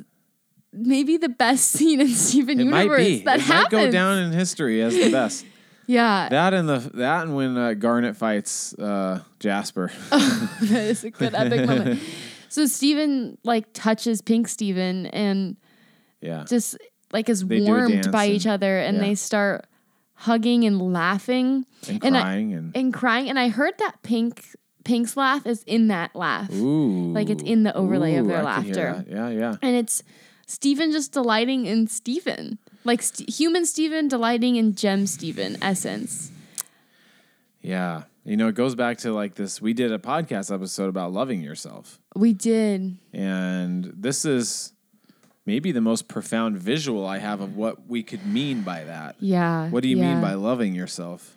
[0.71, 3.19] maybe the best scene in Steven It Universe might be.
[3.23, 3.73] that it happens.
[3.73, 5.45] might go down in history as the best.
[5.87, 6.29] Yeah.
[6.29, 9.91] that and the that and when uh, Garnet fights uh, Jasper.
[10.09, 11.99] that is a good epic moment.
[12.49, 15.57] So Steven like touches Pink Steven and
[16.21, 16.77] yeah, just
[17.11, 19.03] like is They warmed by and- each other and yeah.
[19.03, 19.65] they start
[20.13, 23.29] hugging and laughing and and I- crying and, and crying.
[23.29, 24.43] And I heard that Pink
[24.85, 26.51] Pink's laugh is in that laugh.
[26.53, 29.03] ooh, Like it's in the overlay of their I laughter.
[29.07, 29.55] Yeah, yeah.
[29.61, 30.03] And it's
[30.47, 32.59] Steven just delighting in Steven.
[32.85, 36.31] Like st- human Steven delighting in gem Steven essence.
[37.61, 38.03] Yeah.
[38.23, 39.61] You know, it goes back to like this.
[39.61, 41.99] We did a podcast episode about loving yourself.
[42.15, 42.97] We did.
[43.11, 44.71] And this is
[45.45, 49.15] maybe the most profound visual I have of what we could mean by that.
[49.19, 49.69] Yeah.
[49.69, 50.13] What do you yeah.
[50.13, 51.35] mean by loving yourself?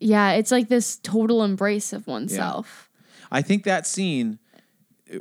[0.00, 2.90] Yeah, it's like this total embrace of oneself.
[3.30, 4.38] I think that scene,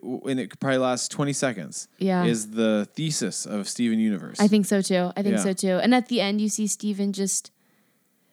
[0.01, 2.23] and it probably lasts 20 seconds, Yeah.
[2.25, 4.39] is the thesis of Steven Universe.
[4.39, 5.11] I think so too.
[5.17, 5.43] I think Yeah.
[5.43, 5.77] so too.
[5.81, 7.51] And at the end, you see Steven just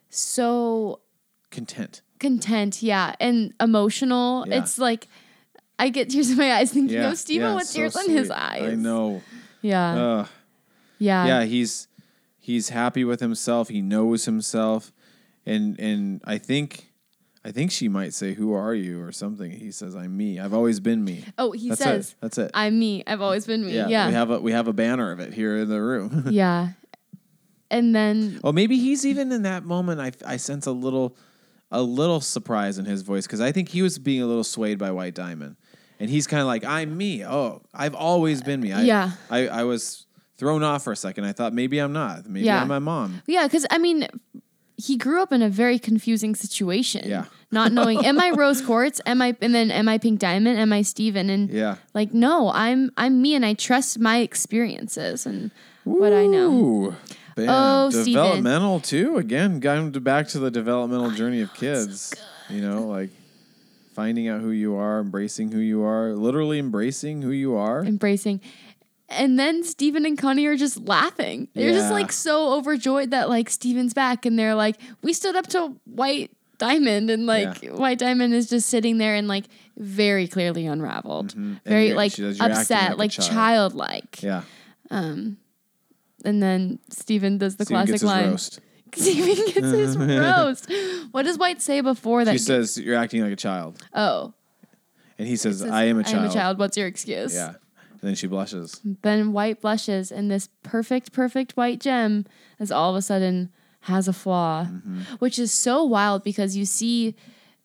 [0.08, 1.00] so
[1.50, 2.02] Content.
[2.18, 4.44] content, yeah, and emotional.
[4.48, 4.58] Yeah.
[4.62, 5.08] It's like
[5.78, 7.10] I get tears in my eyes thinking Yeah.
[7.10, 8.72] of Steven with so tears in his eyes.
[8.72, 9.22] I know.
[9.62, 9.94] Yeah.
[9.94, 10.28] Ugh.
[10.98, 11.26] yeah.
[11.26, 11.88] yeah, he's
[12.38, 13.68] he's happy with himself.
[13.68, 14.92] He knows himself,
[15.46, 16.89] and and I think
[17.50, 19.50] I think she might say, "Who are you?" or something.
[19.50, 20.38] He says, "I'm me.
[20.38, 22.14] I've always been me." Oh, he That's says, it.
[22.20, 22.52] That's it.
[22.54, 23.02] I'm me.
[23.08, 23.74] I've always been me.
[23.74, 24.06] yeah, Yeah.
[24.06, 26.26] we have a we have a banner of it here in the room.
[26.30, 26.68] yeah.
[27.68, 30.00] And then oh, maybe he's even in that moment.
[30.00, 31.16] I I sense a little
[31.72, 34.78] a little surprise in his voice because I think he was being a little swayed
[34.78, 35.56] by White Diamond,
[35.98, 37.26] and he's kind of like, "I'm me.
[37.26, 39.10] Oh, I've always been me." I, Yeah.
[39.28, 40.06] I I was
[40.36, 41.24] thrown off for a second.
[41.24, 42.26] I thought maybe I'm not.
[42.28, 42.62] Maybe Yeah.
[42.62, 43.22] I'm my mom.
[43.26, 44.06] Yeah, because I mean,
[44.76, 47.08] he grew up in a very confusing situation.
[47.08, 47.24] Yeah.
[47.52, 49.00] Not knowing, am I Rose Quartz?
[49.06, 50.58] Am I, and then am I Pink Diamond?
[50.58, 51.28] Am I Steven?
[51.30, 51.76] And Yeah.
[51.94, 55.50] like, no, I'm, I'm me and I trust my experiences and
[55.84, 56.94] what I know.
[57.36, 57.46] Bam.
[57.48, 58.12] Oh, Steven.
[58.12, 59.16] developmental too.
[59.16, 62.14] Again, going back to the developmental journey of kids.
[62.48, 63.10] you know, like
[63.94, 67.84] finding out who you are, embracing who you are, literally embracing who you are.
[67.84, 68.40] Embracing.
[69.08, 71.48] And then Steven and Connie are just laughing.
[71.54, 75.48] They're just like so overjoyed that like Steven's back and they're like, we stood up
[75.48, 76.30] to White
[76.60, 77.72] Diamond and like Yeah.
[77.72, 79.46] White Diamond is just sitting there and like
[79.76, 81.30] very clearly unraveled.
[81.30, 81.54] Mm-hmm.
[81.64, 84.22] Very like upset, like like child." childlike.
[84.22, 84.42] Yeah,
[84.92, 85.38] Um,
[86.24, 88.30] And then Steven does the Steven classic line.
[88.30, 88.60] roast.
[88.94, 90.70] Steven gets his roast.
[91.12, 92.32] What does White say before that?
[92.32, 94.34] She says, "You're acting like a child," oh,
[95.18, 96.58] and he says, says, "I am a child." I am a child.
[96.58, 97.32] What's your excuse?
[97.34, 98.80] Yeah, and then she blushes.
[99.02, 102.26] Then White blushes, and this perfect, perfect white gem
[102.58, 103.50] is all of a sudden
[103.80, 105.00] has a flaw, Mm-hmm.
[105.20, 107.14] which is so wild because you see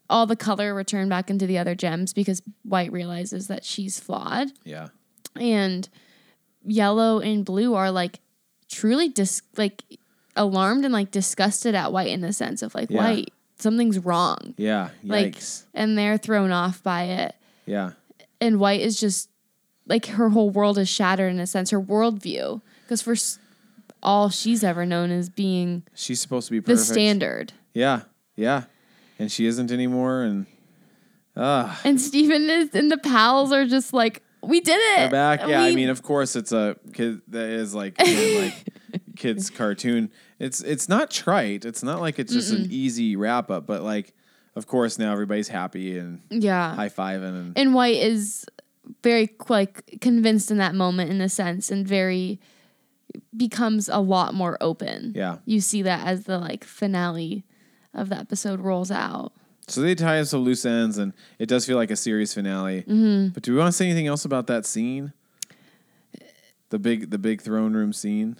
[0.09, 4.49] all the color return back into the other gems because White realizes that she's flawed,
[4.63, 4.89] Yeah,
[5.35, 5.87] and
[6.63, 8.19] yellow and blue are like
[8.69, 9.83] truly dis- like
[10.35, 13.03] alarmed and like disgusted at White in the sense of like Yeah.
[13.03, 14.89] White something's wrong, yeah.
[15.03, 15.37] like,
[15.73, 17.35] and they're thrown off by it.
[17.65, 17.91] Yeah,
[18.41, 19.29] and White is just
[19.87, 23.15] like her whole world is shattered in a sense, her worldview, because for
[24.05, 27.51] all she's ever known as being she's supposed to be the standard.
[27.73, 28.03] Yeah,
[28.35, 28.65] yeah,
[29.19, 30.21] and she isn't anymore.
[30.21, 30.45] And
[31.35, 34.97] ah, And Steven is and the pals are just like, we did it.
[34.97, 35.47] They're back.
[35.47, 38.53] Yeah, I mean, of course, it's a kid that is like like
[39.17, 40.11] kids cartoon.
[40.39, 41.65] It's it's not trite.
[41.65, 43.65] It's not like it's just an easy wrap up.
[43.65, 44.13] But like,
[44.55, 46.75] of course, now everybody's happy and yeah.
[46.75, 48.45] high fiving and and White is
[49.01, 52.39] very like convinced in that moment in a sense and very
[53.35, 55.13] becomes a lot more open.
[55.15, 55.37] Yeah.
[55.45, 57.43] You see that as the like finale
[57.93, 59.33] of the episode rolls out.
[59.67, 62.81] so they tie up some loose ends and it does feel like a series finale.
[62.81, 63.29] Mm-hmm.
[63.29, 65.13] But do we want to say anything else about that scene?
[66.69, 68.37] The big the big throne room scene.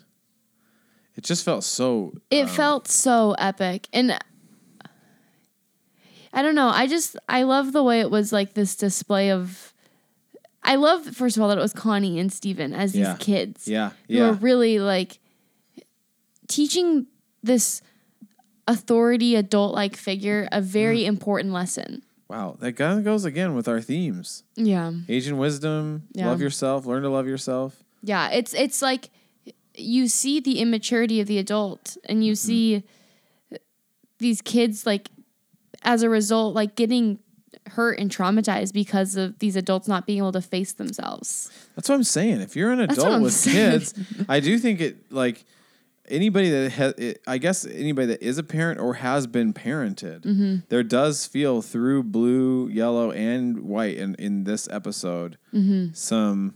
[1.15, 2.13] It just felt so.
[2.29, 3.87] It um, felt so epic.
[3.93, 4.17] And
[6.33, 6.67] I don't know.
[6.67, 9.73] I just, I love the way it was like this display of
[10.65, 13.17] I love first of all that it was Connie and Steven as these Yeah.
[13.19, 13.67] kids.
[13.67, 14.29] Yeah, Who yeah.
[14.29, 15.19] are really like
[16.47, 17.07] teaching
[17.43, 17.81] this
[18.67, 21.07] authority adult like figure a very Mm.
[21.07, 22.01] important lesson.
[22.27, 24.91] Wow, that kind of goes again with our themes: Yeah.
[25.07, 26.27] Asian wisdom, Yeah.
[26.27, 27.83] love yourself, learn to love yourself.
[28.01, 29.11] Yeah, it's it's like
[29.77, 32.47] you see the immaturity of the adult and you Mm-hmm.
[32.47, 32.83] see
[34.17, 35.09] these kids like
[35.83, 37.19] as a result like getting
[37.71, 41.49] hurt and traumatized because of these adults not being able to face themselves.
[41.75, 42.41] That's what I'm saying.
[42.41, 43.71] If you're an adult with saying.
[43.79, 43.93] kids,
[44.29, 45.43] I do think it like
[46.07, 50.21] anybody that has, it, I guess anybody that is a parent or has been parented,
[50.21, 50.55] Mm-hmm.
[50.69, 55.93] there does feel through blue, yellow, and white, in in this episode, Mm-hmm.
[55.93, 56.55] some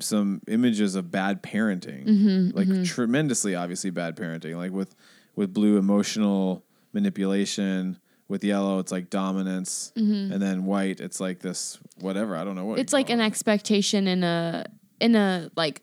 [0.00, 4.94] some images of bad parenting, Mm-hmm, like tremendously, obviously bad parenting, like with
[5.36, 7.98] with blue emotional manipulation.
[8.30, 12.36] With yellow, it's like dominance, and then white, it's like this whatever.
[12.36, 12.80] I don't know what Mm-hmm.
[12.82, 13.24] It's like an it.
[13.24, 14.66] expectation in a
[15.00, 15.82] in a like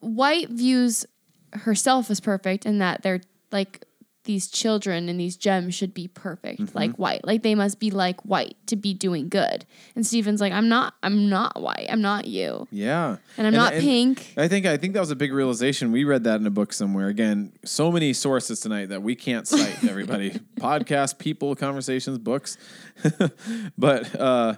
[0.00, 1.06] white views
[1.52, 3.20] herself as perfect and that they're
[3.52, 3.85] like
[4.26, 6.76] these children and these gems should be perfect Mm-hmm.
[6.78, 10.52] like white like they must be like white to be doing good and steven's like
[10.52, 14.34] i'm not i'm not white i'm not you Yeah, And I'm not pink.
[14.36, 15.90] I think I think that was a big realization.
[15.92, 17.08] We read that in a book somewhere.
[17.08, 19.82] Again, so many sources tonight that we can't cite.
[19.88, 20.30] Everybody,
[20.60, 22.58] podcast, people, conversations, books.
[23.78, 24.54] but uh,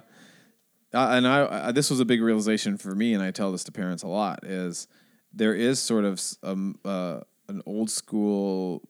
[0.93, 3.63] uh, and I, I this was a big realization for me, and I tell this
[3.65, 4.43] to parents a lot.
[4.43, 4.87] Is
[5.33, 8.81] there is sort of um, uh, an old school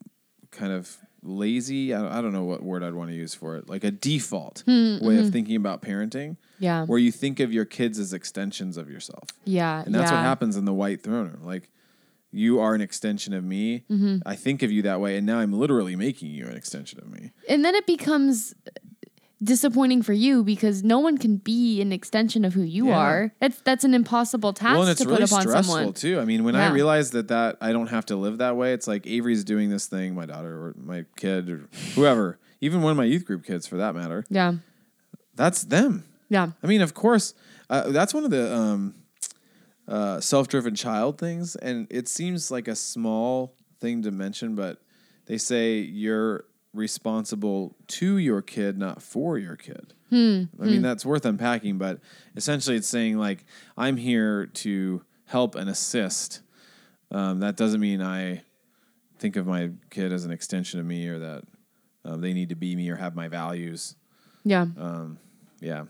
[0.52, 3.58] kind of lazy I don't, I don't know what word I'd want to use for
[3.58, 6.86] it like a default way of thinking about parenting Yeah.
[6.86, 10.56] where you think of your kids as extensions of yourself yeah and that's what happens
[10.56, 11.44] in the white throne room.
[11.44, 11.70] Like
[12.32, 13.84] you are an extension of me.
[13.90, 14.18] Mm-hmm.
[14.24, 17.10] I think of you that way, and now I'm literally making you an extension of
[17.12, 17.32] me.
[17.50, 18.54] and then it becomes
[19.42, 22.98] disappointing for you because no one can be an extension of who you Yeah.
[22.98, 25.94] are that's that's an impossible task well, and it's to really put upon stressful someone
[25.94, 26.20] too.
[26.20, 26.74] I mean, when I Yeah.
[26.74, 29.86] realized that that I don't have to live that way, it's like Avery's doing this
[29.88, 33.66] thing, my daughter or my kid or whoever, even one of my youth group kids
[33.66, 34.26] for that matter.
[34.30, 34.54] yeah
[35.36, 36.04] That's them.
[36.30, 37.34] yeah I mean, of course,
[37.70, 38.96] uh, that's one of the um,
[39.88, 44.82] uh, self-driven child things, and it seems like a small thing to mention, but
[45.28, 46.44] they say you're
[46.74, 49.94] responsible to your kid, not for your kid.
[50.12, 52.00] I mean, that's worth unpacking, but
[52.36, 53.46] essentially, it's saying like
[53.78, 56.42] I'm here to help and assist.
[57.12, 58.42] Um, that doesn't mean I
[59.20, 61.44] think of my kid as an extension of me, or that
[62.06, 63.96] um, they need to be me or have my values.
[64.44, 64.66] yeah
[65.60, 65.86] Yeah.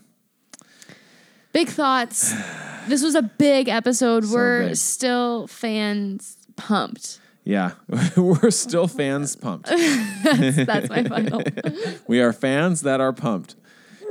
[1.53, 2.33] Big thoughts.
[2.87, 4.25] This was a big episode.
[4.25, 4.75] So We're big.
[4.77, 7.19] still fans pumped.
[7.49, 7.71] Yeah,
[8.15, 9.69] we're still fans pumped.
[10.23, 11.41] That's my final.
[12.07, 13.55] We are fans that are pumped.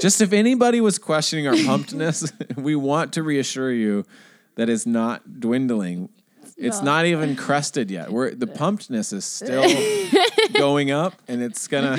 [0.01, 4.05] Just if anybody was questioning our pumpedness, we want to reassure you
[4.57, 6.09] that it's not dwindling.
[6.57, 8.11] It's not even crested yet.
[8.11, 9.63] We're the pumpedness is still
[10.55, 11.97] going up, and it's gonna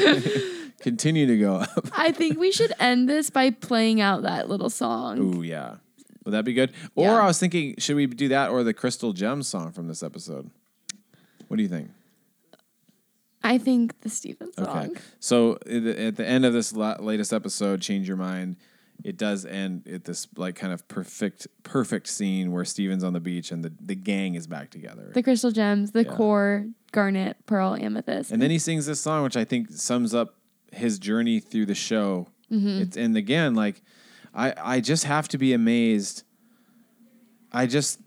[0.81, 1.87] continue to go up.
[1.93, 5.19] I think we should end this by playing out that little song.
[5.19, 5.75] Ooh, yeah.
[6.25, 6.73] Would that be good?
[6.95, 7.21] Or Yeah.
[7.23, 10.51] I was thinking, should we do that or the Crystal Gems song from this episode?
[11.49, 11.89] What do you think?
[13.43, 14.67] I think the Steven song.
[14.67, 14.99] Okay.
[15.19, 18.57] So at the, end of this latest episode, change your mind.
[19.03, 23.19] It does end at this like kind of perfect, perfect scene where Steven's on the
[23.19, 25.11] beach and the, the gang is back together.
[25.13, 28.31] The crystal gems, the core, garnet, pearl, amethyst.
[28.31, 30.35] and then he sings this song, which I think sums up
[30.71, 32.27] his journey through the show.
[32.51, 32.81] Mm-hmm.
[32.81, 33.81] It's and again, like
[34.35, 36.23] I I just have to be amazed.
[37.53, 38.01] I just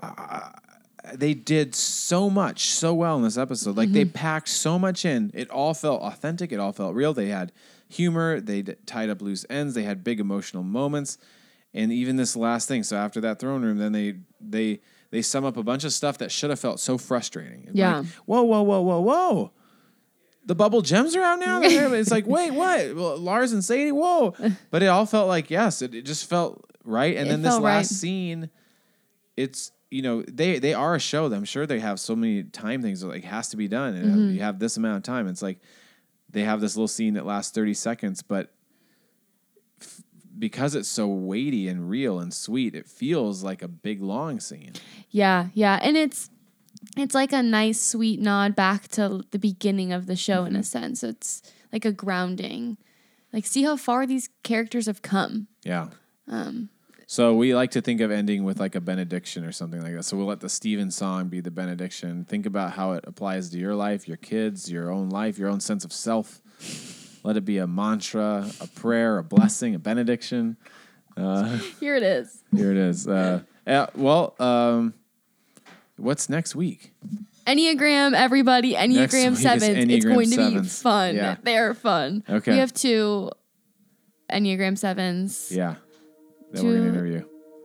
[0.00, 0.50] I-
[1.12, 3.76] they did so much so well in this episode.
[3.76, 4.12] Like they mm-hmm.
[4.12, 5.30] packed so much in.
[5.34, 6.52] It all felt authentic.
[6.52, 7.12] It all felt real.
[7.12, 7.52] They had
[7.88, 8.40] humor.
[8.40, 9.74] They d- tied up loose ends.
[9.74, 11.18] They had big emotional moments.
[11.74, 12.82] And even this last thing.
[12.84, 16.18] So after that throne room, then they they they sum up a bunch of stuff
[16.18, 17.64] that should have felt so frustrating.
[17.68, 17.98] And Yeah.
[17.98, 19.52] Like, whoa, whoa, whoa, whoa, whoa.
[20.46, 21.60] The bubble gems are out now.
[21.62, 22.94] It's like, wait, what?
[22.94, 24.34] Well, Lars and Sadie, whoa.
[24.70, 25.82] But it all felt like yes.
[25.82, 27.16] It, it just felt right.
[27.16, 27.86] And It then this last right.
[27.86, 28.50] scene,
[29.36, 31.28] it's you know they they are a show.
[31.28, 33.94] that I'm sure they have so many time things that like has to be done.
[33.94, 34.34] And Mm-hmm.
[34.34, 35.28] you have this amount of time.
[35.28, 35.58] It's like
[36.30, 38.52] they have this little scene that lasts 30 seconds, but
[39.80, 40.02] f-
[40.38, 44.72] because it's so weighty and real and sweet, it feels like a big long scene.
[45.10, 45.78] yeah, yeah.
[45.82, 46.28] And it's
[46.96, 50.54] it's like a nice sweet nod back to the beginning of the show Mm-hmm.
[50.54, 51.02] in a sense.
[51.04, 51.40] It's
[51.72, 52.76] like a grounding.
[53.32, 55.46] Like see how far these characters have come.
[55.64, 55.88] Yeah.
[56.28, 56.68] Um,
[57.14, 60.02] So we like to think of ending with like a benediction or something like that.
[60.02, 62.24] So we'll let the Steven song be the benediction.
[62.24, 65.60] Think about how it applies to your life, your kids, your own life, your own
[65.60, 66.42] sense of self.
[67.22, 70.56] Let it be a mantra, a prayer, a blessing, a benediction.
[71.16, 72.42] Uh, Here it is.
[72.52, 73.06] here it is.
[73.06, 74.92] Uh, yeah, well, um,
[75.96, 76.94] what's next week?
[77.46, 78.74] Enneagram, everybody.
[78.74, 79.88] Enneagram sevens.
[79.88, 81.14] it's going to be fun.
[81.14, 81.36] Yeah.
[81.40, 82.24] They're fun.
[82.28, 82.54] Okay.
[82.54, 83.30] We have two
[84.28, 85.52] Enneagram sevens.
[85.52, 85.76] Yeah,
[86.54, 87.24] that we're gonna Two- interview.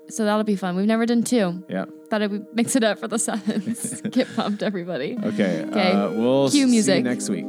[0.10, 0.76] So that'll be fun.
[0.76, 1.64] We've never done two.
[1.70, 1.86] Yeah.
[2.10, 4.02] Thought I would mix it up for the sevens.
[4.10, 5.16] Get pumped, everybody.
[5.24, 5.64] Okay.
[5.70, 5.91] Okay.
[5.91, 7.03] Uh, we'll Cue see you music.
[7.03, 7.45] next week.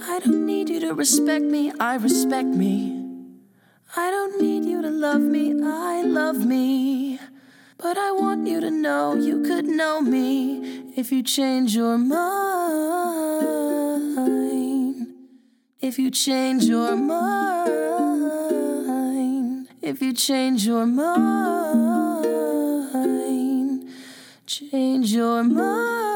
[0.00, 2.94] I don't need you to respect me, I respect me.
[3.96, 7.18] I don't need you to love me, I love me.
[7.76, 12.18] But I want you to know you could know me if you change your mind.
[15.80, 18.48] If you change your mind.
[19.80, 22.26] If you change your mind.
[24.44, 26.07] Change your mind.